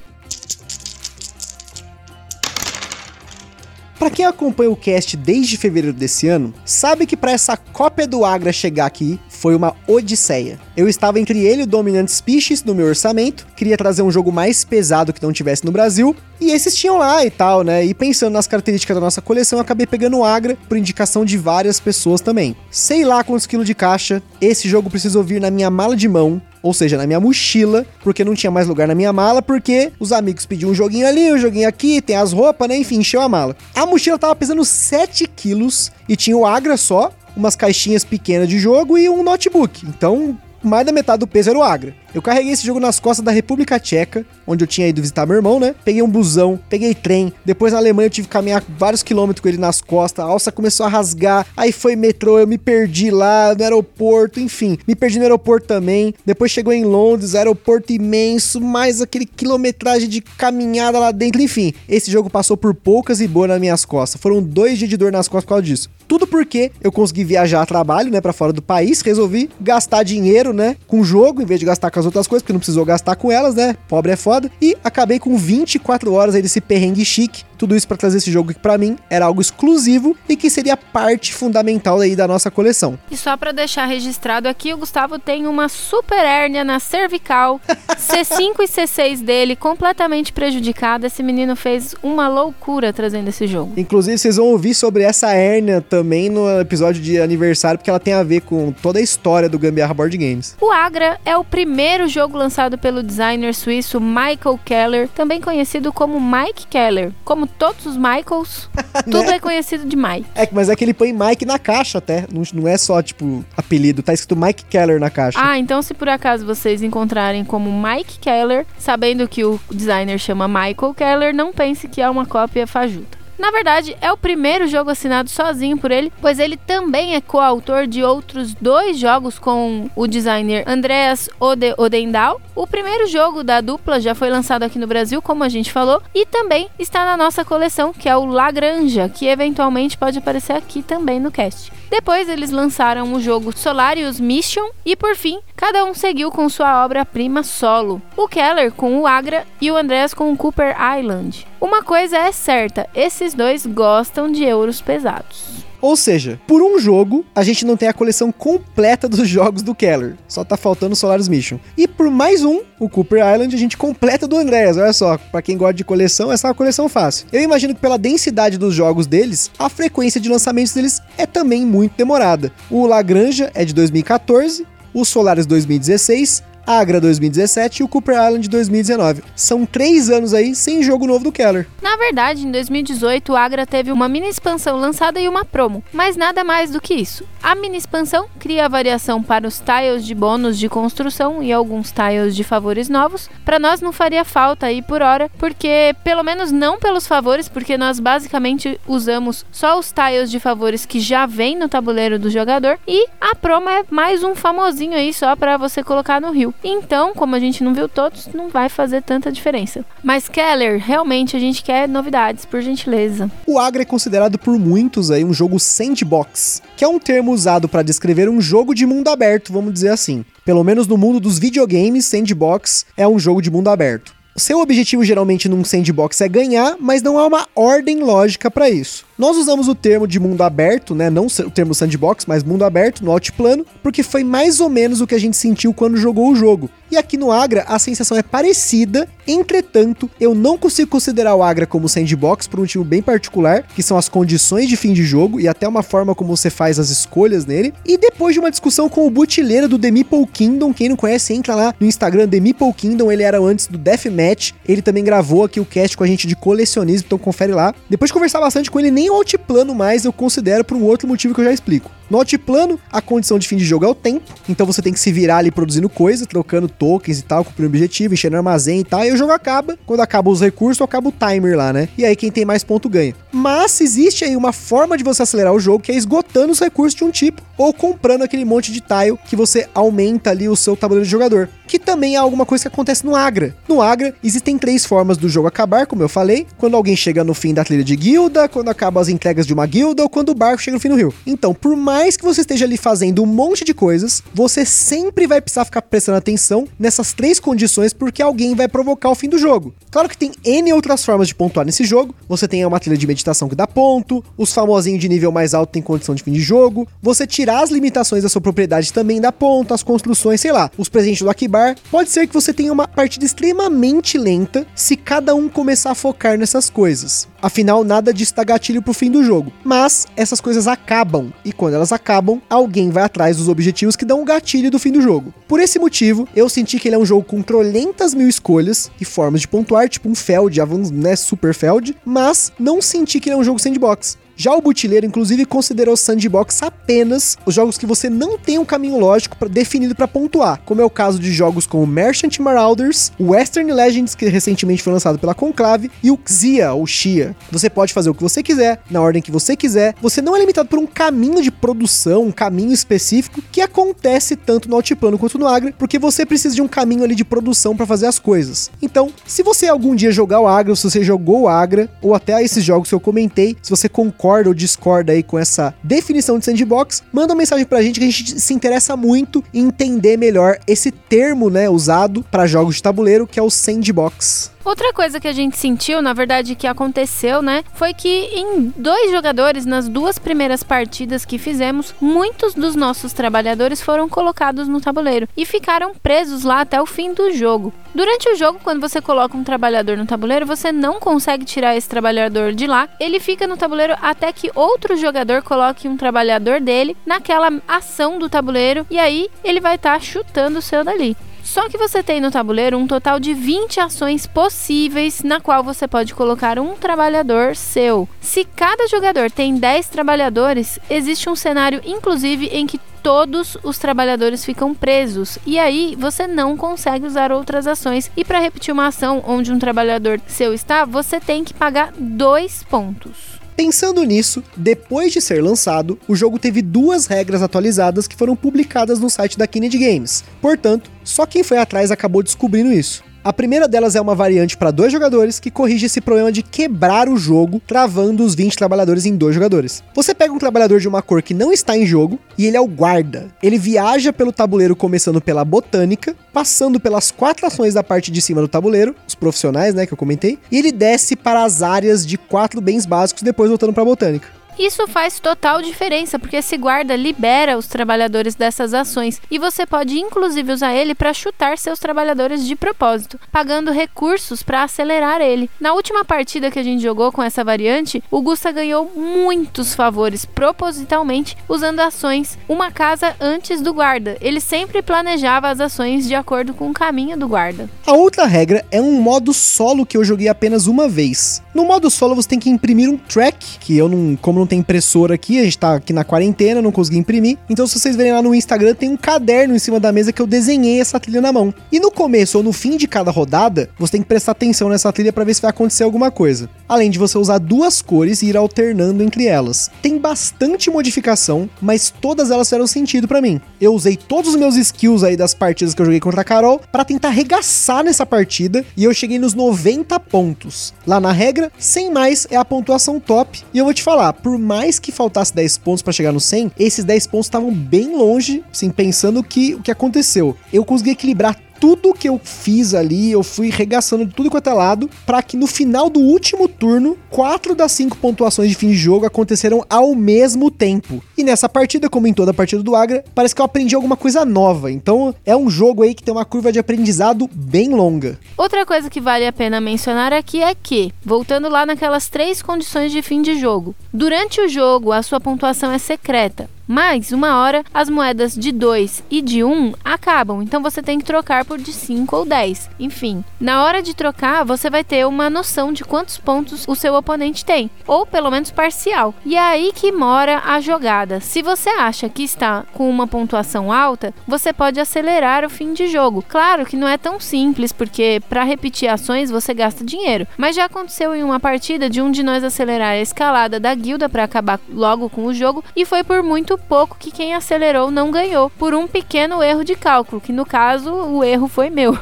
Para 3.97 4.09
quem 4.09 4.25
acompanha 4.25 4.69
o 4.69 4.75
cast 4.75 5.15
desde 5.15 5.57
fevereiro 5.57 5.95
desse 5.95 6.27
ano, 6.27 6.53
sabe 6.65 7.05
que 7.05 7.15
para 7.15 7.31
essa 7.31 7.55
cópia 7.55 8.05
do 8.05 8.25
Agra 8.25 8.51
chegar 8.51 8.85
aqui 8.85 9.19
foi 9.35 9.55
uma 9.55 9.75
odisseia. 9.87 10.59
Eu 10.75 10.87
estava 10.87 11.19
entre 11.19 11.45
ele 11.45 11.61
e 11.61 11.63
o 11.63 11.67
Dominant 11.67 12.07
Species 12.07 12.63
no 12.63 12.73
meu 12.73 12.87
orçamento, 12.87 13.45
queria 13.55 13.77
trazer 13.77 14.01
um 14.01 14.11
jogo 14.11 14.31
mais 14.31 14.63
pesado 14.63 15.13
que 15.13 15.21
não 15.21 15.31
tivesse 15.31 15.65
no 15.65 15.71
Brasil, 15.71 16.15
e 16.39 16.51
esses 16.51 16.75
tinham 16.75 16.97
lá 16.97 17.25
e 17.25 17.29
tal, 17.29 17.63
né? 17.63 17.85
E 17.85 17.93
pensando 17.93 18.33
nas 18.33 18.47
características 18.47 18.95
da 18.95 19.01
nossa 19.01 19.21
coleção, 19.21 19.59
acabei 19.59 19.85
pegando 19.85 20.17
o 20.17 20.25
Agra 20.25 20.57
por 20.67 20.77
indicação 20.77 21.23
de 21.23 21.37
várias 21.37 21.79
pessoas 21.79 22.21
também. 22.21 22.55
Sei 22.69 23.05
lá 23.05 23.23
quantos 23.23 23.45
quilos 23.45 23.65
de 23.65 23.75
caixa, 23.75 24.21
esse 24.41 24.67
jogo 24.67 24.89
precisou 24.89 25.23
vir 25.23 25.39
na 25.39 25.51
minha 25.51 25.69
mala 25.69 25.95
de 25.95 26.07
mão, 26.09 26.41
ou 26.61 26.73
seja, 26.73 26.97
na 26.97 27.05
minha 27.05 27.19
mochila, 27.19 27.85
porque 28.03 28.23
não 28.23 28.33
tinha 28.33 28.51
mais 28.51 28.67
lugar 28.67 28.87
na 28.87 28.95
minha 28.95 29.13
mala, 29.13 29.41
porque 29.41 29.91
os 29.99 30.11
amigos 30.11 30.45
pediam 30.45 30.71
um 30.71 30.75
joguinho 30.75 31.07
ali, 31.07 31.31
um 31.31 31.37
joguinho 31.37 31.69
aqui, 31.69 32.01
tem 32.01 32.15
as 32.15 32.33
roupas, 32.33 32.67
né? 32.67 32.75
Enfim, 32.77 32.99
encheu 32.99 33.21
a 33.21 33.29
mala. 33.29 33.55
A 33.75 33.85
mochila 33.85 34.17
tava 34.17 34.35
pesando 34.35 34.65
7 34.65 35.27
quilos 35.27 35.91
e 36.09 36.15
tinha 36.15 36.35
o 36.35 36.45
Agra 36.45 36.75
só, 36.75 37.11
umas 37.35 37.55
caixinhas 37.55 38.03
pequenas 38.03 38.47
de 38.47 38.59
jogo 38.59 38.97
e 38.97 39.09
um 39.09 39.23
notebook. 39.23 39.85
Então, 39.85 40.37
mais 40.63 40.85
da 40.85 40.91
metade 40.91 41.19
do 41.19 41.27
peso 41.27 41.49
era 41.49 41.59
o 41.59 41.63
Agra. 41.63 41.95
Eu 42.15 42.21
carreguei 42.21 42.53
esse 42.53 42.65
jogo 42.65 42.79
nas 42.79 42.97
costas 42.97 43.25
da 43.25 43.29
República 43.29 43.77
Tcheca, 43.77 44.25
onde 44.47 44.63
eu 44.63 44.67
tinha 44.67 44.87
ido 44.87 45.01
visitar 45.01 45.25
meu 45.25 45.35
irmão, 45.35 45.59
né? 45.59 45.75
Peguei 45.83 46.01
um 46.01 46.09
busão, 46.09 46.57
peguei 46.69 46.95
trem. 46.95 47.33
Depois 47.43 47.73
na 47.73 47.79
Alemanha 47.79 48.05
eu 48.05 48.09
tive 48.09 48.29
que 48.29 48.31
caminhar 48.31 48.63
vários 48.79 49.03
quilômetros 49.03 49.41
com 49.41 49.49
ele 49.49 49.57
nas 49.57 49.81
costas. 49.81 50.23
A 50.23 50.29
alça 50.29 50.49
começou 50.49 50.85
a 50.85 50.89
rasgar. 50.89 51.45
Aí 51.57 51.73
foi 51.73 51.93
metrô, 51.97 52.39
eu 52.39 52.47
me 52.47 52.57
perdi 52.57 53.11
lá 53.11 53.53
no 53.53 53.61
aeroporto, 53.61 54.39
enfim. 54.39 54.77
Me 54.87 54.95
perdi 54.95 55.17
no 55.17 55.25
aeroporto 55.25 55.67
também. 55.67 56.13
Depois 56.25 56.51
chegou 56.51 56.71
em 56.71 56.85
Londres, 56.85 57.35
aeroporto 57.35 57.91
imenso, 57.91 58.61
mais 58.61 59.01
aquele 59.01 59.25
quilometragem 59.25 60.07
de 60.07 60.21
caminhada 60.21 60.97
lá 60.97 61.11
dentro. 61.11 61.41
Enfim, 61.41 61.73
esse 61.85 62.09
jogo 62.09 62.29
passou 62.29 62.55
por 62.55 62.73
poucas 62.73 63.19
e 63.19 63.27
boas 63.27 63.49
nas 63.49 63.59
minhas 63.59 63.83
costas. 63.83 64.21
Foram 64.21 64.41
dois 64.41 64.77
dias 64.77 64.89
de 64.89 64.95
dor 64.95 65.11
nas 65.11 65.27
costas 65.27 65.43
por 65.43 65.49
causa 65.49 65.63
disso. 65.63 65.89
Tudo 66.07 66.27
porque 66.27 66.71
eu 66.81 66.91
consegui 66.91 67.23
viajar 67.23 67.61
a 67.61 67.65
trabalho, 67.65 68.11
né, 68.11 68.21
para 68.21 68.31
fora 68.31 68.53
do 68.53 68.61
país, 68.61 69.01
resolvi 69.01 69.49
gastar 69.59 70.03
dinheiro, 70.03 70.53
né, 70.53 70.77
com 70.87 70.99
o 70.99 71.03
jogo, 71.03 71.41
em 71.41 71.45
vez 71.45 71.59
de 71.59 71.65
gastar 71.65 71.89
com 71.89 71.99
as 71.99 72.04
outras 72.05 72.27
coisas, 72.27 72.43
porque 72.43 72.53
não 72.53 72.59
precisou 72.59 72.85
gastar 72.85 73.15
com 73.15 73.31
elas, 73.31 73.55
né? 73.55 73.75
Pobre 73.87 74.11
é 74.11 74.15
foda. 74.15 74.51
E 74.61 74.77
acabei 74.83 75.19
com 75.19 75.37
24 75.37 76.13
horas 76.13 76.35
aí 76.35 76.41
desse 76.41 76.61
perrengue 76.61 77.03
chique 77.03 77.43
tudo 77.57 77.75
isso 77.75 77.87
para 77.87 77.97
trazer 77.97 78.17
esse 78.17 78.31
jogo 78.31 78.53
que 78.53 78.59
para 78.59 78.77
mim 78.77 78.97
era 79.09 79.25
algo 79.25 79.41
exclusivo 79.41 80.15
e 80.27 80.35
que 80.35 80.49
seria 80.49 80.77
parte 80.77 81.33
fundamental 81.33 81.99
aí 81.99 82.15
da 82.15 82.27
nossa 82.27 82.51
coleção. 82.51 82.97
E 83.09 83.17
só 83.17 83.35
para 83.37 83.51
deixar 83.51 83.85
registrado 83.85 84.47
aqui, 84.47 84.73
o 84.73 84.77
Gustavo 84.77 85.17
tem 85.19 85.47
uma 85.47 85.69
super 85.69 86.19
hérnia 86.19 86.63
na 86.63 86.79
cervical, 86.79 87.59
C5 87.97 88.55
e 88.59 88.67
C6 88.67 89.23
dele 89.23 89.55
completamente 89.55 90.31
prejudicada. 90.33 91.07
Esse 91.07 91.23
menino 91.23 91.55
fez 91.55 91.95
uma 92.03 92.27
loucura 92.27 92.91
trazendo 92.93 93.29
esse 93.29 93.47
jogo. 93.47 93.73
Inclusive, 93.77 94.17
vocês 94.17 94.37
vão 94.37 94.47
ouvir 94.47 94.73
sobre 94.73 95.03
essa 95.03 95.31
hérnia 95.31 95.81
também 95.81 96.29
no 96.29 96.59
episódio 96.59 97.01
de 97.01 97.19
aniversário, 97.19 97.77
porque 97.77 97.89
ela 97.89 97.99
tem 97.99 98.13
a 98.13 98.23
ver 98.23 98.41
com 98.41 98.71
toda 98.71 98.99
a 98.99 99.01
história 99.01 99.49
do 99.49 99.59
Gambiarra 99.59 99.93
Board 99.93 100.17
Games. 100.17 100.55
O 100.59 100.71
Agra 100.71 101.19
é 101.25 101.37
o 101.37 101.43
primeiro 101.43 102.07
jogo 102.07 102.37
lançado 102.37 102.77
pelo 102.77 103.01
designer 103.01 103.53
suíço 103.53 103.99
Michael 103.99 104.59
Keller, 104.63 105.09
também 105.09 105.41
conhecido 105.41 105.91
como 105.91 106.19
Mike 106.19 106.67
Keller. 106.67 107.11
Como 107.23 107.44
como 107.45 107.47
todos 107.47 107.85
os 107.85 107.95
Michaels, 107.95 108.69
tudo 109.05 109.23
né? 109.23 109.35
é 109.35 109.39
conhecido 109.39 109.85
de 109.85 109.95
Mike. 109.95 110.25
É, 110.35 110.47
mas 110.51 110.69
é 110.69 110.75
que 110.75 110.83
ele 110.83 110.93
põe 110.93 111.13
Mike 111.13 111.45
na 111.45 111.59
caixa 111.59 111.99
até. 111.99 112.25
Não, 112.31 112.43
não 112.53 112.67
é 112.67 112.77
só, 112.77 113.01
tipo, 113.01 113.45
apelido. 113.55 114.01
Tá 114.01 114.13
escrito 114.13 114.35
Mike 114.35 114.65
Keller 114.65 114.99
na 114.99 115.09
caixa. 115.09 115.39
Ah, 115.41 115.57
então 115.57 115.81
se 115.81 115.93
por 115.93 116.09
acaso 116.09 116.45
vocês 116.45 116.81
encontrarem 116.81 117.45
como 117.45 117.71
Mike 117.71 118.19
Keller, 118.19 118.65
sabendo 118.77 119.27
que 119.27 119.43
o 119.43 119.59
designer 119.71 120.19
chama 120.19 120.47
Michael 120.47 120.93
Keller, 120.95 121.33
não 121.33 121.53
pense 121.53 121.87
que 121.87 122.01
é 122.01 122.09
uma 122.09 122.25
cópia 122.25 122.65
fajuta. 122.65 123.24
Na 123.37 123.51
verdade, 123.51 123.95
é 124.01 124.11
o 124.11 124.17
primeiro 124.17 124.67
jogo 124.67 124.89
assinado 124.89 125.29
sozinho 125.29 125.77
por 125.77 125.91
ele, 125.91 126.11
pois 126.21 126.39
ele 126.39 126.57
também 126.57 127.15
é 127.15 127.21
coautor 127.21 127.85
de 127.85 128.03
outros 128.03 128.53
dois 128.53 128.97
jogos 128.97 129.37
com 129.37 129.89
o 129.95 130.07
designer 130.07 130.63
Andreas 130.67 131.29
Ode 131.39 131.73
Odendal. 131.77 132.41
O 132.55 132.65
primeiro 132.65 133.07
jogo 133.07 133.43
da 133.43 133.59
dupla 133.59 133.99
já 133.99 134.15
foi 134.15 134.29
lançado 134.29 134.63
aqui 134.63 134.79
no 134.79 134.87
Brasil, 134.87 135.21
como 135.21 135.43
a 135.43 135.49
gente 135.49 135.71
falou, 135.71 136.01
e 136.13 136.25
também 136.25 136.69
está 136.79 137.05
na 137.05 137.17
nossa 137.17 137.43
coleção, 137.43 137.91
que 137.91 138.07
é 138.07 138.15
o 138.15 138.25
Lagranja, 138.25 139.09
que 139.09 139.27
eventualmente 139.27 139.97
pode 139.97 140.17
aparecer 140.17 140.53
aqui 140.53 140.81
também 140.81 141.19
no 141.19 141.31
cast. 141.31 141.71
Depois 141.89 142.27
eles 142.27 142.51
lançaram 142.51 143.13
o 143.13 143.19
jogo 143.19 143.55
Solarius 143.55 144.19
Mission 144.19 144.69
e 144.85 144.95
por 144.95 145.15
fim, 145.15 145.39
cada 145.55 145.83
um 145.85 145.93
seguiu 145.93 146.31
com 146.31 146.49
sua 146.49 146.83
obra-prima 146.83 147.43
solo. 147.43 148.01
O 148.17 148.27
Keller 148.27 148.71
com 148.71 148.99
o 148.99 149.07
Agra 149.07 149.45
e 149.61 149.69
o 149.71 149.77
Andreas 149.77 150.13
com 150.13 150.31
o 150.31 150.37
Cooper 150.37 150.75
Island. 150.97 151.45
Uma 151.59 151.83
coisa 151.83 152.17
é 152.17 152.31
certa, 152.31 152.87
esses 152.93 153.33
dois 153.33 153.65
gostam 153.65 154.31
de 154.31 154.43
euros 154.43 154.81
pesados. 154.81 155.65
Ou 155.81 155.95
seja, 155.95 156.39
por 156.47 156.63
um 156.63 156.79
jogo, 156.79 157.23
a 157.35 157.43
gente 157.43 157.63
não 157.63 157.77
tem 157.77 157.87
a 157.87 157.93
coleção 157.93 158.31
completa 158.31 159.07
dos 159.07 159.27
jogos 159.29 159.61
do 159.61 159.75
Keller. 159.75 160.15
Só 160.27 160.43
tá 160.43 160.57
faltando 160.57 160.95
Solaris 160.95 161.27
Mission. 161.27 161.59
E 161.77 161.87
por 161.87 162.09
mais 162.09 162.43
um, 162.43 162.61
o 162.79 162.89
Cooper 162.89 163.19
Island, 163.19 163.55
a 163.55 163.59
gente 163.59 163.77
completa 163.77 164.27
do 164.27 164.35
Andreas. 164.35 164.77
Olha 164.77 164.93
só, 164.93 165.17
para 165.17 165.43
quem 165.43 165.55
gosta 165.55 165.75
de 165.75 165.83
coleção, 165.83 166.31
essa 166.31 166.47
é 166.47 166.49
uma 166.49 166.55
coleção 166.55 166.89
fácil. 166.89 167.27
Eu 167.31 167.41
imagino 167.41 167.75
que 167.75 167.81
pela 167.81 167.99
densidade 167.99 168.57
dos 168.57 168.73
jogos 168.73 169.05
deles, 169.05 169.51
a 169.59 169.69
frequência 169.69 170.19
de 170.19 170.27
lançamentos 170.27 170.73
deles 170.73 171.01
é 171.17 171.27
também 171.27 171.65
muito 171.65 171.95
demorada. 171.95 172.51
O 172.69 172.87
Lagranja 172.87 173.51
é 173.53 173.63
de 173.63 173.73
2014, 173.73 174.65
o 174.91 175.05
Solaris 175.05 175.45
2016, 175.45 176.41
Agra 176.65 176.99
2017 176.99 177.79
e 177.79 177.83
o 177.83 177.87
Cooper 177.87 178.15
Island 178.15 178.49
2019. 178.49 179.23
São 179.35 179.65
três 179.65 180.09
anos 180.09 180.33
aí 180.33 180.55
sem 180.55 180.81
jogo 180.81 181.05
novo 181.05 181.23
do 181.25 181.31
Keller. 181.31 181.67
Na 181.81 181.95
verdade, 181.95 182.45
em 182.45 182.51
2018, 182.51 183.31
o 183.31 183.35
Agra 183.35 183.65
teve 183.65 183.91
uma 183.91 184.09
mini 184.09 184.27
expansão 184.27 184.77
lançada 184.77 185.19
e 185.19 185.27
uma 185.27 185.45
promo, 185.45 185.83
mas 185.93 186.15
nada 186.17 186.43
mais 186.43 186.71
do 186.71 186.81
que 186.81 186.95
isso. 186.95 187.23
A 187.43 187.53
mini 187.53 187.77
expansão 187.77 188.25
cria 188.39 188.65
a 188.65 188.69
variação 188.69 189.21
para 189.21 189.47
os 189.47 189.59
tiles 189.59 190.03
de 190.03 190.15
bônus 190.15 190.57
de 190.57 190.67
construção 190.67 191.43
e 191.43 191.53
alguns 191.53 191.91
tiles 191.91 192.35
de 192.35 192.43
favores 192.43 192.89
novos. 192.89 193.29
Para 193.43 193.59
nós 193.59 193.81
não 193.81 193.91
faria 193.91 194.25
falta 194.25 194.65
aí 194.65 194.81
por 194.81 195.03
hora, 195.03 195.29
porque 195.37 195.95
pelo 196.03 196.23
menos 196.23 196.51
não 196.51 196.79
pelos 196.79 197.05
favores, 197.05 197.47
porque 197.47 197.77
nós 197.77 197.99
basicamente 197.99 198.79
usamos 198.87 199.45
só 199.51 199.77
os 199.77 199.91
tiles 199.91 200.31
de 200.31 200.39
favores 200.39 200.85
que 200.85 200.99
já 200.99 201.27
vem 201.27 201.55
no 201.55 201.69
tabuleiro 201.69 202.17
do 202.17 202.31
jogador 202.31 202.79
e 202.87 203.07
a 203.21 203.35
promo 203.35 203.69
é 203.69 203.83
mais 203.91 204.23
um 204.23 204.33
famosinho 204.33 204.95
aí 204.95 205.13
só 205.13 205.35
para 205.35 205.57
você 205.57 205.83
colocar 205.83 206.19
no 206.19 206.31
rio. 206.31 206.54
Então, 206.63 207.13
como 207.13 207.35
a 207.35 207.39
gente 207.39 207.63
não 207.63 207.73
viu 207.73 207.87
todos, 207.87 208.27
não 208.33 208.49
vai 208.49 208.69
fazer 208.69 209.01
tanta 209.01 209.31
diferença. 209.31 209.85
Mas 210.03 210.27
Keller, 210.27 210.79
realmente 210.83 211.35
a 211.35 211.39
gente 211.39 211.63
quer 211.63 211.87
novidades, 211.87 212.45
por 212.45 212.61
gentileza. 212.61 213.29
O 213.45 213.59
Agra 213.59 213.83
é 213.83 213.85
considerado 213.85 214.37
por 214.39 214.57
muitos 214.57 215.11
aí 215.11 215.23
um 215.23 215.33
jogo 215.33 215.59
sandbox, 215.59 216.61
que 216.75 216.83
é 216.83 216.87
um 216.87 216.99
termo 216.99 217.31
usado 217.31 217.69
para 217.69 217.83
descrever 217.83 218.29
um 218.29 218.41
jogo 218.41 218.73
de 218.73 218.85
mundo 218.85 219.09
aberto, 219.09 219.53
vamos 219.53 219.73
dizer 219.73 219.89
assim. 219.89 220.25
Pelo 220.43 220.63
menos 220.63 220.87
no 220.87 220.97
mundo 220.97 221.19
dos 221.19 221.39
videogames, 221.39 222.05
sandbox 222.05 222.85
é 222.97 223.07
um 223.07 223.19
jogo 223.19 223.41
de 223.41 223.51
mundo 223.51 223.69
aberto. 223.69 224.13
Seu 224.37 224.59
objetivo 224.59 225.01
geralmente 225.03 225.47
num 225.47 225.63
sandbox 225.63 226.19
é 226.19 226.27
ganhar, 226.27 226.75
mas 226.77 227.01
não 227.01 227.17
há 227.17 227.25
uma 227.25 227.47
ordem 227.55 228.01
lógica 228.01 228.51
para 228.51 228.69
isso. 228.69 229.04
Nós 229.17 229.37
usamos 229.37 229.69
o 229.69 229.75
termo 229.75 230.05
de 230.05 230.19
mundo 230.19 230.41
aberto, 230.41 230.93
né? 230.93 231.09
Não 231.09 231.27
o 231.27 231.49
termo 231.49 231.73
sandbox, 231.73 232.25
mas 232.25 232.43
mundo 232.43 232.65
aberto 232.65 233.03
no 233.03 233.11
altiplano, 233.11 233.65
porque 233.81 234.03
foi 234.03 234.25
mais 234.25 234.59
ou 234.59 234.69
menos 234.69 234.99
o 234.99 235.07
que 235.07 235.15
a 235.15 235.19
gente 235.19 235.37
sentiu 235.37 235.73
quando 235.73 235.95
jogou 235.95 236.29
o 236.29 236.35
jogo. 236.35 236.69
E 236.91 236.97
aqui 236.97 237.17
no 237.17 237.31
Agra 237.31 237.63
a 237.67 237.79
sensação 237.79 238.17
é 238.17 238.21
parecida, 238.21 239.07
entretanto, 239.25 240.09
eu 240.19 240.35
não 240.35 240.57
consigo 240.57 240.91
considerar 240.91 241.33
o 241.33 241.41
Agra 241.41 241.65
como 241.65 241.89
sandbox 241.89 242.45
por 242.45 242.59
um 242.59 242.63
motivo 242.63 242.83
bem 242.83 243.01
particular, 243.01 243.63
que 243.75 243.81
são 243.81 243.97
as 243.97 244.07
condições 244.07 244.67
de 244.67 244.75
fim 244.75 244.93
de 244.93 245.03
jogo 245.03 245.39
e 245.39 245.47
até 245.47 245.67
uma 245.67 245.81
forma 245.81 246.13
como 246.13 246.35
você 246.35 246.49
faz 246.49 246.77
as 246.77 246.89
escolhas 246.89 247.45
nele. 247.45 247.73
E 247.85 247.97
depois 247.97 248.33
de 248.33 248.39
uma 248.39 248.51
discussão 248.51 248.87
com 248.89 249.07
o 249.07 249.09
butileiro 249.09 249.67
do 249.67 249.79
The 249.79 249.91
Meeple 249.91 250.27
Kingdom, 250.27 250.73
quem 250.73 250.89
não 250.89 250.95
conhece, 250.95 251.33
entra 251.33 251.55
lá 251.55 251.73
no 251.79 251.87
Instagram 251.87 252.27
The 252.27 252.39
Meeple 252.39 252.73
Kingdom, 252.73 253.11
ele 253.11 253.23
era 253.23 253.39
antes 253.39 253.67
do 253.67 253.77
Deathmatch, 253.77 254.51
ele 254.67 254.81
também 254.81 255.03
gravou 255.03 255.43
aqui 255.45 255.59
o 255.59 255.65
cast 255.65 255.95
com 255.95 256.03
a 256.03 256.07
gente 256.07 256.27
de 256.27 256.35
colecionismo, 256.35 257.05
então 257.07 257.17
confere 257.17 257.53
lá. 257.53 257.73
Depois 257.89 258.09
de 258.09 258.13
conversar 258.13 258.39
bastante 258.39 258.69
com 258.69 258.79
ele, 258.79 258.91
nem 258.91 259.04
nem 259.05 259.11
o 259.11 259.15
altiplano 259.15 259.75
mais 259.75 260.03
eu 260.03 260.11
considero 260.11 260.63
por 260.63 260.75
um 260.75 260.83
outro 260.83 261.07
motivo 261.07 261.33
que 261.35 261.39
eu 261.39 261.45
já 261.45 261.53
explico. 261.53 261.91
No 262.09 262.19
altiplano, 262.19 262.79
a 262.91 263.01
condição 263.01 263.39
de 263.39 263.47
fim 263.47 263.57
de 263.57 263.65
jogo 263.65 263.85
é 263.85 263.87
o 263.87 263.95
tempo, 263.95 264.31
então 264.47 264.65
você 264.65 264.81
tem 264.81 264.93
que 264.93 264.99
se 264.99 265.11
virar 265.11 265.37
ali 265.37 265.51
produzindo 265.51 265.89
coisa, 265.89 266.25
trocando 266.25 266.67
tokens 266.67 267.19
e 267.19 267.23
tal, 267.23 267.43
cumprindo 267.43 267.69
objetivo, 267.69 268.13
enchendo 268.13 268.35
armazém 268.35 268.81
e 268.81 268.83
tal, 268.83 269.03
e 269.03 269.11
o 269.11 269.17
jogo 269.17 269.31
acaba. 269.31 269.77
Quando 269.85 270.01
acaba 270.01 270.29
os 270.29 270.41
recursos, 270.41 270.81
acaba 270.81 271.09
o 271.09 271.11
timer 271.11 271.57
lá, 271.57 271.73
né? 271.73 271.89
E 271.97 272.05
aí 272.05 272.15
quem 272.15 272.31
tem 272.31 272.45
mais 272.45 272.63
ponto 272.63 272.87
ganha. 272.87 273.15
Mas 273.31 273.81
existe 273.81 274.23
aí 274.23 274.35
uma 274.35 274.53
forma 274.53 274.97
de 274.97 275.03
você 275.03 275.23
acelerar 275.23 275.53
o 275.53 275.59
jogo 275.59 275.83
que 275.83 275.91
é 275.91 275.95
esgotando 275.95 276.51
os 276.51 276.59
recursos 276.59 276.95
de 276.95 277.03
um 277.03 277.11
tipo, 277.11 277.41
ou 277.57 277.73
comprando 277.73 278.23
aquele 278.23 278.45
monte 278.45 278.71
de 278.71 278.81
tile 278.81 279.17
que 279.25 279.35
você 279.35 279.67
aumenta 279.73 280.29
ali 280.29 280.47
o 280.47 280.55
seu 280.55 280.75
tabuleiro 280.75 281.05
de 281.05 281.11
jogador. 281.11 281.49
Que 281.67 281.79
também 281.79 282.15
é 282.15 282.17
alguma 282.17 282.45
coisa 282.45 282.63
que 282.63 282.67
acontece 282.67 283.05
no 283.05 283.15
Agra. 283.15 283.55
No 283.67 283.81
Agra, 283.81 284.13
existem 284.23 284.57
três 284.57 284.85
formas 284.85 285.17
do 285.17 285.27
jogo 285.27 285.47
acabar, 285.47 285.87
como 285.87 286.03
eu 286.03 286.09
falei: 286.09 286.45
quando 286.57 286.75
alguém 286.75 286.95
chega 286.95 287.23
no 287.23 287.33
fim 287.33 287.53
da 287.53 287.63
trilha 287.63 287.83
de 287.83 287.95
guilda, 287.95 288.47
quando 288.47 288.69
acabam 288.69 289.01
as 289.01 289.09
entregas 289.09 289.47
de 289.47 289.53
uma 289.53 289.65
guilda, 289.65 290.03
ou 290.03 290.09
quando 290.09 290.29
o 290.29 290.35
barco 290.35 290.61
chega 290.61 290.75
no 290.75 290.79
fim 290.81 290.89
do 290.89 290.95
rio. 290.95 291.13
Então, 291.25 291.53
por 291.53 291.75
mais 291.75 291.94
mais 291.95 292.17
que 292.17 292.25
você 292.25 292.41
esteja 292.41 292.65
ali 292.65 292.75
fazendo 292.75 293.23
um 293.23 293.25
monte 293.25 293.63
de 293.63 293.73
coisas, 293.73 294.21
você 294.33 294.65
sempre 294.65 295.25
vai 295.25 295.39
precisar 295.39 295.63
ficar 295.63 295.81
prestando 295.81 296.17
atenção 296.17 296.67
nessas 296.77 297.13
três 297.13 297.39
condições 297.39 297.93
porque 297.93 298.21
alguém 298.21 298.53
vai 298.53 298.67
provocar 298.67 299.09
o 299.09 299.15
fim 299.15 299.29
do 299.29 299.37
jogo. 299.37 299.73
Claro 299.89 300.09
que 300.09 300.17
tem 300.17 300.33
N 300.43 300.73
outras 300.73 301.05
formas 301.05 301.29
de 301.29 301.33
pontuar 301.33 301.65
nesse 301.65 301.85
jogo. 301.85 302.13
Você 302.27 302.49
tem 302.49 302.65
uma 302.65 302.81
trilha 302.81 302.97
de 302.97 303.07
meditação 303.07 303.47
que 303.47 303.55
dá 303.55 303.65
ponto, 303.65 304.21
os 304.37 304.51
famosinhos 304.51 304.99
de 304.99 305.07
nível 305.07 305.31
mais 305.31 305.53
alto 305.53 305.71
tem 305.71 305.81
condição 305.81 306.13
de 306.13 306.21
fim 306.21 306.33
de 306.33 306.41
jogo, 306.41 306.85
você 307.01 307.25
tirar 307.25 307.63
as 307.63 307.71
limitações 307.71 308.23
da 308.23 308.27
sua 308.27 308.41
propriedade 308.41 308.91
também 308.91 309.21
dá 309.21 309.31
ponto, 309.31 309.73
as 309.73 309.81
construções, 309.81 310.41
sei 310.41 310.51
lá, 310.51 310.69
os 310.77 310.89
presentes 310.89 311.21
do 311.21 311.29
Akibar. 311.29 311.77
Pode 311.89 312.09
ser 312.09 312.27
que 312.27 312.33
você 312.33 312.51
tenha 312.51 312.73
uma 312.73 312.89
partida 312.89 313.25
extremamente 313.25 314.17
lenta 314.17 314.67
se 314.75 314.97
cada 314.97 315.33
um 315.33 315.47
começar 315.47 315.91
a 315.91 315.95
focar 315.95 316.37
nessas 316.37 316.69
coisas. 316.69 317.25
Afinal, 317.41 317.83
nada 317.83 318.13
disso 318.13 318.35
dá 318.35 318.43
gatilho 318.43 318.81
pro 318.81 318.93
fim 318.93 319.09
do 319.09 319.23
jogo. 319.23 319.53
Mas 319.63 320.07
essas 320.17 320.41
coisas 320.41 320.67
acabam, 320.67 321.31
e 321.45 321.53
quando 321.53 321.75
elas 321.75 321.84
acabam, 321.91 322.41
alguém 322.49 322.89
vai 322.89 323.03
atrás 323.03 323.37
dos 323.37 323.49
objetivos 323.49 323.95
que 323.95 324.05
dão 324.05 324.21
o 324.21 324.25
gatilho 324.25 324.71
do 324.71 324.79
fim 324.79 324.91
do 324.91 325.01
jogo. 325.01 325.33
Por 325.47 325.59
esse 325.59 325.79
motivo, 325.79 326.27
eu 326.35 326.47
senti 326.49 326.79
que 326.79 326.87
ele 326.87 326.95
é 326.95 326.99
um 326.99 327.05
jogo 327.05 327.23
com 327.23 327.41
trolentas 327.41 328.13
mil 328.13 328.27
escolhas 328.27 328.91
e 328.99 329.05
formas 329.05 329.41
de 329.41 329.47
pontuar, 329.47 329.89
tipo 329.89 330.09
um 330.09 330.15
Feld, 330.15 330.59
né, 330.91 331.15
Super 331.15 331.53
Feld, 331.53 331.95
mas 332.05 332.51
não 332.59 332.81
senti 332.81 333.19
que 333.19 333.29
ele 333.29 333.35
é 333.35 333.39
um 333.39 333.43
jogo 333.43 333.59
sandbox. 333.59 334.17
Já 334.37 334.53
o 334.53 334.61
Butileiro, 334.61 335.05
inclusive, 335.05 335.45
considerou 335.45 335.95
sandbox 335.95 336.61
apenas 336.61 337.37
os 337.45 337.55
jogos 337.55 337.77
que 337.77 337.85
você 337.85 338.09
não 338.09 338.37
tem 338.37 338.59
um 338.59 338.65
caminho 338.65 338.99
lógico 338.99 339.37
pra, 339.37 339.47
definido 339.47 339.95
para 339.95 340.09
pontuar, 340.09 340.61
como 340.65 340.81
é 340.81 340.85
o 340.85 340.89
caso 340.89 341.17
de 341.17 341.31
jogos 341.31 341.65
como 341.65 341.87
Merchant 341.87 342.37
Marauders, 342.39 343.13
Western 343.17 343.71
Legends, 343.71 344.13
que 344.13 344.25
recentemente 344.25 344.83
foi 344.83 344.91
lançado 344.91 345.17
pela 345.17 345.33
Conclave, 345.33 345.89
e 346.03 346.11
o 346.11 346.19
Xia, 346.25 346.73
ou 346.73 346.85
Xia. 346.85 347.33
Você 347.49 347.69
pode 347.69 347.93
fazer 347.93 348.09
o 348.09 348.13
que 348.13 348.21
você 348.21 348.43
quiser, 348.43 348.81
na 348.91 349.01
ordem 349.01 349.21
que 349.21 349.31
você 349.31 349.55
quiser, 349.55 349.95
você 350.01 350.21
não 350.21 350.35
é 350.35 350.39
limitado 350.39 350.67
por 350.67 350.79
um 350.79 350.85
caminho 350.85 351.41
de 351.41 351.49
produção, 351.49 352.23
um 352.23 352.31
caminho 352.31 352.73
específico, 352.73 353.41
que 353.51 353.61
acontece 353.61 354.35
tanto 354.35 354.69
no 354.69 354.75
Altiplano 354.75 355.17
quanto 355.17 355.39
no 355.39 355.47
Agra, 355.47 355.73
porque 355.77 355.97
você 355.97 356.25
precisa 356.25 356.53
de 356.53 356.61
um 356.61 356.67
caminho 356.67 357.05
ali 357.05 357.15
de 357.15 357.23
produção 357.23 357.73
para 357.73 357.85
fazer 357.85 358.07
as 358.07 358.19
coisas. 358.19 358.69
Então, 358.81 359.09
se 359.25 359.43
você 359.43 359.69
algum 359.69 359.95
dia 359.95 360.11
jogar 360.11 360.41
o 360.41 360.47
Agra, 360.47 360.75
se 360.75 360.83
você 360.83 361.01
jogou 361.01 361.43
o 361.43 361.47
Agra, 361.47 361.89
ou 362.01 362.13
até 362.13 362.43
esses 362.43 362.65
jogos 362.65 362.89
que 362.89 362.95
eu 362.95 362.99
comentei, 362.99 363.55
se 363.61 363.69
você 363.69 363.87
concorda 363.87 364.24
ou 364.47 364.53
discorda 364.53 365.13
aí 365.13 365.23
com 365.23 365.37
essa 365.37 365.73
definição 365.83 366.39
de 366.39 366.45
sandbox, 366.45 367.03
manda 367.11 367.33
uma 367.33 367.39
mensagem 367.39 367.65
pra 367.65 367.81
gente 367.81 367.99
que 367.99 368.05
a 368.05 368.09
gente 368.09 368.39
se 368.39 368.53
interessa 368.53 368.95
muito 368.95 369.43
em 369.53 369.67
entender 369.67 370.17
melhor 370.17 370.57
esse 370.67 370.91
termo, 370.91 371.49
né, 371.49 371.69
usado 371.69 372.23
para 372.31 372.47
jogos 372.47 372.75
de 372.75 372.83
tabuleiro, 372.83 373.27
que 373.27 373.39
é 373.39 373.43
o 373.43 373.49
sandbox. 373.49 374.54
Outra 374.65 374.91
coisa 374.91 375.19
que 375.19 375.27
a 375.27 375.31
gente 375.31 375.57
sentiu, 375.57 376.01
na 376.01 376.11
verdade, 376.11 376.55
que 376.55 376.65
aconteceu, 376.65 377.39
né, 377.39 377.63
foi 377.75 377.93
que 377.93 378.09
em 378.09 378.73
dois 378.75 379.11
jogadores, 379.11 379.63
nas 379.63 379.87
duas 379.87 380.17
primeiras 380.17 380.63
partidas 380.63 381.23
que 381.23 381.37
fizemos, 381.37 381.93
muitos 382.01 382.55
dos 382.55 382.75
nossos 382.75 383.13
trabalhadores 383.13 383.79
foram 383.79 384.09
colocados 384.09 384.67
no 384.67 384.81
tabuleiro 384.81 385.29
e 385.37 385.45
ficaram 385.45 385.93
presos 385.93 386.43
lá 386.43 386.61
até 386.61 386.81
o 386.81 386.85
fim 386.87 387.13
do 387.13 387.31
jogo. 387.31 387.71
Durante 387.93 388.27
o 388.27 388.35
jogo, 388.35 388.59
quando 388.63 388.81
você 388.81 388.99
coloca 388.99 389.37
um 389.37 389.43
trabalhador 389.43 389.97
no 389.97 390.05
tabuleiro, 390.07 390.47
você 390.47 390.71
não 390.71 390.99
consegue 390.99 391.45
tirar 391.45 391.77
esse 391.77 391.87
trabalhador 391.87 392.51
de 392.51 392.65
lá. 392.65 392.89
Ele 392.99 393.19
fica 393.19 393.45
no 393.45 393.55
tabuleiro 393.55 393.95
até 394.01 394.33
que 394.33 394.51
outro 394.55 394.97
jogador 394.97 395.43
coloque 395.43 395.87
um 395.87 395.95
trabalhador 395.95 396.59
dele 396.59 396.97
naquela 397.05 397.51
ação 397.67 398.17
do 398.17 398.27
tabuleiro 398.27 398.85
e 398.89 398.97
aí 398.97 399.29
ele 399.43 399.61
vai 399.61 399.75
estar 399.75 399.93
tá 399.93 399.99
chutando 399.99 400.57
o 400.57 400.61
seu 400.61 400.83
dali. 400.83 401.15
Só 401.45 401.69
que 401.69 401.77
você 401.77 402.01
tem 402.01 402.19
no 402.19 402.31
tabuleiro 402.31 402.75
um 402.75 402.87
total 402.87 403.19
de 403.19 403.33
20 403.33 403.79
ações 403.79 404.25
possíveis 404.25 405.21
na 405.21 405.39
qual 405.39 405.63
você 405.63 405.87
pode 405.87 406.15
colocar 406.15 406.57
um 406.57 406.73
trabalhador 406.73 407.55
seu. 407.55 408.09
Se 408.19 408.43
cada 408.43 408.87
jogador 408.87 409.29
tem 409.29 409.55
10 409.55 409.87
trabalhadores, 409.87 410.79
existe 410.89 411.29
um 411.29 411.35
cenário 411.35 411.81
inclusive 411.85 412.47
em 412.47 412.65
que 412.65 412.79
todos 413.03 413.55
os 413.61 413.77
trabalhadores 413.77 414.43
ficam 414.43 414.73
presos 414.73 415.37
e 415.45 415.59
aí 415.59 415.95
você 415.95 416.25
não 416.25 416.57
consegue 416.57 417.05
usar 417.05 417.31
outras 417.31 417.67
ações. 417.67 418.09
E 418.17 418.25
para 418.25 418.39
repetir 418.39 418.73
uma 418.73 418.87
ação 418.87 419.23
onde 419.27 419.51
um 419.51 419.59
trabalhador 419.59 420.19
seu 420.25 420.51
está, 420.51 420.83
você 420.83 421.19
tem 421.19 421.43
que 421.43 421.53
pagar 421.53 421.93
dois 421.95 422.63
pontos. 422.63 423.34
Pensando 423.55 424.03
nisso, 424.03 424.43
depois 424.57 425.13
de 425.13 425.21
ser 425.21 425.41
lançado, 425.41 425.97
o 426.09 426.15
jogo 426.15 426.37
teve 426.37 426.61
duas 426.61 427.05
regras 427.05 427.41
atualizadas 427.41 428.05
que 428.05 428.15
foram 428.15 428.35
publicadas 428.35 428.99
no 428.99 429.09
site 429.09 429.37
da 429.37 429.47
Kennedy 429.47 429.77
Games. 429.77 430.25
Portanto, 430.41 430.91
só 431.05 431.25
quem 431.25 431.41
foi 431.41 431.57
atrás 431.57 431.89
acabou 431.89 432.21
descobrindo 432.21 432.73
isso. 432.73 433.01
A 433.25 433.33
primeira 433.33 433.67
delas 433.67 433.95
é 433.95 434.01
uma 434.01 434.13
variante 434.13 434.55
para 434.55 434.69
dois 434.69 434.91
jogadores 434.91 435.39
que 435.39 435.49
corrige 435.49 435.87
esse 435.87 435.99
problema 435.99 436.31
de 436.31 436.43
quebrar 436.43 437.09
o 437.09 437.17
jogo, 437.17 437.59
travando 437.65 438.23
os 438.23 438.35
20 438.35 438.55
trabalhadores 438.55 439.03
em 439.03 439.15
dois 439.15 439.33
jogadores. 439.33 439.83
Você 439.95 440.13
pega 440.13 440.31
um 440.31 440.37
trabalhador 440.37 440.79
de 440.79 440.87
uma 440.87 441.01
cor 441.01 441.23
que 441.23 441.33
não 441.33 441.51
está 441.51 441.75
em 441.75 441.87
jogo 441.87 442.19
e 442.37 442.45
ele 442.45 442.55
é 442.55 442.61
o 442.61 442.67
guarda. 442.67 443.29
Ele 443.41 443.57
viaja 443.57 444.13
pelo 444.13 444.31
tabuleiro 444.31 444.75
começando 444.75 445.19
pela 445.19 445.43
botânica, 445.43 446.15
passando 446.31 446.79
pelas 446.79 447.09
quatro 447.09 447.47
ações 447.47 447.73
da 447.73 447.83
parte 447.83 448.11
de 448.11 448.21
cima 448.21 448.41
do 448.41 448.47
tabuleiro, 448.47 448.95
os 449.07 449.15
profissionais, 449.15 449.73
né, 449.73 449.87
que 449.87 449.93
eu 449.93 449.97
comentei, 449.97 450.37
e 450.51 450.59
ele 450.59 450.71
desce 450.71 451.15
para 451.15 451.43
as 451.43 451.63
áreas 451.63 452.05
de 452.05 452.19
quatro 452.19 452.61
bens 452.61 452.85
básicos, 452.85 453.23
depois 453.23 453.49
voltando 453.49 453.73
para 453.73 453.81
a 453.81 453.87
botânica. 453.87 454.27
Isso 454.57 454.87
faz 454.87 455.19
total 455.19 455.61
diferença, 455.61 456.17
porque 456.17 456.37
esse 456.37 456.55
guarda 456.57 456.95
libera 456.95 457.57
os 457.57 457.67
trabalhadores 457.67 458.35
dessas 458.35 458.73
ações 458.73 459.21
e 459.29 459.37
você 459.37 459.65
pode 459.65 459.99
inclusive 459.99 460.53
usar 460.53 460.73
ele 460.73 460.95
para 460.95 461.13
chutar 461.13 461.57
seus 461.57 461.77
trabalhadores 461.77 462.45
de 462.45 462.55
propósito, 462.55 463.19
pagando 463.31 463.71
recursos 463.71 464.41
para 464.41 464.63
acelerar 464.63 465.19
ele. 465.19 465.49
Na 465.59 465.73
última 465.73 466.05
partida 466.05 466.49
que 466.49 466.57
a 466.57 466.63
gente 466.63 466.81
jogou 466.81 467.11
com 467.11 467.21
essa 467.21 467.43
variante, 467.43 468.01
o 468.09 468.21
Gusta 468.21 468.49
ganhou 468.51 468.91
muitos 468.95 469.75
favores 469.75 470.23
propositalmente 470.23 471.35
usando 471.49 471.81
ações 471.81 472.37
uma 472.47 472.71
casa 472.71 473.13
antes 473.19 473.61
do 473.61 473.73
guarda. 473.73 474.17
Ele 474.21 474.39
sempre 474.39 474.81
planejava 474.81 475.49
as 475.49 475.59
ações 475.59 476.07
de 476.07 476.15
acordo 476.15 476.53
com 476.53 476.69
o 476.69 476.73
caminho 476.73 477.17
do 477.17 477.27
guarda. 477.27 477.69
A 477.85 477.91
outra 477.91 478.25
regra 478.25 478.65
é 478.71 478.81
um 478.81 479.01
modo 479.01 479.33
solo 479.33 479.85
que 479.85 479.97
eu 479.97 480.03
joguei 480.03 480.29
apenas 480.29 480.65
uma 480.65 480.87
vez. 480.87 481.43
No 481.53 481.65
modo 481.65 481.89
solo 481.89 482.15
você 482.15 482.29
tem 482.29 482.39
que 482.39 482.49
imprimir 482.49 482.89
um 482.89 482.97
track, 482.97 483.59
que 483.59 483.77
eu 483.77 483.89
não, 483.89 484.15
como 484.15 484.44
não 484.45 484.47
tem 484.47 484.59
impressora 484.59 485.15
aqui, 485.15 485.39
a 485.39 485.43
gente 485.43 485.57
tá 485.57 485.75
aqui 485.75 485.91
na 485.91 486.03
quarentena, 486.03 486.61
não 486.61 486.71
consegui 486.71 486.97
imprimir. 486.97 487.37
Então, 487.49 487.65
se 487.65 487.79
vocês 487.79 487.95
verem 487.95 488.13
lá 488.13 488.21
no 488.21 488.33
Instagram, 488.33 488.75
tem 488.75 488.89
um 488.89 488.97
caderno 488.97 489.55
em 489.55 489.59
cima 489.59 489.79
da 489.79 489.91
mesa 489.91 490.13
que 490.13 490.21
eu 490.21 490.27
desenhei 490.27 490.79
essa 490.79 490.99
trilha 490.99 491.19
na 491.19 491.33
mão. 491.33 491.53
E 491.71 491.79
no 491.79 491.91
começo 491.91 492.37
ou 492.37 492.43
no 492.43 492.53
fim 492.53 492.77
de 492.77 492.87
cada 492.87 493.09
rodada, 493.09 493.69
você 493.77 493.93
tem 493.93 494.01
que 494.01 494.07
prestar 494.07 494.33
atenção 494.33 494.69
nessa 494.69 494.93
trilha 494.93 495.11
para 495.11 495.23
ver 495.23 495.33
se 495.33 495.41
vai 495.41 495.49
acontecer 495.49 495.83
alguma 495.83 496.11
coisa. 496.11 496.49
Além 496.69 496.91
de 496.91 496.99
você 496.99 497.17
usar 497.17 497.39
duas 497.39 497.81
cores 497.81 498.21
e 498.21 498.27
ir 498.27 498.37
alternando 498.37 499.03
entre 499.03 499.25
elas. 499.25 499.71
Tem 499.81 499.97
bastante 499.97 500.69
modificação, 500.69 501.49
mas 501.59 501.91
todas 502.01 502.29
elas 502.29 502.47
fizeram 502.47 502.67
sentido 502.67 503.07
para 503.07 503.21
mim. 503.21 503.41
Eu 503.59 503.73
usei 503.73 503.97
todos 503.97 504.31
os 504.31 504.39
meus 504.39 504.55
skills 504.55 505.03
aí 505.03 505.17
das 505.17 505.33
partidas 505.33 505.73
que 505.73 505.81
eu 505.81 505.85
joguei 505.85 505.99
contra 505.99 506.21
a 506.21 506.23
Carol 506.23 506.61
para 506.71 506.85
tentar 506.85 507.07
arregaçar 507.07 507.83
nessa 507.83 508.05
partida 508.05 508.63
e 508.77 508.83
eu 508.83 508.93
cheguei 508.93 509.17
nos 509.17 509.33
90 509.33 509.99
pontos. 510.01 510.73
Lá 510.85 510.99
na 510.99 511.11
regra, 511.11 511.51
sem 511.57 511.91
mais 511.91 512.27
é 512.29 512.35
a 512.35 512.45
pontuação 512.45 512.99
top. 512.99 513.43
E 513.53 513.57
eu 513.57 513.65
vou 513.65 513.73
te 513.73 513.81
falar, 513.81 514.13
por 514.13 514.34
por 514.35 514.39
mais 514.39 514.79
que 514.79 514.91
faltasse 514.91 515.33
10 515.33 515.59
pontos 515.59 515.81
para 515.81 515.93
chegar 515.93 516.11
no 516.11 516.19
100, 516.19 516.51
esses 516.59 516.83
10 516.83 517.07
pontos 517.07 517.27
estavam 517.27 517.53
bem 517.53 517.95
longe, 517.95 518.43
assim, 518.51 518.69
pensando 518.69 519.23
que 519.23 519.55
o 519.55 519.61
que 519.61 519.71
aconteceu. 519.71 520.35
Eu 520.51 520.65
consegui 520.65 520.89
equilibrar 520.89 521.39
tudo 521.59 521.93
que 521.93 522.07
eu 522.09 522.19
fiz 522.23 522.73
ali, 522.73 523.11
eu 523.11 523.23
fui 523.23 523.49
regaçando 523.49 524.05
de 524.05 524.13
tudo 524.13 524.29
quanto 524.29 524.49
é 524.49 524.53
lado, 524.53 524.89
para 525.05 525.21
que 525.21 525.37
no 525.37 525.47
final 525.47 525.89
do 525.89 525.99
último 525.99 526.47
turno, 526.47 526.97
quatro 527.09 527.55
das 527.55 527.71
cinco 527.71 527.97
pontuações 527.97 528.49
de 528.49 528.55
fim 528.55 528.69
de 528.69 528.75
jogo 528.75 529.05
aconteceram 529.05 529.63
ao 529.69 529.95
mesmo 529.95 530.51
tempo. 530.51 531.03
E 531.17 531.23
nessa 531.23 531.47
partida, 531.47 531.89
como 531.89 532.07
em 532.07 532.13
toda 532.13 532.33
partida 532.33 532.61
do 532.61 532.75
Agra, 532.75 533.03
parece 533.13 533.33
que 533.33 533.41
eu 533.41 533.45
aprendi 533.45 533.75
alguma 533.75 533.95
coisa 533.95 534.25
nova. 534.25 534.71
Então 534.71 535.13
é 535.25 535.35
um 535.35 535.49
jogo 535.49 535.83
aí 535.83 535.93
que 535.93 536.03
tem 536.03 536.13
uma 536.13 536.25
curva 536.25 536.51
de 536.51 536.59
aprendizado 536.59 537.29
bem 537.33 537.69
longa. 537.69 538.19
Outra 538.37 538.65
coisa 538.65 538.89
que 538.89 539.01
vale 539.01 539.25
a 539.25 539.33
pena 539.33 539.61
mencionar 539.61 540.13
aqui 540.13 540.41
é 540.41 540.53
que, 540.53 540.91
voltando 541.03 541.49
lá 541.49 541.65
naquelas 541.65 542.09
três 542.09 542.41
condições 542.41 542.91
de 542.91 543.01
fim 543.01 543.21
de 543.21 543.39
jogo, 543.39 543.75
durante 543.93 544.41
o 544.41 544.47
jogo 544.47 544.91
a 544.91 545.01
sua 545.01 545.19
pontuação 545.19 545.71
é 545.71 545.77
secreta. 545.77 546.49
Mas, 546.67 547.11
uma 547.11 547.37
hora, 547.41 547.63
as 547.73 547.89
moedas 547.89 548.33
de 548.33 548.51
2 548.51 549.03
e 549.09 549.21
de 549.21 549.43
1 549.43 549.51
um 549.51 549.73
acabam, 549.83 550.41
então 550.41 550.63
você 550.63 550.81
tem 550.81 550.97
que 550.97 551.05
trocar 551.05 551.45
por 551.45 551.59
de 551.59 551.71
5 551.71 552.15
ou 552.15 552.25
10. 552.25 552.71
Enfim, 552.79 553.23
na 553.39 553.63
hora 553.63 553.83
de 553.83 553.93
trocar, 553.93 554.43
você 554.43 554.69
vai 554.69 554.83
ter 554.83 555.05
uma 555.05 555.29
noção 555.29 555.71
de 555.71 555.83
quantos 555.83 556.17
pontos 556.17 556.65
o 556.67 556.75
seu 556.75 556.95
oponente 556.95 557.45
tem, 557.45 557.69
ou 557.85 558.05
pelo 558.05 558.31
menos 558.31 558.49
parcial. 558.49 559.13
E 559.23 559.35
é 559.35 559.39
aí 559.39 559.71
que 559.73 559.91
mora 559.91 560.41
a 560.45 560.59
jogada. 560.59 561.19
Se 561.19 561.41
você 561.41 561.69
acha 561.69 562.09
que 562.09 562.23
está 562.23 562.65
com 562.73 562.89
uma 562.89 563.07
pontuação 563.07 563.71
alta, 563.71 564.13
você 564.27 564.51
pode 564.51 564.79
acelerar 564.79 565.45
o 565.45 565.49
fim 565.49 565.73
de 565.73 565.87
jogo. 565.87 566.23
Claro 566.27 566.65
que 566.65 566.77
não 566.77 566.87
é 566.87 566.97
tão 566.97 567.19
simples, 567.19 567.71
porque 567.71 568.21
para 568.27 568.43
repetir 568.43 568.89
ações 568.89 569.29
você 569.29 569.53
gasta 569.53 569.85
dinheiro. 569.85 570.27
Mas 570.37 570.55
já 570.55 570.65
aconteceu 570.65 571.15
em 571.15 571.23
uma 571.23 571.39
partida 571.39 571.89
de 571.89 572.01
um 572.01 572.09
de 572.09 572.23
nós 572.23 572.43
acelerar 572.43 572.93
a 572.93 573.01
escalada 573.01 573.59
da 573.59 573.73
guilda 573.75 574.09
para 574.09 574.23
acabar 574.23 574.59
logo 574.67 575.09
com 575.09 575.25
o 575.25 575.33
jogo, 575.33 575.63
e 575.75 575.85
foi 575.85 576.03
por 576.03 576.23
muito 576.23 576.54
muito 576.55 576.57
pouco 576.57 576.97
que 576.97 577.11
quem 577.11 577.33
acelerou 577.33 577.91
não 577.91 578.09
ganhou, 578.09 578.49
por 578.49 578.73
um 578.73 578.87
pequeno 578.87 579.43
erro 579.43 579.63
de 579.63 579.75
cálculo, 579.75 580.21
que 580.21 580.31
no 580.31 580.45
caso 580.45 580.91
o 580.91 581.23
erro 581.23 581.47
foi 581.47 581.69
meu. 581.69 581.97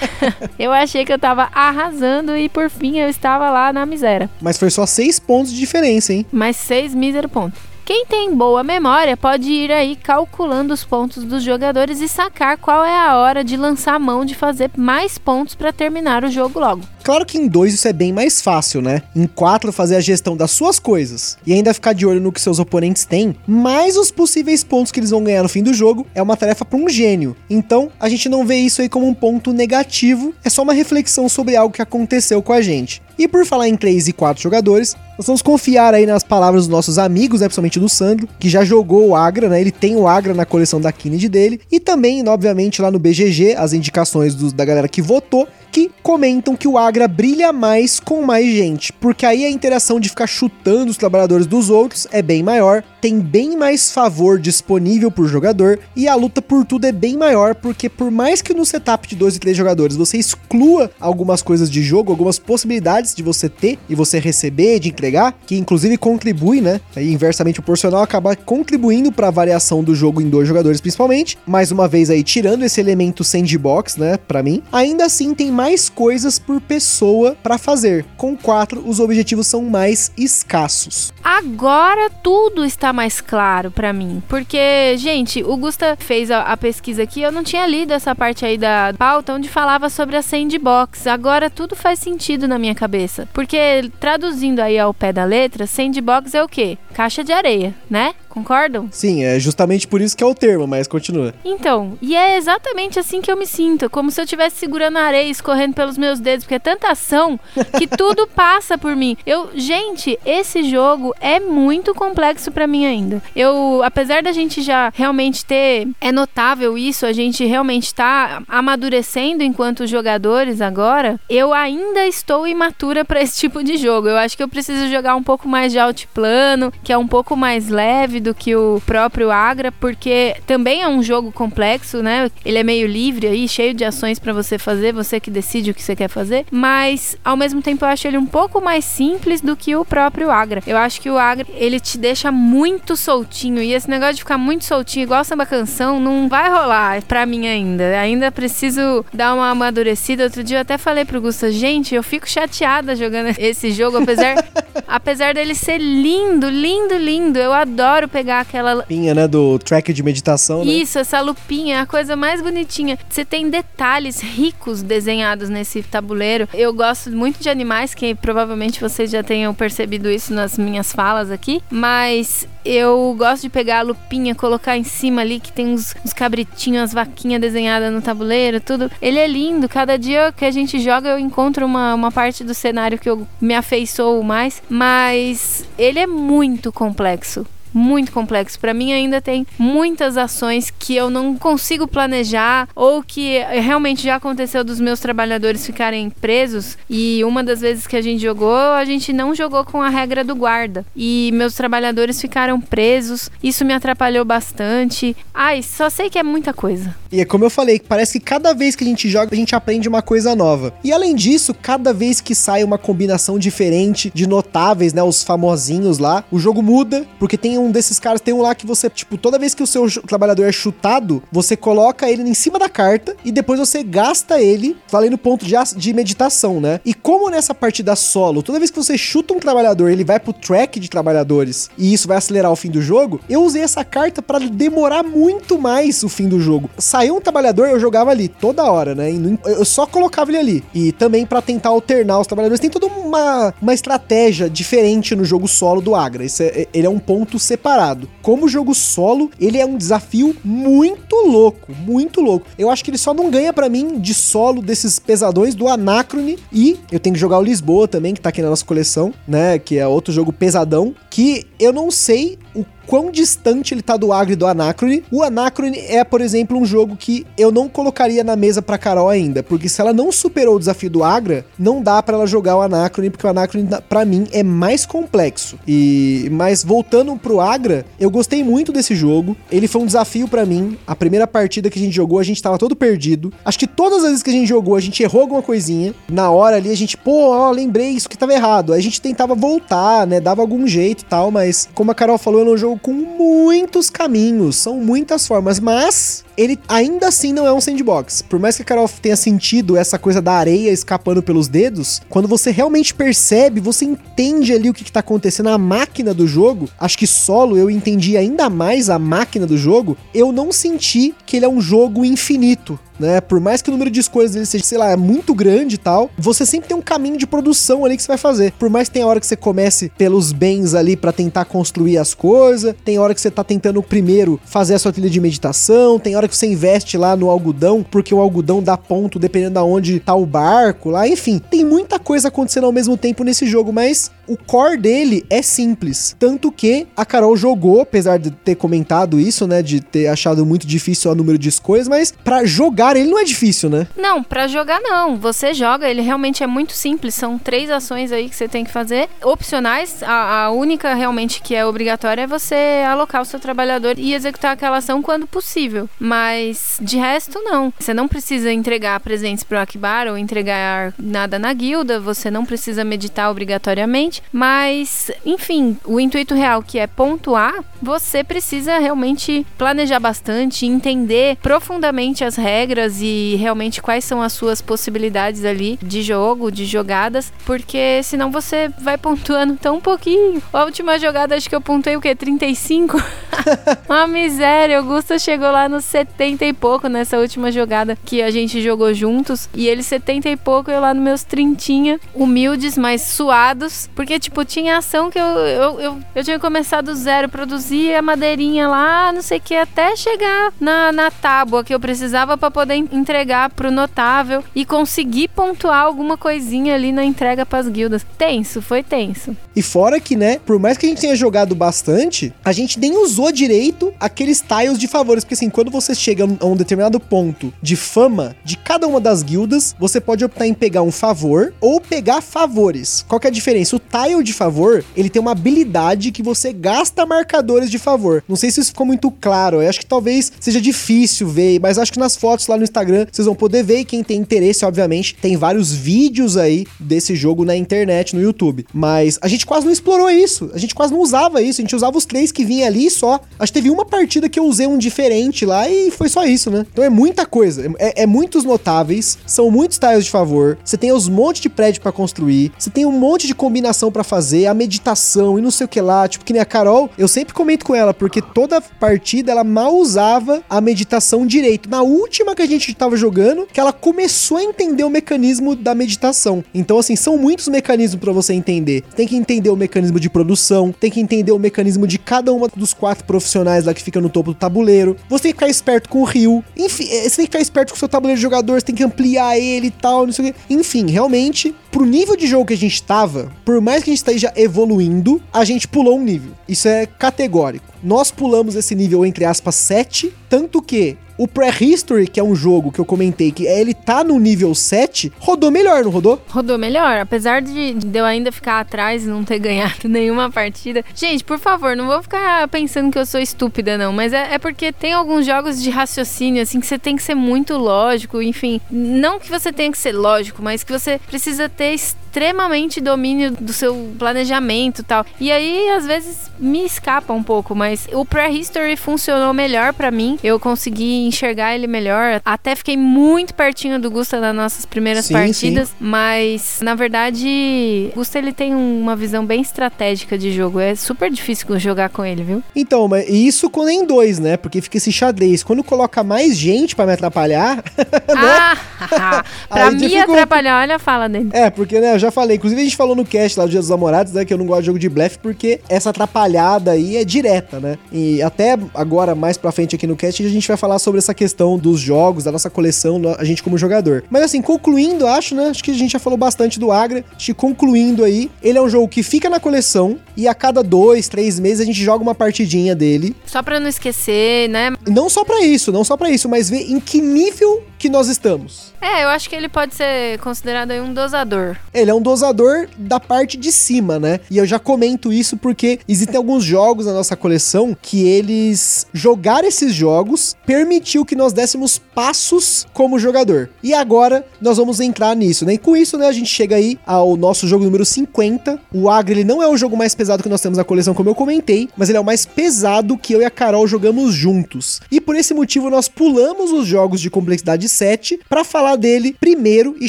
eu 0.58 0.72
achei 0.72 1.04
que 1.04 1.12
eu 1.12 1.18
tava 1.18 1.48
arrasando 1.52 2.36
e 2.36 2.48
por 2.48 2.70
fim 2.70 2.98
eu 2.98 3.08
estava 3.08 3.50
lá 3.50 3.72
na 3.72 3.84
miséria. 3.84 4.30
Mas 4.40 4.58
foi 4.58 4.70
só 4.70 4.86
seis 4.86 5.18
pontos 5.18 5.52
de 5.52 5.58
diferença, 5.58 6.12
hein? 6.12 6.26
Mais 6.32 6.56
seis 6.56 6.94
míseros 6.94 7.30
pontos. 7.30 7.69
Quem 7.90 8.06
tem 8.06 8.32
boa 8.32 8.62
memória 8.62 9.16
pode 9.16 9.50
ir 9.50 9.72
aí 9.72 9.96
calculando 9.96 10.72
os 10.72 10.84
pontos 10.84 11.24
dos 11.24 11.42
jogadores 11.42 12.00
e 12.00 12.06
sacar 12.06 12.56
qual 12.56 12.84
é 12.84 12.96
a 12.96 13.16
hora 13.16 13.42
de 13.42 13.56
lançar 13.56 13.96
a 13.96 13.98
mão 13.98 14.24
de 14.24 14.36
fazer 14.36 14.70
mais 14.76 15.18
pontos 15.18 15.56
para 15.56 15.72
terminar 15.72 16.22
o 16.22 16.30
jogo 16.30 16.60
logo. 16.60 16.82
Claro 17.02 17.26
que 17.26 17.36
em 17.36 17.48
dois 17.48 17.74
isso 17.74 17.88
é 17.88 17.92
bem 17.92 18.12
mais 18.12 18.40
fácil, 18.40 18.80
né? 18.80 19.02
Em 19.16 19.26
quatro 19.26 19.72
fazer 19.72 19.96
a 19.96 20.00
gestão 20.00 20.36
das 20.36 20.52
suas 20.52 20.78
coisas 20.78 21.36
e 21.44 21.52
ainda 21.52 21.74
ficar 21.74 21.92
de 21.92 22.06
olho 22.06 22.20
no 22.20 22.30
que 22.30 22.40
seus 22.40 22.60
oponentes 22.60 23.04
têm, 23.04 23.34
mais 23.44 23.96
os 23.96 24.12
possíveis 24.12 24.62
pontos 24.62 24.92
que 24.92 25.00
eles 25.00 25.10
vão 25.10 25.24
ganhar 25.24 25.42
no 25.42 25.48
fim 25.48 25.64
do 25.64 25.74
jogo, 25.74 26.06
é 26.14 26.22
uma 26.22 26.36
tarefa 26.36 26.64
para 26.64 26.78
um 26.78 26.88
gênio. 26.88 27.34
Então, 27.48 27.90
a 27.98 28.08
gente 28.08 28.28
não 28.28 28.46
vê 28.46 28.58
isso 28.58 28.82
aí 28.82 28.88
como 28.88 29.08
um 29.08 29.14
ponto 29.14 29.52
negativo, 29.52 30.32
é 30.44 30.48
só 30.48 30.62
uma 30.62 30.74
reflexão 30.74 31.28
sobre 31.28 31.56
algo 31.56 31.74
que 31.74 31.82
aconteceu 31.82 32.40
com 32.40 32.52
a 32.52 32.60
gente. 32.60 33.02
E 33.18 33.26
por 33.26 33.44
falar 33.44 33.66
em 33.66 33.76
3 33.76 34.08
e 34.08 34.12
4 34.12 34.40
jogadores, 34.42 34.94
nós 35.20 35.26
vamos 35.26 35.42
confiar 35.42 35.92
aí 35.92 36.06
nas 36.06 36.24
palavras 36.24 36.62
dos 36.62 36.72
nossos 36.72 36.96
amigos, 36.96 37.42
né, 37.42 37.46
principalmente 37.46 37.78
do 37.78 37.90
Sandro, 37.90 38.26
que 38.38 38.48
já 38.48 38.64
jogou 38.64 39.08
o 39.08 39.14
Agra, 39.14 39.50
né? 39.50 39.60
Ele 39.60 39.70
tem 39.70 39.94
o 39.94 40.08
Agra 40.08 40.32
na 40.32 40.46
coleção 40.46 40.80
da 40.80 40.90
Kennedy 40.90 41.28
dele. 41.28 41.60
E 41.70 41.78
também, 41.78 42.26
obviamente, 42.26 42.80
lá 42.80 42.90
no 42.90 42.98
BGG, 42.98 43.54
as 43.54 43.74
indicações 43.74 44.34
do, 44.34 44.50
da 44.50 44.64
galera 44.64 44.88
que 44.88 45.02
votou. 45.02 45.46
que 45.70 45.90
comentam 46.02 46.56
que 46.56 46.66
o 46.66 46.78
Agra 46.78 47.06
brilha 47.06 47.52
mais 47.52 48.00
com 48.00 48.22
mais 48.22 48.46
gente, 48.46 48.92
porque 48.94 49.24
aí 49.24 49.44
a 49.44 49.50
interação 49.50 50.00
de 50.00 50.08
ficar 50.08 50.26
chutando 50.26 50.90
os 50.90 50.96
trabalhadores 50.96 51.46
dos 51.46 51.70
outros 51.70 52.08
é 52.10 52.22
bem 52.22 52.42
maior, 52.42 52.82
tem 53.00 53.18
bem 53.18 53.56
mais 53.56 53.90
favor 53.92 54.38
disponível 54.38 55.10
por 55.10 55.26
jogador 55.26 55.78
e 55.96 56.06
a 56.06 56.14
luta 56.14 56.42
por 56.42 56.64
tudo 56.64 56.84
é 56.84 56.92
bem 56.92 57.16
maior, 57.16 57.54
porque 57.54 57.88
por 57.88 58.10
mais 58.10 58.42
que 58.42 58.52
no 58.52 58.66
setup 58.66 59.08
de 59.08 59.16
dois 59.16 59.36
e 59.36 59.38
três 59.38 59.56
jogadores 59.56 59.96
você 59.96 60.18
exclua 60.18 60.90
algumas 61.00 61.42
coisas 61.42 61.70
de 61.70 61.82
jogo, 61.82 62.10
algumas 62.12 62.38
possibilidades 62.38 63.14
de 63.14 63.22
você 63.22 63.48
ter 63.48 63.78
e 63.88 63.94
você 63.94 64.18
receber, 64.18 64.78
de 64.78 64.88
entregar, 64.88 65.34
que 65.46 65.56
inclusive 65.56 65.96
contribui, 65.96 66.60
né? 66.60 66.80
Aí 66.94 67.12
inversamente 67.12 67.60
proporcional 67.60 68.02
acaba 68.02 68.36
contribuindo 68.36 69.10
para 69.10 69.28
a 69.28 69.30
variação 69.30 69.82
do 69.82 69.94
jogo 69.94 70.20
em 70.20 70.28
dois 70.28 70.46
jogadores 70.46 70.80
principalmente. 70.80 71.38
Mais 71.46 71.70
uma 71.70 71.88
vez 71.88 72.10
aí 72.10 72.22
tirando 72.22 72.64
esse 72.64 72.80
elemento 72.80 73.24
sandbox, 73.24 73.96
né, 73.96 74.16
para 74.16 74.42
mim. 74.42 74.62
Ainda 74.70 75.06
assim 75.06 75.34
tem 75.34 75.50
mais 75.50 75.88
coisas 75.88 76.38
por 76.38 76.60
pessoa 76.60 77.36
para 77.42 77.58
fazer. 77.58 78.04
Com 78.16 78.36
quatro 78.36 78.82
os 78.86 79.00
objetivos 79.00 79.46
são 79.46 79.64
mais 79.64 80.12
escassos. 80.16 81.12
Agora 81.22 82.10
tudo 82.22 82.64
está 82.64 82.89
mais 82.92 83.20
claro 83.20 83.70
para 83.70 83.92
mim, 83.92 84.22
porque 84.28 84.96
gente, 84.96 85.42
o 85.42 85.56
Gusta 85.56 85.96
fez 85.98 86.30
a, 86.30 86.42
a 86.42 86.56
pesquisa 86.56 87.02
aqui, 87.02 87.22
eu 87.22 87.32
não 87.32 87.42
tinha 87.42 87.66
lido 87.66 87.92
essa 87.92 88.14
parte 88.14 88.44
aí 88.44 88.56
da 88.56 88.92
pauta 88.98 89.34
onde 89.34 89.48
falava 89.48 89.88
sobre 89.88 90.16
a 90.16 90.22
sandbox. 90.22 91.06
Agora 91.06 91.50
tudo 91.50 91.74
faz 91.76 91.98
sentido 91.98 92.46
na 92.48 92.58
minha 92.58 92.74
cabeça, 92.74 93.28
porque 93.32 93.90
traduzindo 93.98 94.60
aí 94.60 94.78
ao 94.78 94.94
pé 94.94 95.12
da 95.12 95.24
letra, 95.24 95.66
sandbox 95.66 96.34
é 96.34 96.42
o 96.42 96.48
quê? 96.48 96.78
Caixa 96.94 97.22
de 97.22 97.32
areia, 97.32 97.74
né? 97.88 98.14
Concordam? 98.30 98.88
Sim, 98.92 99.24
é 99.24 99.38
justamente 99.40 99.88
por 99.88 100.00
isso 100.00 100.16
que 100.16 100.22
é 100.22 100.26
o 100.26 100.34
termo, 100.34 100.66
mas 100.66 100.86
continua. 100.86 101.34
Então, 101.44 101.98
e 102.00 102.14
é 102.14 102.36
exatamente 102.36 102.98
assim 102.98 103.20
que 103.20 103.30
eu 103.30 103.36
me 103.36 103.46
sinto, 103.46 103.90
como 103.90 104.10
se 104.10 104.20
eu 104.20 104.24
estivesse 104.24 104.56
segurando 104.56 104.98
a 104.98 105.02
areia, 105.02 105.28
escorrendo 105.28 105.74
pelos 105.74 105.98
meus 105.98 106.20
dedos, 106.20 106.44
porque 106.44 106.54
é 106.54 106.58
tanta 106.60 106.92
ação 106.92 107.38
que 107.76 107.86
tudo 107.98 108.26
passa 108.28 108.78
por 108.78 108.94
mim. 108.94 109.16
Eu, 109.26 109.50
gente, 109.54 110.16
esse 110.24 110.62
jogo 110.62 111.12
é 111.20 111.40
muito 111.40 111.92
complexo 111.92 112.52
para 112.52 112.68
mim 112.68 112.86
ainda. 112.86 113.20
Eu, 113.34 113.82
apesar 113.84 114.22
da 114.22 114.30
gente 114.30 114.62
já 114.62 114.92
realmente 114.94 115.44
ter, 115.44 115.88
é 116.00 116.12
notável 116.12 116.78
isso, 116.78 117.04
a 117.04 117.12
gente 117.12 117.44
realmente 117.44 117.92
tá 117.92 118.42
amadurecendo 118.48 119.42
enquanto 119.42 119.86
jogadores 119.86 120.60
agora, 120.60 121.18
eu 121.28 121.52
ainda 121.52 122.06
estou 122.06 122.46
imatura 122.46 123.04
para 123.04 123.20
esse 123.20 123.40
tipo 123.40 123.64
de 123.64 123.76
jogo. 123.76 124.08
Eu 124.08 124.16
acho 124.16 124.36
que 124.36 124.42
eu 124.42 124.48
preciso 124.48 124.88
jogar 124.88 125.16
um 125.16 125.22
pouco 125.22 125.48
mais 125.48 125.72
de 125.72 125.78
altiplano, 125.78 126.72
que 126.84 126.92
é 126.92 126.98
um 126.98 127.08
pouco 127.08 127.36
mais 127.36 127.68
leve 127.68 128.19
do 128.20 128.34
que 128.34 128.54
o 128.54 128.80
próprio 128.86 129.30
Agra, 129.30 129.72
porque 129.72 130.36
também 130.46 130.82
é 130.82 130.88
um 130.88 131.02
jogo 131.02 131.32
complexo, 131.32 132.02
né? 132.02 132.30
Ele 132.44 132.58
é 132.58 132.62
meio 132.62 132.86
livre 132.86 133.26
aí, 133.26 133.48
cheio 133.48 133.74
de 133.74 133.84
ações 133.84 134.18
para 134.18 134.32
você 134.32 134.58
fazer, 134.58 134.92
você 134.92 135.18
que 135.18 135.30
decide 135.30 135.70
o 135.70 135.74
que 135.74 135.82
você 135.82 135.96
quer 135.96 136.08
fazer, 136.08 136.46
mas 136.50 137.16
ao 137.24 137.36
mesmo 137.36 137.62
tempo 137.62 137.84
eu 137.84 137.88
acho 137.88 138.06
ele 138.06 138.18
um 138.18 138.26
pouco 138.26 138.60
mais 138.60 138.84
simples 138.84 139.40
do 139.40 139.56
que 139.56 139.74
o 139.74 139.84
próprio 139.84 140.30
Agra. 140.30 140.62
Eu 140.66 140.76
acho 140.76 141.00
que 141.00 141.10
o 141.10 141.18
Agra, 141.18 141.46
ele 141.54 141.80
te 141.80 141.98
deixa 141.98 142.30
muito 142.30 142.96
soltinho 142.96 143.62
e 143.62 143.72
esse 143.72 143.88
negócio 143.88 144.14
de 144.14 144.20
ficar 144.20 144.38
muito 144.38 144.64
soltinho 144.64 145.04
igual 145.04 145.24
samba 145.24 145.46
canção 145.46 146.00
não 146.00 146.28
vai 146.28 146.50
rolar 146.50 147.02
para 147.02 147.26
mim 147.26 147.46
ainda. 147.46 147.98
Ainda 148.00 148.30
preciso 148.30 149.04
dar 149.12 149.34
uma 149.34 149.50
amadurecida. 149.50 150.24
Outro 150.24 150.42
dia 150.42 150.58
eu 150.58 150.62
até 150.62 150.78
falei 150.78 151.04
pro 151.04 151.20
Gusta, 151.20 151.50
gente, 151.50 151.94
eu 151.94 152.02
fico 152.02 152.28
chateada 152.28 152.94
jogando 152.96 153.34
esse 153.38 153.72
jogo, 153.72 153.98
apesar 153.98 154.36
apesar 154.86 155.34
dele 155.34 155.54
ser 155.54 155.78
lindo, 155.78 156.48
lindo, 156.48 156.96
lindo. 156.96 157.38
Eu 157.38 157.52
adoro 157.52 158.08
pegar 158.10 158.40
aquela 158.40 158.74
lupinha, 158.74 159.14
né, 159.14 159.28
do 159.28 159.58
track 159.58 159.92
de 159.92 160.02
meditação, 160.02 160.64
né? 160.64 160.72
Isso, 160.72 160.98
essa 160.98 161.20
lupinha, 161.20 161.76
é 161.76 161.80
a 161.80 161.86
coisa 161.86 162.16
mais 162.16 162.42
bonitinha. 162.42 162.98
Você 163.08 163.24
tem 163.24 163.48
detalhes 163.48 164.20
ricos 164.20 164.82
desenhados 164.82 165.48
nesse 165.48 165.82
tabuleiro. 165.82 166.48
Eu 166.52 166.72
gosto 166.74 167.10
muito 167.10 167.40
de 167.40 167.48
animais, 167.48 167.94
que 167.94 168.14
provavelmente 168.14 168.80
vocês 168.80 169.10
já 169.10 169.22
tenham 169.22 169.54
percebido 169.54 170.10
isso 170.10 170.34
nas 170.34 170.58
minhas 170.58 170.92
falas 170.92 171.30
aqui, 171.30 171.62
mas 171.70 172.46
eu 172.64 173.14
gosto 173.16 173.42
de 173.42 173.48
pegar 173.48 173.80
a 173.80 173.82
lupinha, 173.82 174.34
colocar 174.34 174.76
em 174.76 174.84
cima 174.84 175.22
ali 175.22 175.40
que 175.40 175.52
tem 175.52 175.68
uns, 175.68 175.94
uns 176.04 176.12
cabritinhos, 176.12 176.82
as 176.84 176.92
vaquinhas 176.92 177.40
desenhadas 177.40 177.92
no 177.92 178.02
tabuleiro, 178.02 178.60
tudo. 178.60 178.90
Ele 179.00 179.18
é 179.18 179.26
lindo. 179.26 179.68
Cada 179.68 179.98
dia 179.98 180.32
que 180.32 180.44
a 180.44 180.50
gente 180.50 180.78
joga 180.78 181.10
eu 181.10 181.18
encontro 181.18 181.64
uma, 181.64 181.94
uma 181.94 182.10
parte 182.10 182.44
do 182.44 182.54
cenário 182.54 182.98
que 182.98 183.08
eu 183.08 183.26
me 183.40 183.54
afeiçoo 183.54 184.22
mais, 184.22 184.62
mas 184.68 185.64
ele 185.78 185.98
é 185.98 186.06
muito 186.06 186.72
complexo 186.72 187.46
muito 187.72 188.12
complexo. 188.12 188.58
Para 188.58 188.74
mim 188.74 188.92
ainda 188.92 189.20
tem 189.20 189.46
muitas 189.58 190.16
ações 190.16 190.70
que 190.70 190.96
eu 190.96 191.10
não 191.10 191.36
consigo 191.36 191.86
planejar 191.86 192.68
ou 192.74 193.02
que 193.02 193.38
realmente 193.38 194.02
já 194.02 194.16
aconteceu 194.16 194.64
dos 194.64 194.80
meus 194.80 195.00
trabalhadores 195.00 195.64
ficarem 195.64 196.10
presos 196.10 196.76
e 196.88 197.22
uma 197.24 197.42
das 197.42 197.60
vezes 197.60 197.86
que 197.86 197.96
a 197.96 198.02
gente 198.02 198.20
jogou, 198.20 198.54
a 198.54 198.84
gente 198.84 199.12
não 199.12 199.34
jogou 199.34 199.64
com 199.64 199.80
a 199.80 199.88
regra 199.88 200.24
do 200.24 200.34
guarda 200.34 200.84
e 200.96 201.30
meus 201.34 201.54
trabalhadores 201.54 202.20
ficaram 202.20 202.60
presos. 202.60 203.30
Isso 203.42 203.64
me 203.64 203.72
atrapalhou 203.72 204.24
bastante. 204.24 205.16
Ai, 205.32 205.62
só 205.62 205.88
sei 205.90 206.10
que 206.10 206.18
é 206.18 206.22
muita 206.22 206.52
coisa. 206.52 206.94
E 207.12 207.20
é 207.20 207.24
como 207.24 207.44
eu 207.44 207.50
falei, 207.50 207.80
parece 207.80 208.18
que 208.18 208.24
cada 208.24 208.52
vez 208.52 208.76
que 208.76 208.84
a 208.84 208.86
gente 208.86 209.08
joga, 209.08 209.32
a 209.32 209.36
gente 209.36 209.54
aprende 209.54 209.88
uma 209.88 210.02
coisa 210.02 210.34
nova. 210.34 210.72
E 210.82 210.92
além 210.92 211.14
disso, 211.14 211.54
cada 211.54 211.92
vez 211.92 212.20
que 212.20 212.34
sai 212.34 212.62
uma 212.62 212.78
combinação 212.78 213.38
diferente 213.38 214.10
de 214.14 214.26
notáveis, 214.26 214.92
né, 214.92 215.02
os 215.02 215.22
famosinhos 215.22 215.98
lá, 215.98 216.24
o 216.30 216.38
jogo 216.38 216.62
muda, 216.62 217.06
porque 217.18 217.36
tem 217.36 217.58
um 217.60 217.70
desses 217.70 217.98
caras, 217.98 218.20
tem 218.20 218.34
um 218.34 218.42
lá 218.42 218.54
que 218.54 218.66
você, 218.66 218.88
tipo, 218.88 219.16
toda 219.16 219.38
vez 219.38 219.54
que 219.54 219.62
o 219.62 219.66
seu 219.66 219.86
trabalhador 220.02 220.44
é 220.44 220.52
chutado, 220.52 221.22
você 221.30 221.56
coloca 221.56 222.10
ele 222.10 222.22
em 222.22 222.34
cima 222.34 222.58
da 222.58 222.68
carta 222.68 223.16
e 223.24 223.32
depois 223.32 223.58
você 223.58 223.82
gasta 223.82 224.40
ele 224.40 224.76
valendo 224.90 225.18
ponto 225.18 225.44
de, 225.44 225.54
de 225.76 225.92
meditação, 225.92 226.60
né? 226.60 226.80
E 226.84 226.94
como 226.94 227.30
nessa 227.30 227.54
partida 227.54 227.94
solo, 227.96 228.42
toda 228.42 228.58
vez 228.58 228.70
que 228.70 228.76
você 228.76 228.96
chuta 228.96 229.34
um 229.34 229.38
trabalhador, 229.38 229.90
ele 229.90 230.04
vai 230.04 230.18
pro 230.18 230.32
track 230.32 230.80
de 230.80 230.88
trabalhadores 230.88 231.70
e 231.76 231.92
isso 231.92 232.08
vai 232.08 232.16
acelerar 232.16 232.50
o 232.50 232.56
fim 232.56 232.70
do 232.70 232.80
jogo, 232.80 233.20
eu 233.28 233.42
usei 233.42 233.62
essa 233.62 233.84
carta 233.84 234.22
para 234.22 234.38
demorar 234.38 235.02
muito 235.02 235.58
mais 235.58 236.02
o 236.02 236.08
fim 236.08 236.28
do 236.28 236.40
jogo. 236.40 236.70
Saiu 236.78 237.16
um 237.16 237.20
trabalhador, 237.20 237.68
eu 237.68 237.78
jogava 237.78 238.10
ali 238.10 238.28
toda 238.28 238.70
hora, 238.70 238.94
né? 238.94 239.10
Eu 239.44 239.64
só 239.64 239.86
colocava 239.86 240.30
ele 240.30 240.38
ali. 240.38 240.64
E 240.74 240.92
também 240.92 241.26
para 241.26 241.42
tentar 241.42 241.70
alternar 241.70 242.20
os 242.20 242.26
trabalhadores. 242.26 242.60
Tem 242.60 242.70
toda 242.70 242.86
uma, 242.86 243.54
uma 243.60 243.74
estratégia 243.74 244.48
diferente 244.48 245.14
no 245.14 245.24
jogo 245.24 245.48
solo 245.48 245.80
do 245.80 245.94
Agra. 245.94 246.24
Esse 246.24 246.44
é, 246.44 246.68
ele 246.72 246.86
é 246.86 246.90
um 246.90 246.98
ponto 246.98 247.38
separado. 247.50 248.08
Como 248.22 248.48
jogo 248.48 248.72
solo, 248.74 249.28
ele 249.40 249.58
é 249.58 249.66
um 249.66 249.76
desafio 249.76 250.36
muito 250.44 251.16
louco, 251.16 251.72
muito 251.84 252.20
louco. 252.20 252.46
Eu 252.56 252.70
acho 252.70 252.84
que 252.84 252.90
ele 252.90 252.98
só 252.98 253.12
não 253.12 253.28
ganha 253.28 253.52
para 253.52 253.68
mim 253.68 253.98
de 253.98 254.14
solo 254.14 254.62
desses 254.62 255.00
pesadões 255.00 255.56
do 255.56 255.66
Anacrone 255.66 256.38
e 256.52 256.78
eu 256.92 257.00
tenho 257.00 257.14
que 257.14 257.20
jogar 257.20 257.38
o 257.38 257.42
Lisboa 257.42 257.88
também, 257.88 258.14
que 258.14 258.20
tá 258.20 258.28
aqui 258.28 258.40
na 258.40 258.50
nossa 258.50 258.64
coleção, 258.64 259.12
né, 259.26 259.58
que 259.58 259.78
é 259.78 259.86
outro 259.86 260.12
jogo 260.12 260.32
pesadão, 260.32 260.94
que 261.10 261.44
eu 261.58 261.72
não 261.72 261.90
sei 261.90 262.38
o 262.54 262.64
quão 262.90 263.08
distante 263.08 263.72
ele 263.72 263.82
tá 263.82 263.96
do 263.96 264.12
Agri 264.12 264.34
do 264.34 264.44
Anacrone. 264.44 265.04
O 265.12 265.22
Anacrone 265.22 265.78
é, 265.78 266.02
por 266.02 266.20
exemplo, 266.20 266.58
um 266.58 266.66
jogo 266.66 266.96
que 266.96 267.24
eu 267.38 267.52
não 267.52 267.68
colocaria 267.68 268.24
na 268.24 268.34
mesa 268.34 268.60
pra 268.60 268.76
Carol 268.76 269.08
ainda, 269.08 269.44
porque 269.44 269.68
se 269.68 269.80
ela 269.80 269.92
não 269.92 270.10
superou 270.10 270.56
o 270.56 270.58
desafio 270.58 270.90
do 270.90 271.04
Agra, 271.04 271.46
não 271.56 271.80
dá 271.80 272.02
para 272.02 272.16
ela 272.16 272.26
jogar 272.26 272.56
o 272.56 272.62
Anacrone, 272.62 273.08
porque 273.08 273.24
o 273.24 273.30
Anacrone, 273.30 273.68
para 273.88 274.04
mim, 274.04 274.26
é 274.32 274.42
mais 274.42 274.84
complexo. 274.84 275.56
E 275.68 276.28
Mas 276.32 276.64
voltando 276.64 277.14
pro 277.16 277.38
Agra, 277.38 277.86
eu 277.96 278.10
gostei 278.10 278.42
muito 278.42 278.72
desse 278.72 278.96
jogo. 278.96 279.36
Ele 279.52 279.68
foi 279.68 279.82
um 279.82 279.86
desafio 279.86 280.26
para 280.26 280.44
mim. 280.44 280.76
A 280.84 280.96
primeira 280.96 281.28
partida 281.28 281.70
que 281.70 281.78
a 281.78 281.82
gente 281.82 281.94
jogou, 281.94 282.18
a 282.18 282.24
gente 282.24 282.42
tava 282.42 282.58
todo 282.58 282.74
perdido. 282.74 283.32
Acho 283.44 283.58
que 283.60 283.68
todas 283.68 283.98
as 283.98 284.08
vezes 284.08 284.22
que 284.24 284.30
a 284.30 284.32
gente 284.32 284.48
jogou, 284.48 284.74
a 284.74 284.80
gente 284.80 285.00
errou 285.00 285.22
alguma 285.22 285.42
coisinha. 285.42 285.94
Na 286.08 286.28
hora 286.32 286.56
ali, 286.56 286.72
a 286.72 286.76
gente, 286.76 286.96
pô, 286.96 287.30
ó, 287.30 287.52
lembrei 287.52 287.90
isso 287.90 288.08
que 288.08 288.18
tava 288.18 288.32
errado. 288.32 288.72
Aí 288.72 288.80
a 288.80 288.82
gente 288.82 289.00
tentava 289.00 289.36
voltar, 289.36 290.08
né? 290.08 290.18
Dava 290.18 290.42
algum 290.42 290.66
jeito 290.66 291.02
e 291.02 291.04
tal, 291.04 291.30
mas 291.30 291.68
como 291.72 291.92
a 291.92 291.94
Carol 291.94 292.18
falou, 292.18 292.40
é 292.40 292.50
um 292.50 292.56
jogo 292.56 292.79
com 292.82 292.92
muitos 292.92 293.90
caminhos, 293.90 294.56
são 294.56 294.78
muitas 294.78 295.26
formas, 295.26 295.60
mas 295.60 296.24
ele 296.36 296.58
ainda 296.68 297.08
assim 297.08 297.32
não 297.32 297.46
é 297.46 297.52
um 297.52 297.60
sandbox. 297.60 298.22
Por 298.22 298.38
mais 298.38 298.56
que 298.56 298.62
a 298.62 298.64
Carol 298.64 298.88
tenha 298.88 299.16
sentido 299.16 299.76
essa 299.76 299.98
coisa 299.98 300.22
da 300.22 300.32
areia 300.32 300.70
escapando 300.70 301.22
pelos 301.22 301.48
dedos, 301.48 302.00
quando 302.08 302.26
você 302.26 302.50
realmente 302.50 302.94
percebe, 302.94 303.60
você 303.60 303.84
entende 303.84 304.52
ali 304.52 304.70
o 304.70 304.74
que, 304.74 304.84
que 304.84 304.92
tá 304.92 305.00
acontecendo, 305.00 305.48
a 305.50 305.58
máquina 305.58 306.14
do 306.14 306.26
jogo. 306.26 306.68
Acho 306.78 306.96
que 306.96 307.06
solo 307.06 307.56
eu 307.56 307.70
entendi 307.70 308.16
ainda 308.16 308.48
mais 308.48 308.88
a 308.88 308.98
máquina 308.98 309.46
do 309.46 309.56
jogo. 309.56 309.96
Eu 310.14 310.32
não 310.32 310.52
senti 310.52 311.14
que 311.26 311.36
ele 311.36 311.44
é 311.44 311.48
um 311.48 311.60
jogo 311.60 312.04
infinito 312.04 312.78
né? 313.00 313.20
Por 313.20 313.40
mais 313.40 313.62
que 313.62 313.70
o 313.70 313.72
número 313.72 313.90
de 313.90 314.00
escolhas 314.00 314.32
dele 314.32 314.46
seja, 314.46 314.64
sei 314.64 314.78
lá, 314.78 314.96
muito 314.96 315.34
grande 315.34 315.74
e 315.74 315.78
tal, 315.78 316.10
você 316.18 316.44
sempre 316.44 316.68
tem 316.68 316.76
um 316.76 316.82
caminho 316.82 317.16
de 317.16 317.26
produção 317.26 317.84
ali 317.84 317.96
que 317.96 318.02
você 318.02 318.08
vai 318.08 318.18
fazer. 318.18 318.52
Por 318.58 318.68
mais 318.68 318.88
que 318.88 318.94
tenha 318.94 319.06
hora 319.06 319.18
que 319.18 319.26
você 319.26 319.36
comece 319.36 319.90
pelos 319.96 320.32
bens 320.32 320.74
ali 320.74 320.96
para 320.96 321.12
tentar 321.12 321.44
construir 321.44 321.98
as 321.98 322.14
coisas, 322.14 322.74
tem 322.84 322.98
hora 322.98 323.14
que 323.14 323.20
você 323.20 323.30
tá 323.30 323.42
tentando 323.42 323.82
primeiro 323.82 324.40
fazer 324.44 324.74
a 324.74 324.78
sua 324.78 324.92
trilha 324.92 325.10
de 325.10 325.20
meditação, 325.20 325.98
tem 325.98 326.16
hora 326.16 326.28
que 326.28 326.36
você 326.36 326.46
investe 326.46 326.96
lá 326.96 327.16
no 327.16 327.30
algodão, 327.30 327.84
porque 327.88 328.14
o 328.14 328.20
algodão 328.20 328.62
dá 328.62 328.76
ponto 328.76 329.18
dependendo 329.18 329.54
de 329.54 329.66
onde 329.66 330.00
tá 330.00 330.14
o 330.14 330.26
barco 330.26 330.90
lá, 330.90 331.08
enfim, 331.08 331.40
tem 331.50 331.64
muita 331.64 331.98
coisa 331.98 332.28
acontecendo 332.28 332.64
ao 332.64 332.72
mesmo 332.72 332.96
tempo 332.96 333.24
nesse 333.24 333.46
jogo, 333.46 333.72
mas 333.72 334.10
o 334.30 334.36
core 334.36 334.76
dele 334.76 335.26
é 335.28 335.42
simples. 335.42 336.14
Tanto 336.16 336.52
que 336.52 336.86
a 336.96 337.04
Carol 337.04 337.36
jogou, 337.36 337.80
apesar 337.80 338.16
de 338.16 338.30
ter 338.30 338.54
comentado 338.54 339.18
isso, 339.18 339.44
né, 339.44 339.60
de 339.60 339.80
ter 339.80 340.06
achado 340.06 340.46
muito 340.46 340.68
difícil 340.68 341.10
o 341.10 341.14
número 341.16 341.36
de 341.36 341.48
escolhas, 341.48 341.88
mas 341.88 342.12
para 342.12 342.44
jogar 342.44 342.96
ele 342.96 343.10
não 343.10 343.18
é 343.18 343.24
difícil, 343.24 343.68
né? 343.68 343.88
Não, 343.96 344.22
pra 344.22 344.46
jogar 344.46 344.80
não. 344.80 345.16
Você 345.16 345.52
joga, 345.52 345.88
ele 345.88 346.00
realmente 346.00 346.44
é 346.44 346.46
muito 346.46 346.72
simples. 346.72 347.16
São 347.16 347.38
três 347.38 347.70
ações 347.70 348.12
aí 348.12 348.28
que 348.28 348.36
você 348.36 348.46
tem 348.46 348.64
que 348.64 348.70
fazer. 348.70 349.08
Opcionais, 349.20 350.00
a, 350.04 350.44
a 350.44 350.50
única 350.52 350.94
realmente 350.94 351.42
que 351.42 351.54
é 351.54 351.66
obrigatória 351.66 352.22
é 352.22 352.26
você 352.26 352.84
alocar 352.86 353.22
o 353.22 353.24
seu 353.24 353.40
trabalhador 353.40 353.98
e 353.98 354.14
executar 354.14 354.52
aquela 354.52 354.76
ação 354.76 355.02
quando 355.02 355.26
possível. 355.26 355.88
Mas 355.98 356.78
de 356.80 356.96
resto, 356.96 357.40
não. 357.42 357.72
Você 357.80 357.92
não 357.92 358.06
precisa 358.06 358.52
entregar 358.52 359.00
presentes 359.00 359.42
pro 359.42 359.58
Akibara 359.58 360.12
ou 360.12 360.18
entregar 360.18 360.94
nada 360.96 361.36
na 361.36 361.52
guilda. 361.52 361.98
Você 361.98 362.30
não 362.30 362.44
precisa 362.44 362.84
meditar 362.84 363.28
obrigatoriamente. 363.28 364.19
Mas, 364.32 365.10
enfim, 365.24 365.76
o 365.84 365.98
intuito 365.98 366.34
real 366.34 366.62
que 366.62 366.78
é 366.78 366.86
pontuar, 366.86 367.54
você 367.82 368.22
precisa 368.22 368.78
realmente 368.78 369.46
planejar 369.58 369.98
bastante, 369.98 370.66
entender 370.66 371.36
profundamente 371.36 372.24
as 372.24 372.36
regras 372.36 373.00
e 373.00 373.36
realmente 373.36 373.82
quais 373.82 374.04
são 374.04 374.22
as 374.22 374.32
suas 374.32 374.60
possibilidades 374.60 375.44
ali 375.44 375.78
de 375.82 376.02
jogo, 376.02 376.50
de 376.50 376.64
jogadas, 376.64 377.32
porque 377.44 378.02
senão 378.02 378.30
você 378.30 378.70
vai 378.80 378.96
pontuando 378.96 379.56
tão 379.56 379.80
pouquinho. 379.80 380.42
A 380.52 380.64
última 380.64 380.98
jogada 380.98 381.34
acho 381.34 381.48
que 381.48 381.54
eu 381.54 381.60
pontuei 381.60 381.96
o 381.96 382.00
quê? 382.00 382.14
35? 382.14 383.02
Uma 383.88 384.06
miséria. 384.06 384.80
O 384.80 384.84
Gusta 384.84 385.18
chegou 385.18 385.50
lá 385.50 385.68
nos 385.68 385.84
70 385.84 386.44
e 386.44 386.52
pouco 386.52 386.88
nessa 386.88 387.18
última 387.18 387.50
jogada 387.50 387.96
que 388.04 388.22
a 388.22 388.30
gente 388.30 388.60
jogou 388.62 388.92
juntos. 388.94 389.48
E 389.54 389.66
ele 389.68 389.82
70 389.82 390.28
e 390.28 390.36
pouco, 390.36 390.70
eu 390.70 390.80
lá 390.80 390.94
nos 390.94 391.02
meus 391.02 391.22
trintinha, 391.24 391.98
humildes, 392.14 392.76
mas 392.76 393.02
suados. 393.02 393.88
Porque, 393.94 394.09
tipo, 394.18 394.44
tinha 394.44 394.78
ação 394.78 395.10
que 395.10 395.18
eu, 395.18 395.24
eu, 395.24 395.80
eu, 395.80 395.98
eu 396.14 396.24
tinha 396.24 396.38
começado 396.38 396.86
do 396.86 396.94
zero, 396.94 397.28
produzir 397.28 397.94
a 397.94 398.02
madeirinha 398.02 398.66
lá, 398.68 399.12
não 399.12 399.22
sei 399.22 399.38
o 399.38 399.40
que, 399.40 399.54
até 399.54 399.94
chegar 399.94 400.52
na, 400.58 400.90
na 400.90 401.10
tábua 401.10 401.62
que 401.62 401.74
eu 401.74 401.80
precisava 401.80 402.36
para 402.36 402.50
poder 402.50 402.74
entregar 402.74 403.50
pro 403.50 403.70
notável 403.70 404.42
e 404.54 404.64
conseguir 404.64 405.28
pontuar 405.28 405.82
alguma 405.82 406.16
coisinha 406.16 406.74
ali 406.74 406.92
na 406.92 407.04
entrega 407.04 407.44
pras 407.46 407.68
guildas. 407.68 408.04
Tenso, 408.16 408.62
foi 408.62 408.82
tenso. 408.82 409.36
E 409.54 409.62
fora 409.62 410.00
que, 410.00 410.16
né, 410.16 410.38
por 410.44 410.58
mais 410.58 410.78
que 410.78 410.86
a 410.86 410.88
gente 410.88 411.00
tenha 411.00 411.14
jogado 411.14 411.54
bastante, 411.54 412.32
a 412.44 412.52
gente 412.52 412.78
nem 412.78 412.96
usou 412.96 413.30
direito 413.30 413.92
aqueles 413.98 414.40
tiles 414.40 414.78
de 414.78 414.88
favores. 414.88 415.24
Porque 415.24 415.34
assim, 415.34 415.50
quando 415.50 415.70
você 415.70 415.94
chega 415.94 416.24
a 416.24 416.46
um 416.46 416.56
determinado 416.56 416.98
ponto 416.98 417.52
de 417.60 417.76
fama 417.76 418.34
de 418.44 418.56
cada 418.56 418.86
uma 418.86 419.00
das 419.00 419.22
guildas, 419.22 419.74
você 419.78 420.00
pode 420.00 420.24
optar 420.24 420.46
em 420.46 420.54
pegar 420.54 420.82
um 420.82 420.90
favor 420.90 421.52
ou 421.60 421.80
pegar 421.80 422.20
favores. 422.20 423.04
Qual 423.06 423.20
que 423.20 423.26
é 423.26 423.30
a 423.30 423.32
diferença? 423.32 423.76
O 423.76 423.80
tile 423.90 424.22
de 424.22 424.32
favor, 424.32 424.84
ele 424.96 425.10
tem 425.10 425.20
uma 425.20 425.32
habilidade 425.32 426.12
que 426.12 426.22
você 426.22 426.52
gasta 426.52 427.04
marcadores 427.04 427.70
de 427.70 427.78
favor. 427.78 428.22
Não 428.28 428.36
sei 428.36 428.50
se 428.50 428.60
isso 428.60 428.70
ficou 428.70 428.86
muito 428.86 429.10
claro. 429.10 429.60
Eu 429.60 429.68
acho 429.68 429.80
que 429.80 429.86
talvez 429.86 430.32
seja 430.40 430.60
difícil 430.60 431.28
ver, 431.28 431.58
mas 431.60 431.78
acho 431.78 431.92
que 431.92 431.98
nas 431.98 432.16
fotos 432.16 432.46
lá 432.46 432.56
no 432.56 432.62
Instagram 432.62 433.06
vocês 433.10 433.26
vão 433.26 433.34
poder 433.34 433.62
ver. 433.62 433.80
E 433.80 433.84
quem 433.84 434.02
tem 434.02 434.18
interesse, 434.18 434.64
obviamente, 434.64 435.14
tem 435.14 435.36
vários 435.36 435.72
vídeos 435.72 436.36
aí 436.36 436.66
desse 436.78 437.14
jogo 437.14 437.44
na 437.44 437.56
internet, 437.56 438.14
no 438.14 438.22
YouTube. 438.22 438.66
Mas 438.72 439.18
a 439.22 439.28
gente 439.28 439.46
quase 439.46 439.66
não 439.66 439.72
explorou 439.72 440.10
isso. 440.10 440.50
A 440.54 440.58
gente 440.58 440.74
quase 440.74 440.92
não 440.92 441.00
usava 441.00 441.42
isso. 441.42 441.60
A 441.60 441.64
gente 441.64 441.74
usava 441.74 441.96
os 441.96 442.04
três 442.04 442.30
que 442.30 442.44
vinha 442.44 442.66
ali 442.66 442.90
só. 442.90 443.20
Acho 443.38 443.52
que 443.52 443.58
teve 443.58 443.70
uma 443.70 443.84
partida 443.84 444.28
que 444.28 444.38
eu 444.38 444.44
usei 444.44 444.66
um 444.66 444.78
diferente 444.78 445.44
lá 445.44 445.68
e 445.68 445.90
foi 445.90 446.08
só 446.08 446.24
isso, 446.24 446.50
né? 446.50 446.66
Então 446.72 446.84
é 446.84 446.90
muita 446.90 447.24
coisa. 447.24 447.70
É, 447.78 448.02
é 448.02 448.06
muitos 448.06 448.44
notáveis. 448.44 449.18
São 449.26 449.50
muitos 449.50 449.78
tiles 449.78 450.04
de 450.04 450.10
favor. 450.10 450.58
Você 450.64 450.76
tem 450.76 450.92
os 450.92 451.08
montes 451.08 451.40
de 451.40 451.48
prédio 451.48 451.80
para 451.82 451.92
construir. 451.92 452.52
Você 452.58 452.70
tem 452.70 452.84
um 452.84 452.92
monte 452.92 453.26
de 453.26 453.34
combinação 453.34 453.79
para 453.88 454.02
fazer. 454.02 454.46
A 454.46 454.54
meditação 454.54 455.38
e 455.38 455.42
não 455.42 455.52
sei 455.52 455.64
o 455.64 455.68
que 455.68 455.80
lá. 455.80 456.08
Tipo, 456.08 456.24
que 456.24 456.32
nem 456.32 456.42
a 456.42 456.44
Carol, 456.44 456.90
eu 456.98 457.06
sempre 457.06 457.32
comento 457.32 457.64
com 457.64 457.72
ela, 457.72 457.94
porque 457.94 458.20
toda 458.20 458.60
partida 458.60 459.30
ela 459.30 459.44
mal 459.44 459.76
usava 459.76 460.42
a 460.50 460.60
meditação 460.60 461.24
direito. 461.24 461.70
Na 461.70 461.82
última 461.82 462.34
que 462.34 462.42
a 462.42 462.46
gente 462.46 462.74
tava 462.74 462.96
jogando, 462.96 463.46
que 463.46 463.60
ela 463.60 463.72
começou 463.72 464.38
a 464.38 464.42
entender 464.42 464.82
o 464.82 464.90
mecanismo 464.90 465.54
da 465.54 465.72
meditação. 465.72 466.42
Então, 466.52 466.78
assim, 466.78 466.96
são 466.96 467.16
muitos 467.16 467.46
mecanismos 467.46 468.00
para 468.00 468.12
você 468.12 468.32
entender. 468.32 468.82
Tem 468.96 469.06
que 469.06 469.14
entender 469.14 469.50
o 469.50 469.56
mecanismo 469.56 470.00
de 470.00 470.10
produção, 470.10 470.72
tem 470.72 470.90
que 470.90 471.00
entender 471.00 471.30
o 471.30 471.38
mecanismo 471.38 471.86
de 471.86 471.98
cada 471.98 472.32
uma 472.32 472.48
dos 472.48 472.74
quatro 472.74 473.04
profissionais 473.04 473.64
lá 473.64 473.74
que 473.74 473.82
fica 473.82 474.00
no 474.00 474.08
topo 474.08 474.32
do 474.32 474.38
tabuleiro. 474.38 474.96
Você 475.08 475.24
tem 475.24 475.32
que 475.32 475.38
ficar 475.38 475.48
esperto 475.48 475.88
com 475.88 476.00
o 476.00 476.04
rio. 476.04 476.42
Enfim, 476.56 476.88
é, 476.90 477.08
você 477.08 477.16
tem 477.16 477.26
que 477.26 477.32
ficar 477.32 477.40
esperto 477.40 477.70
com 477.70 477.76
o 477.76 477.78
seu 477.78 477.88
tabuleiro 477.88 478.16
de 478.16 478.22
jogador, 478.22 478.60
você 478.60 478.66
tem 478.66 478.74
que 478.74 478.84
ampliar 478.84 479.38
ele 479.38 479.68
e 479.68 479.70
tal, 479.70 480.06
não 480.06 480.12
sei 480.12 480.30
o 480.30 480.32
quê. 480.32 480.40
Enfim, 480.48 480.90
realmente, 480.90 481.54
pro 481.70 481.84
nível 481.84 482.16
de 482.16 482.26
jogo 482.26 482.46
que 482.46 482.54
a 482.54 482.56
gente 482.56 482.82
tava, 482.82 483.32
por 483.44 483.60
mais 483.60 483.82
que 483.82 483.90
a 483.90 483.92
gente 483.92 483.98
esteja 483.98 484.32
evoluindo, 484.36 485.22
a 485.32 485.44
gente 485.44 485.68
pulou 485.68 485.98
um 485.98 486.02
nível. 486.02 486.32
Isso 486.48 486.68
é 486.68 486.86
categórico. 486.86 487.69
Nós 487.82 488.10
pulamos 488.10 488.54
esse 488.54 488.74
nível, 488.74 489.04
entre 489.04 489.24
aspas, 489.24 489.54
7, 489.54 490.12
tanto 490.28 490.60
que 490.60 490.96
o 491.20 491.28
Prehistory, 491.28 492.06
que 492.06 492.18
é 492.18 492.22
um 492.22 492.34
jogo 492.34 492.72
que 492.72 492.78
eu 492.78 492.84
comentei 492.86 493.30
que 493.30 493.44
ele 493.46 493.74
tá 493.74 494.02
no 494.02 494.18
nível 494.18 494.54
7, 494.54 495.12
rodou 495.18 495.50
melhor, 495.50 495.84
não 495.84 495.90
rodou? 495.90 496.22
Rodou 496.30 496.56
melhor, 496.56 496.96
apesar 496.96 497.42
de, 497.42 497.74
de 497.74 497.98
eu 497.98 498.06
ainda 498.06 498.32
ficar 498.32 498.60
atrás 498.60 499.04
e 499.04 499.06
não 499.06 499.22
ter 499.22 499.36
ganhado 499.40 499.86
nenhuma 499.86 500.30
partida. 500.30 500.82
Gente, 500.94 501.22
por 501.22 501.38
favor, 501.38 501.76
não 501.76 501.86
vou 501.86 502.02
ficar 502.02 502.48
pensando 502.48 502.90
que 502.90 502.98
eu 502.98 503.04
sou 503.04 503.20
estúpida, 503.20 503.76
não, 503.76 503.92
mas 503.92 504.14
é, 504.14 504.32
é 504.32 504.38
porque 504.38 504.72
tem 504.72 504.94
alguns 504.94 505.26
jogos 505.26 505.62
de 505.62 505.68
raciocínio, 505.68 506.42
assim, 506.42 506.58
que 506.58 506.66
você 506.66 506.78
tem 506.78 506.96
que 506.96 507.02
ser 507.02 507.14
muito 507.14 507.54
lógico, 507.58 508.22
enfim. 508.22 508.58
Não 508.70 509.20
que 509.20 509.28
você 509.28 509.52
tenha 509.52 509.70
que 509.70 509.76
ser 509.76 509.92
lógico, 509.92 510.42
mas 510.42 510.64
que 510.64 510.72
você 510.72 510.98
precisa 511.06 511.50
ter 511.50 511.74
extremamente 512.10 512.80
domínio 512.80 513.30
do 513.30 513.52
seu 513.52 513.92
planejamento 513.96 514.80
e 514.80 514.84
tal. 514.84 515.06
E 515.20 515.30
aí, 515.30 515.70
às 515.70 515.86
vezes, 515.86 516.30
me 516.38 516.64
escapa 516.64 517.12
um 517.12 517.22
pouco, 517.22 517.54
mas 517.54 517.86
o 517.92 518.04
Prehistory 518.04 518.76
funcionou 518.76 519.32
melhor 519.32 519.72
para 519.72 519.90
mim. 519.90 520.18
Eu 520.22 520.40
consegui 520.40 521.06
enxergar 521.06 521.54
ele 521.54 521.68
melhor. 521.68 522.20
Até 522.24 522.56
fiquei 522.56 522.76
muito 522.76 523.32
pertinho 523.32 523.78
do 523.78 523.90
Gusta 523.90 524.20
nas 524.20 524.34
nossas 524.34 524.66
primeiras 524.66 525.06
sim, 525.06 525.14
partidas, 525.14 525.68
sim. 525.68 525.74
mas 525.78 526.58
na 526.62 526.74
verdade, 526.74 527.92
Gusta 527.94 528.18
ele 528.18 528.32
tem 528.32 528.54
uma 528.54 528.96
visão 528.96 529.24
bem 529.24 529.40
estratégica 529.40 530.18
de 530.18 530.32
jogo. 530.32 530.58
É 530.58 530.74
super 530.74 531.10
difícil 531.10 531.46
jogar 531.58 531.90
com 531.90 532.04
ele, 532.04 532.24
viu? 532.24 532.42
Então, 532.56 532.88
mas 532.88 533.08
isso 533.08 533.48
quando 533.48 533.68
é 533.68 533.74
em 533.74 533.86
dois, 533.86 534.18
né? 534.18 534.36
Porque 534.36 534.60
fica 534.60 534.78
esse 534.78 534.90
xadrez. 534.90 535.44
Quando 535.44 535.62
coloca 535.62 536.02
mais 536.02 536.36
gente 536.36 536.74
para 536.74 536.86
me 536.86 536.92
atrapalhar, 536.92 537.56
né? 537.76 538.56
Ah, 538.90 539.24
pra 539.48 539.70
me 539.70 539.96
atrapalhar, 539.96 540.60
olha 540.60 540.76
a 540.76 540.78
fala 540.78 541.08
dele. 541.08 541.30
É, 541.32 541.50
porque 541.50 541.78
né, 541.78 541.99
já 542.00 542.10
falei, 542.10 542.36
inclusive 542.36 542.60
a 542.60 542.64
gente 542.64 542.76
falou 542.76 542.96
no 542.96 543.04
cast 543.04 543.38
lá 543.38 543.44
do 543.44 543.50
Dia 543.50 543.60
dos 543.60 543.68
Namorados, 543.68 544.12
né, 544.12 544.24
que 544.24 544.32
eu 544.32 544.38
não 544.38 544.46
gosto 544.46 544.60
de 544.60 544.66
jogo 544.66 544.78
de 544.78 544.88
blefe 544.88 545.18
porque 545.18 545.60
essa 545.68 545.90
atrapalhada 545.90 546.72
aí 546.72 546.96
é 546.96 547.04
direta, 547.04 547.60
né? 547.60 547.78
E 547.92 548.22
até 548.22 548.58
agora 548.74 549.14
mais 549.14 549.36
pra 549.36 549.52
frente 549.52 549.76
aqui 549.76 549.86
no 549.86 549.96
cast 549.96 550.24
a 550.24 550.28
gente 550.28 550.48
vai 550.48 550.56
falar 550.56 550.78
sobre 550.78 550.98
essa 550.98 551.14
questão 551.14 551.58
dos 551.58 551.80
jogos, 551.80 552.24
da 552.24 552.32
nossa 552.32 552.50
coleção, 552.50 553.00
a 553.18 553.24
gente 553.24 553.42
como 553.42 553.56
jogador. 553.58 554.04
Mas 554.10 554.22
assim, 554.22 554.42
concluindo, 554.42 555.06
acho, 555.06 555.34
né? 555.34 555.48
Acho 555.48 555.62
que 555.62 555.70
a 555.70 555.74
gente 555.74 555.92
já 555.92 555.98
falou 555.98 556.18
bastante 556.18 556.58
do 556.58 556.72
Agra. 556.72 557.04
Acho 557.14 557.26
que 557.26 557.34
concluindo 557.34 558.04
aí, 558.04 558.30
ele 558.42 558.58
é 558.58 558.62
um 558.62 558.68
jogo 558.68 558.88
que 558.88 559.02
fica 559.02 559.28
na 559.28 559.40
coleção 559.40 559.98
e 560.16 560.26
a 560.26 560.34
cada 560.34 560.62
dois, 560.62 561.08
três 561.08 561.38
meses 561.38 561.60
a 561.60 561.64
gente 561.64 561.82
joga 561.82 562.02
uma 562.02 562.14
partidinha 562.14 562.74
dele. 562.74 563.14
Só 563.26 563.42
pra 563.42 563.60
não 563.60 563.68
esquecer, 563.68 564.48
né? 564.48 564.72
Não 564.88 565.08
só 565.08 565.24
pra 565.24 565.44
isso, 565.44 565.72
não 565.72 565.84
só 565.84 565.96
pra 565.96 566.10
isso, 566.10 566.28
mas 566.28 566.48
ver 566.48 566.70
em 566.70 566.80
que 566.80 567.00
nível 567.00 567.62
que 567.78 567.88
nós 567.88 568.08
estamos. 568.08 568.74
É, 568.80 569.04
eu 569.04 569.08
acho 569.08 569.28
que 569.28 569.34
ele 569.34 569.48
pode 569.48 569.74
ser 569.74 570.18
considerado 570.18 570.70
aí 570.70 570.80
um 570.80 570.92
dosador. 570.92 571.56
Ele 571.72 571.89
é 571.90 571.94
um 571.94 572.00
dosador 572.00 572.68
da 572.76 572.98
parte 572.98 573.36
de 573.36 573.52
cima, 573.52 573.98
né? 573.98 574.20
E 574.30 574.38
eu 574.38 574.46
já 574.46 574.58
comento 574.58 575.12
isso 575.12 575.36
porque 575.36 575.80
existem 575.88 576.16
alguns 576.16 576.44
jogos 576.44 576.86
na 576.86 576.92
nossa 576.92 577.16
coleção 577.16 577.76
que 577.80 578.06
eles 578.06 578.86
jogar 578.92 579.44
esses 579.44 579.74
jogos 579.74 580.36
permitiu 580.46 581.04
que 581.04 581.16
nós 581.16 581.32
dessemos 581.32 581.78
passos 581.78 582.66
como 582.72 582.98
jogador. 582.98 583.50
E 583.62 583.74
agora 583.74 584.24
nós 584.40 584.56
vamos 584.56 584.80
entrar 584.80 585.14
nisso, 585.14 585.44
né? 585.44 585.54
E 585.54 585.58
com 585.58 585.76
isso, 585.76 585.98
né, 585.98 586.06
a 586.06 586.12
gente 586.12 586.28
chega 586.28 586.56
aí 586.56 586.78
ao 586.86 587.16
nosso 587.16 587.46
jogo 587.46 587.64
número 587.64 587.84
50. 587.84 588.60
O 588.72 588.88
Agri, 588.88 589.14
ele 589.14 589.24
não 589.24 589.42
é 589.42 589.48
o 589.48 589.56
jogo 589.56 589.76
mais 589.76 589.94
pesado 589.94 590.22
que 590.22 590.28
nós 590.28 590.40
temos 590.40 590.58
na 590.58 590.64
coleção, 590.64 590.94
como 590.94 591.10
eu 591.10 591.14
comentei, 591.14 591.68
mas 591.76 591.88
ele 591.88 591.98
é 591.98 592.00
o 592.00 592.04
mais 592.04 592.24
pesado 592.24 592.96
que 592.96 593.12
eu 593.12 593.20
e 593.20 593.24
a 593.24 593.30
Carol 593.30 593.66
jogamos 593.66 594.14
juntos. 594.14 594.80
E 594.90 595.00
por 595.00 595.16
esse 595.16 595.34
motivo 595.34 595.70
nós 595.70 595.88
pulamos 595.88 596.52
os 596.52 596.66
jogos 596.66 597.00
de 597.00 597.10
complexidade 597.10 597.68
7 597.68 598.20
para 598.28 598.44
falar 598.44 598.76
dele 598.76 599.16
primeiro 599.18 599.76
e 599.80 599.88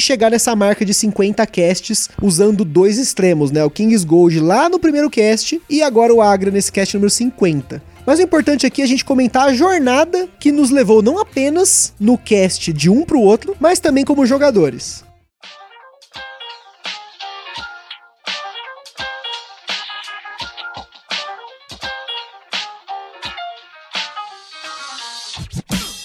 chegar 0.00 0.30
nessa 0.30 0.54
marca 0.56 0.84
de 0.84 0.92
50 0.92 1.46
casts 1.46 1.91
usando 2.20 2.64
dois 2.64 2.98
extremos, 2.98 3.50
né? 3.50 3.64
O 3.64 3.70
King's 3.70 4.04
Gold 4.04 4.40
lá 4.40 4.68
no 4.68 4.78
primeiro 4.78 5.10
cast 5.10 5.60
e 5.68 5.82
agora 5.82 6.14
o 6.14 6.22
Agra 6.22 6.50
nesse 6.50 6.72
cast 6.72 6.94
número 6.94 7.10
50. 7.10 7.82
Mas 8.04 8.18
o 8.18 8.22
importante 8.22 8.66
aqui 8.66 8.82
é 8.82 8.84
a 8.84 8.88
gente 8.88 9.04
comentar 9.04 9.48
a 9.48 9.54
jornada 9.54 10.28
que 10.40 10.50
nos 10.50 10.70
levou 10.70 11.02
não 11.02 11.20
apenas 11.20 11.92
no 12.00 12.18
cast 12.18 12.72
de 12.72 12.90
um 12.90 13.04
pro 13.04 13.20
outro, 13.20 13.56
mas 13.60 13.78
também 13.78 14.04
como 14.04 14.26
jogadores. 14.26 15.04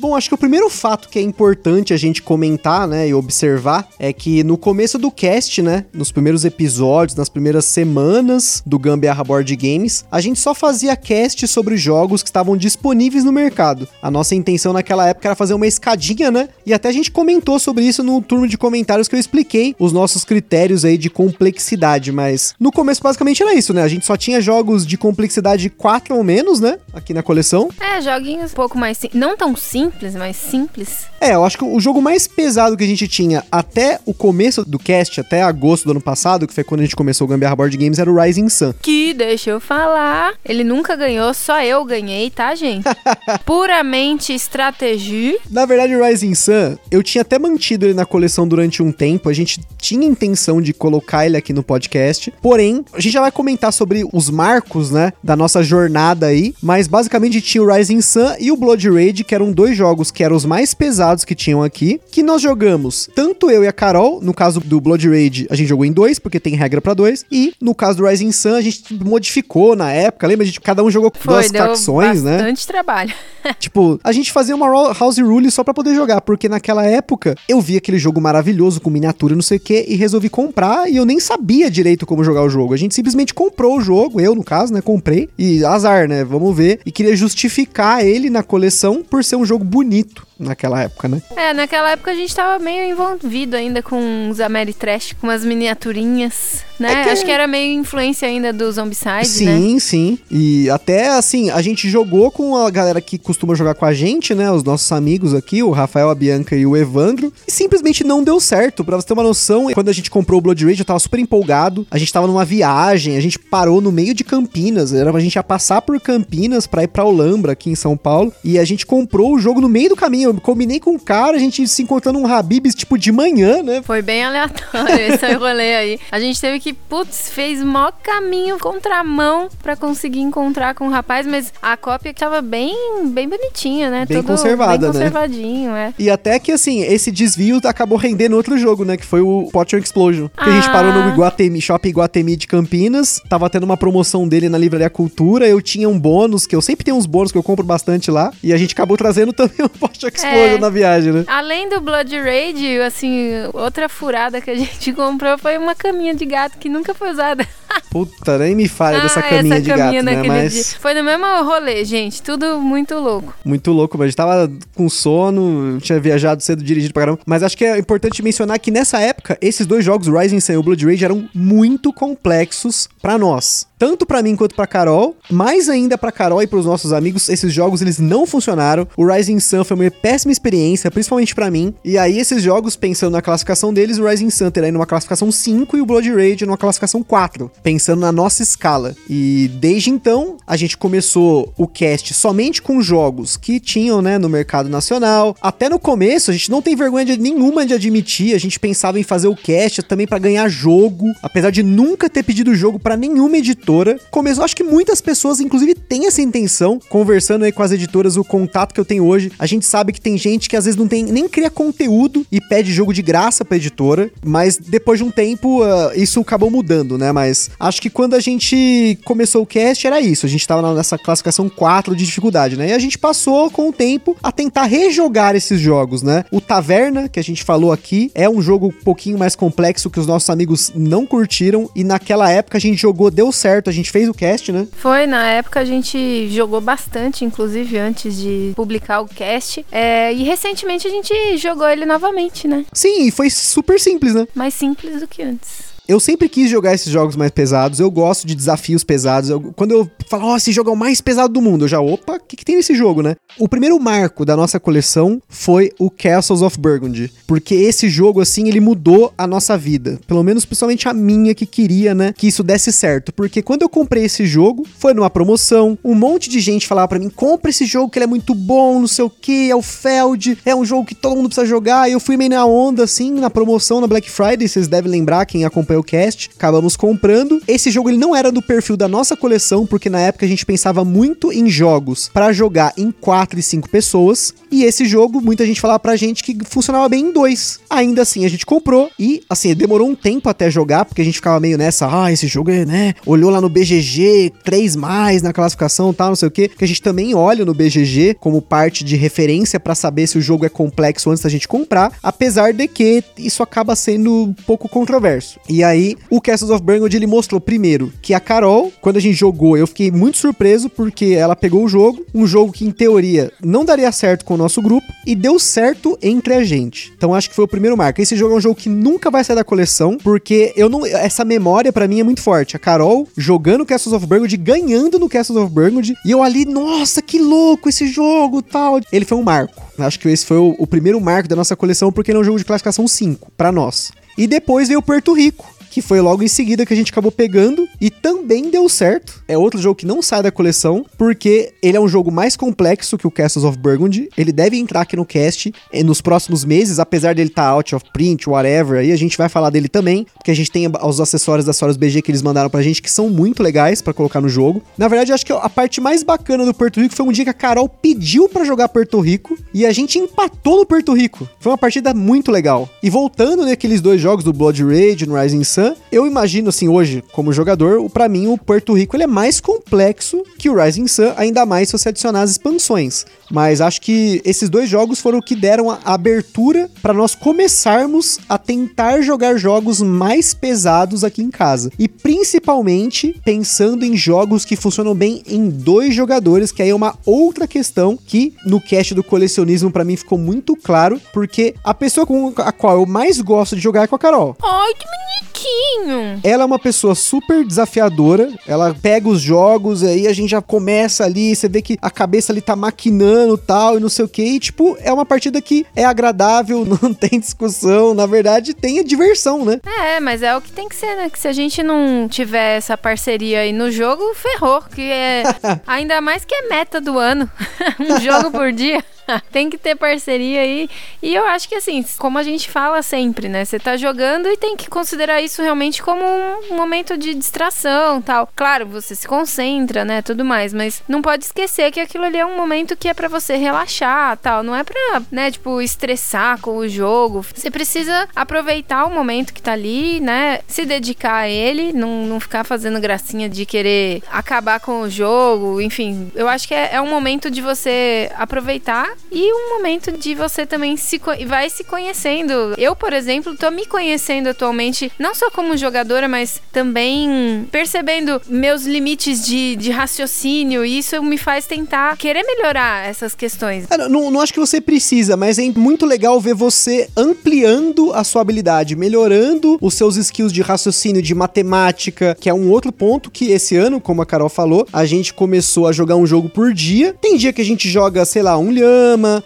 Bom, 0.08 0.16
acho 0.16 0.30
que 0.30 0.36
o 0.36 0.38
primeiro 0.38 0.70
fato 0.70 1.10
que 1.10 1.20
é 1.20 1.22
importante 1.22 1.94
a 1.94 1.98
gente 1.98 2.22
comentar, 2.22 2.88
né, 2.88 3.10
e 3.10 3.14
observar 3.14 3.90
é 4.00 4.14
que 4.14 4.42
no 4.42 4.58
começo 4.58 4.98
do 4.98 5.12
cast, 5.12 5.62
né, 5.62 5.84
nos 5.92 6.14
primeiros 6.14 6.46
episódios, 6.46 7.14
nas 7.14 7.28
primeiras 7.28 7.66
semanas 7.66 8.64
do 8.66 8.80
Gambiarra 8.80 9.22
Board 9.22 9.54
Games, 9.58 10.06
a 10.10 10.22
gente 10.22 10.40
só 10.40 10.56
fazia 10.56 10.96
cast 10.96 11.46
sobre 11.46 11.76
jogos 11.76 12.24
que 12.24 12.30
estavam 12.30 12.56
disponíveis 12.56 13.26
no 13.26 13.34
mercado. 13.34 13.86
A 14.02 14.10
nossa 14.10 14.34
intenção 14.34 14.72
naquela 14.72 15.06
época 15.10 15.28
era 15.28 15.36
fazer 15.36 15.56
uma 15.56 15.68
escadinha, 15.68 16.32
né? 16.32 16.48
E 16.66 16.74
até 16.74 16.88
a 16.88 16.94
gente 16.94 17.12
comentou 17.12 17.60
sobre 17.60 17.84
isso 17.84 18.02
no 18.02 18.22
turno 18.22 18.48
de 18.48 18.58
comentários 18.58 19.10
que 19.10 19.16
eu 19.16 19.20
expliquei 19.20 19.76
os 19.78 19.92
nossos 19.92 20.24
critérios 20.24 20.86
aí 20.86 20.98
de 20.98 21.10
complexidade, 21.10 22.14
mas 22.14 22.56
no 22.58 22.72
começo 22.72 23.04
basicamente 23.04 23.44
era 23.44 23.54
isso, 23.54 23.74
né? 23.74 23.84
A 23.84 23.90
gente 23.90 24.06
só 24.06 24.16
tinha 24.16 24.40
jogos 24.40 24.88
de 24.88 24.98
complexidade 24.98 25.70
4 25.70 26.16
ou 26.16 26.24
menos, 26.24 26.62
né? 26.62 26.80
Aqui 26.94 27.14
na 27.14 27.22
coleção. 27.22 27.68
É, 27.78 28.00
joguinhos 28.00 28.54
um 28.54 28.56
pouco 28.56 28.78
mais 28.78 28.98
não 29.14 29.36
tão 29.36 29.54
simples, 29.54 29.97
mas 30.16 30.36
simples. 30.36 31.08
É, 31.20 31.34
eu 31.34 31.44
acho 31.44 31.58
que 31.58 31.64
o 31.64 31.80
jogo 31.80 32.02
mais 32.02 32.28
pesado 32.28 32.78
que 32.78 32.84
a 32.84 32.88
gente 32.88 33.08
tinha 33.08 33.44
até 33.52 34.00
o 34.06 34.14
começo 34.14 34.64
do 34.64 34.78
cast, 34.78 35.20
até 35.20 35.42
agosto 35.42 35.86
do 35.86 35.92
ano 35.92 36.02
passado, 36.02 36.48
que 36.48 36.54
foi 36.54 36.64
quando 36.64 36.82
a 36.82 36.84
gente 36.84 36.96
começou 36.96 37.26
o 37.26 37.30
Gambiarra 37.30 37.56
Board 37.56 37.76
Games, 37.76 38.00
era 38.00 38.12
o 38.12 38.22
Rising 38.22 38.50
Sun. 38.50 38.74
Que, 38.82 39.14
deixa 39.14 39.50
eu 39.50 39.60
falar, 39.60 40.34
ele 40.46 40.64
nunca 40.64 40.96
ganhou, 40.96 41.34
só 41.34 41.62
eu 41.62 41.84
ganhei, 41.84 42.30
tá, 42.30 42.54
gente? 42.54 42.84
Puramente 43.46 44.34
estratégia. 44.34 45.38
Na 45.50 45.66
verdade, 45.66 45.96
o 45.96 46.04
Rising 46.04 46.36
Sun, 46.36 46.78
eu 46.92 47.02
tinha 47.02 47.22
até 47.22 47.40
mantido 47.40 47.86
ele 47.86 47.94
na 47.94 48.06
coleção 48.06 48.48
durante 48.48 48.84
um 48.84 48.92
tempo. 48.92 49.30
A 49.30 49.34
gente 49.34 49.60
tinha 49.78 50.08
intenção 50.08 50.62
de 50.62 50.74
colocar 50.74 51.26
ele 51.26 51.38
aqui 51.38 51.54
no 51.54 51.64
podcast. 51.64 52.34
Porém, 52.42 52.86
a 52.94 53.00
gente 53.00 53.14
já 53.14 53.22
vai 53.22 53.32
comentar 53.32 53.74
sobre 53.74 54.06
os 54.14 54.30
marcos, 54.30 54.92
né, 54.92 55.14
da 55.24 55.36
nossa 55.36 55.64
jornada 55.64 56.28
aí. 56.28 56.54
Mas 56.62 56.88
basicamente 56.88 57.42
tinha 57.42 57.64
o 57.64 57.74
Rising 57.74 58.02
Sun 58.02 58.36
e 58.40 58.52
o 58.52 58.58
Blood 58.58 58.90
Rage, 58.90 59.24
que 59.24 59.34
eram 59.34 59.52
dois 59.52 59.76
jogos 59.76 59.87
que 60.12 60.24
eram 60.24 60.36
os 60.36 60.46
mais 60.46 60.74
pesados 60.74 61.24
que 61.24 61.36
tinham 61.36 61.64
aqui. 61.64 62.00
Que 62.12 62.24
nós 62.24 62.42
jogamos, 62.42 63.10
tanto 63.16 63.50
eu 63.52 63.64
e 63.64 63.68
a 63.68 63.74
Carol, 63.74 64.20
no 64.22 64.34
caso 64.34 64.60
do 64.60 64.80
Blood 64.82 65.08
Rage, 65.08 65.48
a 65.50 65.56
gente 65.56 65.68
jogou 65.68 65.86
em 65.86 65.92
dois, 65.92 66.20
porque 66.20 66.40
tem 66.40 66.56
regra 66.56 66.82
pra 66.82 66.94
dois. 66.94 67.26
E 67.32 67.54
no 67.62 67.76
caso 67.76 67.98
do 67.98 68.08
Rising 68.08 68.32
Sun, 68.32 68.56
a 68.56 68.62
gente 68.62 68.94
modificou 68.94 69.76
na 69.76 69.92
época. 69.92 70.28
Lembra? 70.28 70.44
A 70.44 70.48
gente, 70.48 70.62
cada 70.62 70.84
um 70.84 70.90
jogou 70.90 71.12
Foi, 71.18 71.34
duas 71.34 71.52
facções, 71.52 72.24
né? 72.24 72.38
bastante 72.38 72.68
trabalho. 72.68 73.14
Tipo, 73.60 73.98
a 74.04 74.12
gente 74.12 74.32
fazia 74.32 74.54
uma 74.54 74.94
house 74.94 75.20
rule 75.20 75.50
só 75.50 75.64
pra 75.64 75.74
poder 75.74 75.96
jogar, 75.96 76.20
porque 76.20 76.50
naquela 76.50 76.86
época 76.86 77.34
eu 77.48 77.62
vi 77.62 77.78
aquele 77.78 77.98
jogo 77.98 78.20
maravilhoso 78.20 78.82
com 78.82 78.90
miniatura 78.90 79.34
e 79.34 79.36
não 79.36 79.42
sei 79.42 79.58
o 79.58 79.60
que 79.60 79.86
e 79.88 79.96
resolvi 79.96 80.30
comprar 80.30 80.90
e 80.90 80.98
eu 80.98 81.06
nem 81.06 81.18
sabia 81.20 81.72
direito 81.72 82.06
como 82.06 82.26
jogar 82.26 82.44
o 82.44 82.50
jogo. 82.50 82.74
A 82.74 82.78
gente 82.78 82.94
simplesmente 82.94 83.34
comprou 83.34 83.78
o 83.78 83.82
jogo, 83.82 84.20
eu 84.20 84.36
no 84.36 84.44
caso, 84.44 84.74
né, 84.74 84.82
comprei 84.82 85.30
e 85.38 85.64
azar, 85.64 86.10
né, 86.10 86.26
vamos 86.26 86.56
ver, 86.56 86.82
e 86.86 86.92
queria 86.92 87.16
justificar 87.16 88.06
ele 88.06 88.30
na 88.30 88.44
coleção 88.44 89.02
por 89.02 89.24
ser 89.24 89.38
um 89.38 89.46
jogo 89.46 89.64
bonito 89.78 90.27
naquela 90.40 90.82
época, 90.84 91.08
né? 91.08 91.22
É, 91.36 91.54
naquela 91.54 91.92
época 91.92 92.12
a 92.12 92.16
gente 92.16 92.34
tava 92.36 92.62
meio 92.64 92.92
envolvido 92.92 93.56
ainda 93.56 93.82
com 93.82 94.30
os 94.30 94.40
Ameritrash, 94.40 95.14
com 95.20 95.28
umas 95.28 95.44
miniaturinhas, 95.44 96.64
né? 96.80 97.02
É 97.02 97.04
que- 97.04 97.10
Acho 97.10 97.26
que 97.26 97.32
era 97.32 97.48
meio 97.48 97.74
influência 97.80 98.28
ainda 98.28 98.52
do 98.54 98.72
Zombicide, 98.72 99.10
né? 99.10 99.24
Sim, 99.24 99.80
sim. 99.80 100.20
E 100.30 100.70
até 100.70 101.10
assim, 101.10 101.50
a 101.50 101.62
gente 101.62 101.90
jogou 101.90 102.30
com 102.30 102.56
a 102.56 102.70
galera 102.70 103.02
que 103.02 103.18
costuma 103.18 103.56
jogar 103.56 103.74
com 103.76 103.86
a 103.86 103.94
gente, 103.94 104.34
né? 104.36 104.52
Os 104.52 104.64
nossos 104.64 104.92
amigos 104.92 105.34
aqui, 105.34 105.64
o 105.64 105.72
Rafael, 105.72 106.10
a 106.10 106.16
Bianca 106.16 106.56
e 106.56 106.66
o 106.66 106.76
Evandro. 106.76 107.32
E 107.48 107.52
simplesmente 107.52 108.04
não 108.04 108.24
deu 108.24 108.40
certo. 108.40 108.84
Pra 108.84 108.98
você 108.98 109.08
ter 109.08 109.14
uma 109.14 109.24
noção, 109.24 109.72
quando 109.74 109.90
a 109.90 109.94
gente 109.94 110.12
comprou 110.12 110.40
o 110.40 110.42
Blood 110.42 110.66
Rage, 110.66 110.80
eu 110.82 110.86
tava 110.86 111.00
super 111.00 111.20
empolgado. 111.20 111.86
A 111.90 111.98
gente 111.98 112.12
tava 112.14 112.28
numa 112.28 112.46
viagem, 112.46 113.16
a 113.18 113.22
gente 113.22 113.40
parou 113.40 113.82
no 113.82 113.92
meio 113.92 114.14
de 114.14 114.24
Campinas. 114.24 114.94
Era 114.94 115.12
a 115.18 115.20
gente 115.20 115.36
ia 115.36 115.44
passar 115.44 115.82
por 115.82 116.00
Campinas 116.00 116.68
pra 116.68 116.84
ir 116.84 116.88
pra 116.88 117.04
Olambra, 117.06 117.54
aqui 117.54 117.70
em 117.72 117.76
São 117.76 117.98
Paulo. 117.98 118.32
E 118.44 118.60
a 118.60 118.66
gente 118.66 118.86
comprou 118.86 119.34
o 119.34 119.40
jogo 119.40 119.60
no 119.62 119.68
meio 119.70 119.90
do 119.90 119.96
caminho. 119.96 120.27
Eu 120.28 120.34
combinei 120.42 120.80
com 120.80 120.96
o 120.96 121.00
cara, 121.00 121.38
a 121.38 121.40
gente 121.40 121.68
se 121.68 121.82
encontrando 121.82 122.20
um 122.20 122.28
Habibs, 122.28 122.76
tipo, 122.76 122.98
de 122.98 123.12
manhã, 123.12 123.62
né? 123.64 123.82
Foi 123.84 124.02
bem 124.02 124.24
aleatório 124.24 125.00
esse 125.00 125.26
rolê 125.36 125.76
aí. 125.76 126.00
A 126.12 126.20
gente 126.20 126.40
teve 126.40 126.60
que, 126.60 126.74
putz, 126.74 127.30
fez 127.30 127.64
mó 127.64 127.92
caminho 128.04 128.58
contramão 128.60 129.50
pra 129.62 129.76
conseguir 129.76 130.20
encontrar 130.20 130.74
com 130.76 130.88
o 130.88 130.90
rapaz, 130.90 131.26
mas 131.28 131.52
a 131.62 131.76
cópia 131.78 132.14
tava 132.14 132.42
bem, 132.42 132.76
bem 133.08 133.28
bonitinha, 133.28 133.90
né? 133.90 134.06
Bem 134.06 134.18
Todo 134.18 134.28
conservada, 134.28 134.78
bem 134.78 134.88
né? 134.88 134.94
conservadinho, 134.94 135.72
é. 135.72 135.94
E 135.98 136.10
até 136.10 136.40
que, 136.40 136.52
assim, 136.52 136.82
esse 136.82 137.12
desvio 137.12 137.60
acabou 137.66 137.98
rendendo 137.98 138.36
outro 138.36 138.58
jogo, 138.58 138.84
né? 138.86 138.98
Que 138.98 139.06
foi 139.06 139.22
o 139.22 139.50
Potion 139.52 139.78
Explosion. 139.78 140.28
Que 140.30 140.50
a 140.50 140.52
gente 140.54 140.68
Ah. 140.68 140.72
parou 140.72 140.94
no 140.94 141.10
Iguatemi, 141.10 141.62
Shopping 141.62 141.90
Iguatemi 141.90 142.36
de 142.36 142.48
Campinas. 142.48 143.22
Tava 143.30 143.50
tendo 143.50 143.64
uma 143.64 143.78
promoção 143.78 144.28
dele 144.28 144.50
na 144.50 144.58
Livraria 144.58 144.90
Cultura. 144.90 145.48
Eu 145.48 145.62
tinha 145.62 145.88
um 145.90 146.00
bônus, 146.00 146.46
que 146.46 146.56
eu 146.56 146.62
sempre 146.62 146.84
tenho 146.86 146.98
uns 146.98 147.06
bônus 147.06 147.32
que 147.32 147.38
eu 147.38 147.44
compro 147.44 147.66
bastante 147.66 148.12
lá. 148.12 148.32
E 148.44 148.54
a 148.54 148.58
gente 148.58 148.74
acabou 148.74 148.98
trazendo 148.98 149.32
também 149.34 149.66
o 149.66 149.70
Potion 149.70 150.08
Explosion 150.18 150.56
É. 150.56 150.60
na 150.60 150.70
viagem, 150.70 151.14
né? 151.14 151.24
Além 151.28 151.70
do 151.70 151.80
Blood 151.80 152.18
Rage, 152.20 152.80
assim, 152.82 153.32
outra 153.54 153.88
furada 153.88 154.42
que 154.42 154.50
a 154.52 154.56
gente 154.58 154.92
comprou 154.94 155.38
foi 155.38 155.58
uma 155.58 155.76
caminha 155.76 156.14
de 156.16 156.26
gato 156.26 156.58
que 156.58 156.70
nunca 156.70 156.94
foi 156.94 157.12
usada. 157.12 157.48
Puta, 157.90 158.38
nem 158.38 158.56
me 158.56 158.68
fale 158.68 159.02
dessa 159.02 159.20
Ah, 159.20 159.24
caminha 159.24 159.56
essa 159.56 159.64
de 159.64 159.70
caminha 159.70 160.04
gato, 160.04 160.06
né? 160.06 160.24
Mas 160.28 160.54
dia. 160.54 160.64
Foi 160.80 160.94
no 160.94 161.04
mesmo 161.04 161.26
rolê, 161.44 161.84
gente. 161.86 162.22
Tudo 162.22 162.60
muito 162.60 162.96
louco. 162.96 163.34
muito 163.46 163.72
louco, 163.72 163.98
mas 163.98 164.06
a 164.06 164.08
gente 164.08 164.18
tava 164.18 164.52
com 164.76 164.90
sono, 164.90 165.80
tinha 165.80 166.00
viajado 166.00 166.44
cedo, 166.44 166.64
dirigido 166.64 166.94
pra 166.94 167.04
caramba. 167.04 167.20
Mas 167.26 167.44
acho 167.44 167.58
que 167.58 167.66
é 167.66 167.78
importante 167.78 168.22
mencionar 168.22 168.60
que 168.60 168.72
nessa 168.72 169.00
época, 169.00 169.38
esses 169.42 169.66
dois 169.66 169.84
jogos, 169.84 170.08
o 170.08 170.18
Rising 170.18 170.40
Sun 170.40 170.54
e 170.54 170.58
o 170.58 170.64
Blood 170.64 170.86
Rage, 170.86 171.06
eram 171.06 171.28
muito 171.34 171.92
complexos 171.94 172.90
pra 173.02 173.18
nós. 173.18 173.66
Tanto 173.80 174.08
pra 174.08 174.24
mim 174.24 174.36
quanto 174.36 174.56
pra 174.56 174.66
Carol, 174.66 175.16
mais 175.30 175.70
ainda 175.70 175.98
pra 176.00 176.12
Carol 176.12 176.42
e 176.42 176.48
pros 176.48 176.66
nossos 176.66 176.92
amigos, 176.92 177.30
esses 177.30 177.54
jogos 177.54 177.80
eles 177.82 178.00
não 178.00 178.26
funcionaram. 178.26 178.88
O 178.98 179.06
Rising 179.06 179.40
Sun 179.40 179.64
foi 179.64 179.78
uma 179.78 179.92
péssima 179.92 180.32
experiência, 180.32 180.90
principalmente 180.90 181.36
pra 181.36 181.52
mim. 181.52 181.74
E 181.86 181.96
aí 181.98 182.18
esses 182.18 182.42
jogos, 182.42 182.76
pensando 182.76 183.14
na 183.14 183.22
classificação 183.22 183.72
deles, 183.72 184.00
o 184.00 184.08
Rising 184.08 184.32
Sun 184.32 184.50
terá 184.50 184.72
numa 184.72 184.86
classificação 184.88 185.32
5 185.32 185.78
e 185.78 185.82
o 185.82 185.86
Blood 185.86 186.12
Rage 186.12 186.46
numa 186.46 186.58
classificação 186.58 187.04
4, 187.04 187.52
pensando 187.64 188.00
na 188.00 188.12
nossa 188.12 188.44
escala. 188.44 188.96
E 189.10 189.50
desde 189.56 189.90
então, 189.90 190.38
a 190.46 190.56
gente 190.56 190.78
começou 190.78 191.54
o 191.58 191.68
cast 191.68 192.14
somente 192.14 192.62
com 192.62 192.82
jogos 192.82 193.38
que 193.38 193.60
tinham, 193.60 194.02
né, 194.02 194.18
no 194.18 194.30
mercado 194.30 194.70
nacional. 194.70 195.36
Até 195.42 195.70
no 195.70 195.80
começo, 195.80 196.32
a 196.32 196.34
gente 196.34 196.52
não 196.52 196.62
tem 196.62 196.76
vergonha 196.76 197.06
de, 197.06 197.18
nenhuma 197.18 197.66
de 197.66 197.74
admitir, 197.74 198.36
a 198.36 198.40
gente 198.40 198.60
pensava 198.60 199.00
em 199.00 199.04
fazer 199.04 199.28
o 199.28 199.36
cast 199.36 199.84
também 199.84 200.08
pra 200.08 200.20
ganhar 200.20 200.48
jogo, 200.50 201.06
apesar 201.22 201.52
de 201.52 201.64
nunca 201.64 202.10
ter 202.10 202.24
pedido 202.24 202.56
jogo 202.56 202.80
pra 202.80 202.98
nenhuma 202.98 203.38
editora. 203.38 204.00
Começou, 204.12 204.44
acho 204.44 204.56
que 204.56 204.64
muitas 204.64 205.02
pessoas, 205.02 205.40
inclusive, 205.40 205.76
têm 205.76 206.08
essa 206.08 206.22
intenção. 206.22 206.80
Conversando 206.90 207.46
aí 207.46 207.52
com 207.52 207.64
as 207.64 207.72
editoras, 207.72 208.18
o 208.18 208.24
contato 208.24 208.74
que 208.74 208.80
eu 208.80 208.86
tenho 208.86 209.06
hoje, 209.06 209.32
a 209.38 209.46
gente 209.46 209.66
sabe 209.66 209.92
que 209.92 210.02
tem 210.02 210.18
gente 210.18 210.50
que 210.50 210.56
às 210.56 210.66
vezes 210.66 210.78
não 210.78 210.88
tem 210.88 211.04
nem 211.04 211.28
cria 211.28 211.50
conteúdo 211.50 212.26
e 212.32 212.40
pede 212.40 212.72
jogo 212.72 212.94
de 212.94 213.02
graça 213.02 213.44
pra 213.44 213.58
editora, 213.58 214.12
mas 214.24 214.58
depois 214.58 215.00
de 215.00 215.06
um 215.06 215.12
tempo 215.12 215.64
ah, 215.64 215.92
isso 215.96 216.20
acabou 216.20 216.50
mudando, 216.50 216.98
né? 216.98 217.12
Mas 217.12 217.47
acho 217.60 217.82
que 217.82 217.90
quando 217.90 218.16
a 218.16 218.20
gente 218.20 218.98
começou 219.06 219.44
o 219.44 219.46
cast 219.46 219.86
era 219.86 220.00
isso, 220.00 220.26
a 220.26 220.30
gente 220.30 220.48
tava 220.48 220.74
nessa 220.74 220.98
classificação 220.98 221.50
4 221.50 221.96
de 221.96 222.06
dificuldade, 222.06 222.58
né? 222.58 222.70
E 222.70 222.74
a 222.74 222.80
gente 222.80 222.98
passou 222.98 223.50
com 223.50 223.70
o 223.70 223.74
tempo 223.74 224.16
a 224.22 224.32
tentar 224.32 224.64
rejogar 224.64 225.36
esses 225.36 225.60
jogos, 225.60 226.02
né? 226.02 226.24
O 226.32 226.42
Taverna, 226.42 227.10
que 227.10 227.20
a 227.20 227.24
gente 227.24 227.44
falou 227.44 227.72
aqui, 227.72 228.12
é 228.14 228.30
um 228.30 228.42
jogo 228.42 228.68
um 228.68 228.84
pouquinho 228.84 229.18
mais 229.18 229.36
complexo 229.36 229.90
que 229.90 230.00
os 230.00 230.08
nossos 230.08 230.30
amigos 230.30 230.72
não 230.76 231.06
curtiram 231.06 231.70
e 231.76 231.84
naquela 231.84 232.30
época 232.30 232.58
a 232.58 232.62
gente 232.62 232.78
jogou, 232.78 233.10
deu 233.10 233.32
certo, 233.32 233.70
a 233.70 233.74
gente 233.74 233.92
fez 233.92 234.10
o 234.10 234.14
cast, 234.14 234.52
né? 234.52 234.68
Foi, 234.78 235.06
na 235.06 235.28
época 235.30 235.60
a 235.60 235.66
gente 235.66 236.30
jogou 236.30 236.62
bastante, 236.62 237.26
inclusive 237.26 237.78
antes 237.78 238.18
de 238.18 238.54
publicar 238.56 239.02
o 239.02 239.08
cast. 239.08 239.66
É, 239.72 240.14
e 240.14 240.24
recentemente 240.24 240.88
a 240.88 240.90
gente 240.90 241.38
jogou 241.38 241.68
ele 241.68 241.86
novamente, 241.86 242.48
né? 242.48 242.66
Sim, 242.74 243.08
e 243.08 243.12
foi 243.12 243.30
super 243.30 243.80
simples, 243.80 244.14
né? 244.14 244.28
Mais 244.34 244.54
simples 244.54 245.00
do 245.00 245.08
que 245.08 245.22
antes. 245.22 245.77
Eu 245.88 246.00
sempre 246.02 246.28
quis 246.28 246.50
jogar 246.50 246.74
esses 246.74 246.92
jogos 246.92 247.16
mais 247.16 247.32
pesados. 247.32 247.80
Eu 247.80 247.90
gosto 247.90 248.28
de 248.28 248.36
desafios 248.36 248.84
pesados. 248.84 249.30
Eu- 249.30 249.54
quando 249.56 249.72
eu 249.72 249.90
falo, 250.10 250.26
ó, 250.26 250.36
esse 250.38 250.52
jogo 250.52 250.70
é 250.70 250.74
o 250.74 250.76
mais 250.76 251.00
pesado 251.00 251.34
do 251.34 251.42
mundo, 251.42 251.64
eu 251.66 251.68
já, 251.70 251.80
opa, 251.80 252.16
o 252.16 252.20
que, 252.20 252.36
que 252.36 252.44
tem 252.44 252.58
nesse 252.58 252.76
jogo, 252.76 253.02
né? 253.02 253.16
O 253.40 253.48
primeiro 253.48 253.80
marco 253.80 254.26
da 254.26 254.36
nossa 254.36 254.60
coleção 254.60 255.22
foi 255.30 255.72
o 255.80 255.90
Castles 255.90 256.42
of 256.42 256.60
Burgundy. 256.60 257.12
Porque 257.26 257.56
esse 257.56 257.88
jogo, 257.88 258.20
assim, 258.20 258.48
ele 258.50 258.60
mudou 258.60 259.14
a 259.18 259.26
nossa 259.26 259.58
vida. 259.58 259.98
Pelo 260.06 260.24
menos, 260.24 260.44
principalmente 260.44 260.90
a 260.90 260.94
minha, 260.94 261.34
que 261.34 261.46
queria, 261.46 261.94
né, 261.96 262.14
que 262.18 262.28
isso 262.28 262.44
desse 262.44 262.72
certo. 262.74 263.14
Porque 263.14 263.42
quando 263.42 263.62
eu 263.62 263.70
comprei 263.70 264.04
esse 264.04 264.26
jogo, 264.26 264.66
foi 264.80 264.94
numa 264.94 265.10
promoção. 265.10 265.78
Um 265.84 265.94
monte 265.96 266.30
de 266.30 266.40
gente 266.42 266.68
falava 266.68 266.88
pra 266.90 267.00
mim: 267.00 267.10
compra 267.10 267.50
esse 267.50 267.66
jogo 267.66 267.90
que 267.90 267.98
ele 267.98 268.04
é 268.06 268.08
muito 268.08 268.36
bom, 268.36 268.80
não 268.82 268.88
sei 268.88 269.06
o 269.06 269.10
que, 269.10 269.50
é 269.50 269.56
o 269.56 269.62
Feld, 269.62 270.38
é 270.46 270.54
um 270.56 270.66
jogo 270.66 270.86
que 270.86 270.96
todo 270.96 271.16
mundo 271.16 271.28
precisa 271.30 271.46
jogar. 271.48 271.88
E 271.90 271.94
eu 271.94 272.00
fui 272.00 272.18
meio 272.18 272.32
na 272.32 272.46
onda, 272.46 272.84
assim, 272.84 273.12
na 273.12 273.30
promoção 273.30 273.80
na 273.80 273.88
Black 273.88 274.10
Friday. 274.10 274.48
Vocês 274.48 274.68
devem 274.68 274.92
lembrar, 274.92 275.26
quem 275.26 275.46
acompanha 275.46 275.77
cast. 275.84 276.30
Acabamos 276.36 276.76
comprando. 276.76 277.42
Esse 277.48 277.72
jogo 277.72 277.90
ele 277.90 277.98
não 277.98 278.16
era 278.16 278.32
do 278.32 278.42
perfil 278.42 278.78
da 278.78 278.88
nossa 278.88 279.16
coleção, 279.16 279.66
porque 279.66 279.90
na 279.90 280.00
época 280.00 280.26
a 280.26 280.30
gente 280.30 280.46
pensava 280.46 280.84
muito 280.84 281.32
em 281.32 281.50
jogos 281.50 282.10
para 282.14 282.34
jogar 282.34 282.74
em 282.78 282.92
4 282.92 283.40
e 283.40 283.44
5 283.44 283.70
pessoas. 283.70 284.34
E 284.52 284.64
esse 284.64 284.86
jogo, 284.86 285.22
muita 285.22 285.46
gente 285.46 285.62
falava 285.62 285.80
pra 285.80 285.96
gente 285.96 286.24
que 286.24 286.38
funcionava 286.46 286.88
bem 286.88 287.06
em 287.06 287.12
dois. 287.12 287.60
Ainda 287.70 288.02
assim, 288.02 288.26
a 288.26 288.30
gente 288.30 288.46
comprou 288.46 288.90
e, 288.98 289.22
assim, 289.30 289.54
demorou 289.54 289.90
um 289.90 289.96
tempo 289.96 290.30
até 290.30 290.50
jogar, 290.50 290.86
porque 290.86 291.02
a 291.02 291.06
gente 291.06 291.16
ficava 291.16 291.40
meio 291.40 291.58
nessa, 291.58 291.88
ah, 291.88 292.12
esse 292.12 292.28
jogo 292.28 292.52
é, 292.52 292.66
né? 292.66 292.94
Olhou 293.06 293.30
lá 293.30 293.42
no 293.42 293.50
BGG, 293.50 294.34
3 294.44 294.76
mais 294.76 295.22
na 295.22 295.34
classificação 295.34 295.94
tal, 295.94 296.10
não 296.10 296.16
sei 296.16 296.28
o 296.28 296.32
quê. 296.32 296.48
Que 296.48 296.64
a 296.64 296.68
gente 296.68 296.82
também 296.82 297.14
olha 297.14 297.46
no 297.46 297.54
BGG 297.54 298.16
como 298.20 298.42
parte 298.42 298.84
de 298.84 298.96
referência 298.96 299.60
para 299.60 299.76
saber 299.76 300.08
se 300.08 300.18
o 300.18 300.22
jogo 300.22 300.46
é 300.46 300.50
complexo 300.50 301.10
antes 301.10 301.24
da 301.24 301.30
gente 301.30 301.48
comprar, 301.48 301.92
apesar 302.02 302.54
de 302.54 302.68
que 302.68 303.04
isso 303.18 303.44
acaba 303.44 303.76
sendo 303.76 304.14
um 304.14 304.34
pouco 304.34 304.70
controverso. 304.70 305.40
E 305.50 305.64
aí, 305.68 305.96
o 306.10 306.22
Castles 306.22 306.52
of 306.52 306.64
Burgundy 306.64 306.98
ele 306.98 307.08
mostrou 307.08 307.40
primeiro 307.40 307.92
que 308.02 308.14
a 308.14 308.20
Carol, 308.20 308.72
quando 308.82 308.98
a 308.98 309.00
gente 309.00 309.16
jogou, 309.16 309.58
eu 309.58 309.68
fiquei 309.68 309.92
muito 309.92 310.18
surpreso 310.18 310.70
porque 310.70 311.08
ela 311.08 311.36
pegou 311.36 311.64
o 311.64 311.68
jogo, 311.68 312.06
um 312.14 312.26
jogo 312.26 312.52
que 312.52 312.66
em 312.66 312.72
teoria 312.72 313.32
não 313.44 313.64
daria 313.64 313.92
certo 313.92 314.26
com 314.26 314.34
o 314.34 314.38
nosso 314.38 314.62
grupo 314.62 314.88
e 315.06 315.16
deu 315.16 315.40
certo 315.40 315.98
entre 316.02 316.34
a 316.34 316.44
gente. 316.44 316.92
Então 316.96 317.14
acho 317.14 317.30
que 317.30 317.36
foi 317.36 317.46
o 317.46 317.48
primeiro 317.48 317.78
marco. 317.78 318.02
Esse 318.02 318.16
jogo 318.16 318.34
é 318.34 318.38
um 318.38 318.42
jogo 318.42 318.56
que 318.56 318.70
nunca 318.70 319.12
vai 319.12 319.24
sair 319.24 319.36
da 319.36 319.44
coleção, 319.44 319.98
porque 319.98 320.54
eu 320.56 320.70
não 320.70 320.86
essa 320.86 321.24
memória 321.26 321.72
para 321.72 321.88
mim 321.88 322.00
é 322.00 322.04
muito 322.04 322.22
forte. 322.22 322.56
A 322.56 322.60
Carol 322.60 323.08
jogando 323.16 323.66
Castles 323.66 323.94
of 323.94 324.06
Burgundy, 324.06 324.38
ganhando 324.38 325.00
no 325.00 325.10
Castles 325.10 325.40
of 325.40 325.54
Burgundy, 325.54 325.96
e 326.06 326.12
eu 326.12 326.24
ali, 326.24 326.46
nossa, 326.46 327.02
que 327.02 327.20
louco 327.20 327.70
esse 327.70 327.88
jogo, 327.88 328.42
tal. 328.42 328.80
Ele 328.92 329.06
foi 329.06 329.18
um 329.18 329.24
marco. 329.24 329.68
Acho 329.78 330.00
que 330.00 330.10
esse 330.10 330.26
foi 330.26 330.38
o, 330.38 330.56
o 330.58 330.66
primeiro 330.66 331.00
marco 331.00 331.30
da 331.30 331.36
nossa 331.36 331.56
coleção 331.56 331.92
porque 331.92 332.12
ele 332.12 332.18
é 332.18 332.22
um 332.22 332.24
jogo 332.24 332.40
de 332.40 332.46
classificação 332.46 332.88
5 332.88 333.32
para 333.38 333.52
nós. 333.52 333.92
E 334.18 334.26
depois 334.26 334.68
veio 334.68 334.82
Porto 334.82 335.14
Rico, 335.14 335.46
que 335.78 335.82
foi 335.84 336.02
logo 336.02 336.24
em 336.24 336.28
seguida 336.28 336.66
que 336.66 336.74
a 336.74 336.76
gente 336.76 336.92
acabou 336.92 337.12
pegando 337.12 337.70
e 337.80 337.90
também 337.90 338.50
deu 338.50 338.68
certo. 338.68 339.24
É 339.28 339.38
outro 339.38 339.60
jogo 339.60 339.76
que 339.76 339.86
não 339.86 340.02
sai 340.02 340.24
da 340.24 340.32
coleção, 340.32 340.86
porque 340.98 341.54
ele 341.62 341.78
é 341.78 341.80
um 341.80 341.88
jogo 341.88 342.12
mais 342.12 342.36
complexo 342.36 342.98
que 342.98 343.08
o 343.08 343.12
Castles 343.12 343.46
of 343.46 343.58
Burgundy. 343.58 344.10
Ele 344.18 344.32
deve 344.32 344.58
entrar 344.58 344.82
aqui 344.82 344.96
no 344.96 345.06
cast 345.06 345.54
eh, 345.72 345.84
nos 345.84 346.02
próximos 346.02 346.44
meses, 346.44 346.80
apesar 346.80 347.16
dele 347.16 347.30
estar 347.30 347.44
tá 347.44 347.50
out 347.50 347.76
of 347.76 347.86
print, 347.94 348.30
whatever, 348.30 348.80
aí 348.80 348.92
a 348.92 348.96
gente 348.96 349.18
vai 349.18 349.30
falar 349.30 349.50
dele 349.50 349.68
também, 349.68 350.06
porque 350.16 350.32
a 350.32 350.36
gente 350.36 350.52
tem 350.52 350.68
os 350.84 351.00
acessórios 351.00 351.46
da 351.46 351.54
Soros 351.54 351.78
BG 351.78 352.02
que 352.02 352.12
eles 352.12 352.22
mandaram 352.22 352.50
pra 352.50 352.62
gente 352.62 352.82
que 352.82 352.92
são 352.92 353.10
muito 353.10 353.44
legais 353.44 353.82
para 353.82 353.94
colocar 353.94 354.22
no 354.22 354.30
jogo. 354.30 354.62
Na 354.78 354.88
verdade, 354.88 355.12
acho 355.14 355.26
que 355.26 355.34
a 355.34 355.50
parte 355.50 355.80
mais 355.82 356.04
bacana 356.04 356.46
do 356.46 356.54
Porto 356.54 356.80
Rico 356.80 356.96
foi 356.96 357.06
um 357.06 357.12
dia 357.12 357.24
que 357.24 357.30
a 357.30 357.34
Carol 357.34 357.70
pediu 357.70 358.30
para 358.30 358.44
jogar 358.44 358.70
Porto 358.70 359.00
Rico 359.00 359.38
e 359.54 359.66
a 359.66 359.72
gente 359.72 360.00
empatou 360.00 360.58
no 360.58 360.66
Porto 360.66 360.94
Rico. 360.94 361.28
Foi 361.40 361.52
uma 361.52 361.58
partida 361.58 361.94
muito 361.94 362.32
legal. 362.32 362.70
E 362.82 362.90
voltando 362.90 363.46
naqueles 363.46 363.82
dois 363.82 364.00
jogos 364.00 364.24
do 364.24 364.34
Blood 364.34 364.64
Rage 364.64 365.04
e 365.04 365.08
no 365.08 365.20
Rising 365.20 365.44
Sun, 365.44 365.76
eu 365.92 366.06
imagino 366.06 366.50
assim 366.50 366.68
hoje, 366.68 367.04
como 367.12 367.34
jogador, 367.34 367.67
para 367.92 368.10
mim 368.10 368.28
o 368.28 368.38
Porto 368.38 368.74
Rico 368.74 368.96
ele 368.96 369.04
é 369.04 369.08
mais 369.08 369.40
complexo 369.40 370.24
que 370.38 370.50
o 370.50 370.56
Rising 370.56 370.88
Sun, 370.88 371.14
ainda 371.16 371.46
mais 371.46 371.70
se 371.70 371.78
você 371.78 371.90
adicionar 371.90 372.22
as 372.22 372.32
expansões. 372.32 373.06
Mas 373.30 373.62
acho 373.62 373.82
que 373.82 374.22
esses 374.24 374.50
dois 374.50 374.70
jogos 374.70 375.00
foram 375.00 375.20
o 375.20 375.22
que 375.22 375.36
deram 375.36 375.70
a 375.70 375.80
abertura 375.84 376.70
para 376.82 376.94
nós 376.94 377.16
começarmos 377.16 378.20
a 378.30 378.38
tentar 378.38 379.02
jogar 379.02 379.38
jogos 379.38 379.82
mais 379.82 380.34
pesados 380.34 381.04
aqui 381.04 381.22
em 381.22 381.30
casa. 381.30 381.72
E 381.78 381.88
principalmente 381.88 383.20
pensando 383.24 383.84
em 383.84 383.96
jogos 383.96 384.46
que 384.46 384.56
funcionam 384.56 384.96
bem 384.96 385.24
em 385.28 385.50
dois 385.50 385.94
jogadores, 385.94 386.52
que 386.52 386.62
aí 386.62 386.70
é 386.70 386.76
uma 386.76 386.98
outra 387.06 387.48
questão 387.48 387.98
que 387.98 388.34
no 388.46 388.62
cast 388.62 388.94
do 388.94 389.04
colecionismo 389.04 389.72
para 389.72 389.84
mim 389.84 389.96
ficou 389.96 390.18
muito 390.18 390.56
claro, 390.56 391.02
porque 391.14 391.56
a 391.64 391.74
pessoa 391.74 392.06
com 392.06 392.34
a 392.38 392.52
qual 392.52 392.80
eu 392.80 392.86
mais 392.86 393.20
gosto 393.20 393.56
de 393.56 393.62
jogar 393.62 393.84
é 393.84 393.88
com 393.88 393.96
a 393.96 394.00
Carol. 394.00 394.36
Ai, 394.42 394.74
que 394.74 394.86
bonitinho! 394.86 396.20
Ela 396.24 396.44
é 396.44 396.46
uma 396.46 396.60
pessoa 396.60 396.96
super 396.96 397.46
desafiadora, 397.58 398.32
ela 398.46 398.74
pega 398.74 399.10
os 399.10 399.20
jogos, 399.20 399.84
aí 399.84 400.08
a 400.08 400.14
gente 400.14 400.30
já 400.30 400.42
começa 400.42 401.04
ali, 401.04 401.36
você 401.36 401.50
vê 401.50 401.62
que 401.62 401.78
a 401.82 401.90
cabeça 401.90 402.32
ali 402.32 402.42
tá 402.42 402.56
maquinando 402.56 403.38
tal, 403.38 403.78
e 403.78 403.80
não 403.80 403.90
sei 403.90 404.06
o 404.06 404.08
que. 404.08 404.22
E, 404.22 404.40
tipo, 404.40 404.78
é 404.82 404.94
uma 404.94 405.06
partida 405.06 405.42
que 405.42 405.66
é 405.76 405.84
agradável, 405.84 406.66
não 406.82 406.94
tem 406.94 407.20
discussão. 407.20 407.94
Na 407.94 408.06
verdade, 408.06 408.54
tem 408.54 408.80
a 408.80 408.84
diversão, 408.84 409.44
né? 409.44 409.60
É, 409.66 410.00
mas 410.00 410.22
é 410.22 410.36
o 410.36 410.42
que 410.42 410.52
tem 410.52 410.70
que 410.70 410.76
ser, 410.76 410.96
né? 410.96 411.10
Que 411.10 411.20
se 411.20 411.28
a 411.28 411.34
gente 411.34 411.64
não 411.64 412.08
tiver 412.08 412.58
essa 412.58 412.78
parceria 412.78 413.40
aí 413.40 413.52
no 413.52 413.72
jogo, 413.72 414.04
ferrou. 414.14 414.62
Que 414.62 414.82
é. 414.82 415.24
ainda 415.66 416.00
mais 416.00 416.24
que 416.24 416.36
é 416.36 416.48
meta 416.48 416.80
do 416.80 416.98
ano. 417.00 417.30
um 417.80 418.00
jogo 418.00 418.32
por 418.32 418.52
dia. 418.52 418.84
tem 419.32 419.50
que 419.50 419.58
ter 419.58 419.76
parceria 419.76 420.42
aí. 420.42 420.70
E 421.02 421.14
eu 421.14 421.26
acho 421.26 421.48
que 421.48 421.56
assim, 421.56 421.84
como 421.98 422.18
a 422.18 422.24
gente 422.24 422.50
fala 422.50 422.82
sempre, 422.82 423.30
né? 423.30 423.46
Você 423.46 423.60
tá 423.60 423.78
jogando 423.78 424.28
e 424.28 424.38
tem 424.38 424.56
que 424.56 424.70
considerar 424.70 425.22
isso 425.22 425.42
realmente 425.42 425.82
como 425.82 426.04
um 426.04 426.56
momento 426.56 426.98
de 426.98 427.14
distração, 427.14 428.02
tal. 428.02 428.30
Claro, 428.36 428.66
você 428.66 428.96
se 428.96 429.08
concentra, 429.08 429.86
né, 429.86 430.02
tudo 430.02 430.26
mais, 430.26 430.54
mas 430.54 430.82
não 430.88 431.02
pode 431.02 431.26
esquecer 431.26 431.72
que 431.72 431.80
aquilo 431.80 432.06
ali 432.06 432.18
é 432.18 432.26
um 432.26 432.36
momento 432.36 432.76
que 432.76 432.88
é 432.88 432.94
para 432.94 433.08
você 433.08 433.36
relaxar, 433.36 434.18
tal, 434.18 434.44
não 434.44 434.56
é 434.56 434.64
para, 434.64 435.02
né, 435.12 435.32
tipo, 435.32 435.62
estressar 435.62 436.40
com 436.40 436.58
o 436.58 436.68
jogo. 436.68 437.26
Você 437.34 437.50
precisa 437.50 438.08
aproveitar 438.16 438.86
o 438.86 438.94
momento 438.94 439.34
que 439.34 439.42
tá 439.42 439.54
ali, 439.54 440.00
né, 440.00 440.40
se 440.48 440.66
dedicar 440.66 441.18
a 441.18 441.30
ele, 441.30 441.74
não, 441.74 442.06
não 442.06 442.20
ficar 442.20 442.44
fazendo 442.44 442.80
gracinha 442.80 443.30
de 443.30 443.46
querer 443.46 444.02
acabar 444.10 444.60
com 444.60 444.82
o 444.82 444.90
jogo, 444.90 445.62
enfim. 445.62 446.12
Eu 446.16 446.28
acho 446.28 446.48
que 446.48 446.54
é, 446.54 446.76
é 446.76 446.82
um 446.82 446.90
momento 446.90 447.30
de 447.30 447.42
você 447.42 448.12
aproveitar 448.16 448.97
e 449.12 449.34
um 449.34 449.56
momento 449.56 449.92
de 449.92 450.14
você 450.16 450.46
também 450.46 450.78
se 450.78 451.02
vai 451.26 451.50
se 451.50 451.64
conhecendo. 451.64 452.54
Eu, 452.58 452.76
por 452.76 452.94
exemplo, 452.94 453.36
tô 453.36 453.50
me 453.50 453.66
conhecendo 453.66 454.28
atualmente, 454.28 454.92
não 455.00 455.16
só 455.16 455.30
como 455.32 455.58
jogadora, 455.58 456.08
mas 456.08 456.42
também 456.52 457.48
percebendo 457.52 458.22
meus 458.28 458.64
limites 458.64 459.26
de, 459.26 459.56
de 459.56 459.72
raciocínio. 459.72 460.66
E 460.66 460.80
isso 460.80 461.02
me 461.02 461.18
faz 461.18 461.46
tentar 461.46 461.98
querer 461.98 462.24
melhorar 462.24 462.88
essas 462.88 463.16
questões. 463.16 463.66
É, 463.70 463.78
não, 463.88 464.12
não 464.12 464.22
acho 464.22 464.34
que 464.34 464.40
você 464.40 464.60
precisa, 464.60 465.16
mas 465.16 465.40
é 465.40 465.50
muito 465.56 465.86
legal 465.86 466.20
ver 466.20 466.34
você 466.34 466.90
ampliando 466.96 467.94
a 467.94 468.04
sua 468.04 468.22
habilidade, 468.22 468.76
melhorando 468.76 469.58
os 469.62 469.74
seus 469.74 469.96
skills 469.96 470.34
de 470.34 470.42
raciocínio, 470.42 471.02
de 471.02 471.16
matemática, 471.16 472.16
que 472.20 472.30
é 472.30 472.34
um 472.34 472.50
outro 472.50 472.72
ponto 472.72 473.10
que 473.10 473.32
esse 473.32 473.56
ano, 473.56 473.80
como 473.80 474.02
a 474.02 474.06
Carol 474.06 474.30
falou, 474.30 474.68
a 474.72 474.86
gente 474.86 475.14
começou 475.14 475.68
a 475.68 475.72
jogar 475.72 475.96
um 475.96 476.06
jogo 476.06 476.30
por 476.30 476.54
dia. 476.54 476.96
Tem 477.02 477.18
dia 477.18 477.32
que 477.32 477.42
a 477.42 477.46
gente 477.46 477.70
joga, 477.70 478.06
sei 478.06 478.22
lá, 478.22 478.38
um 478.38 478.52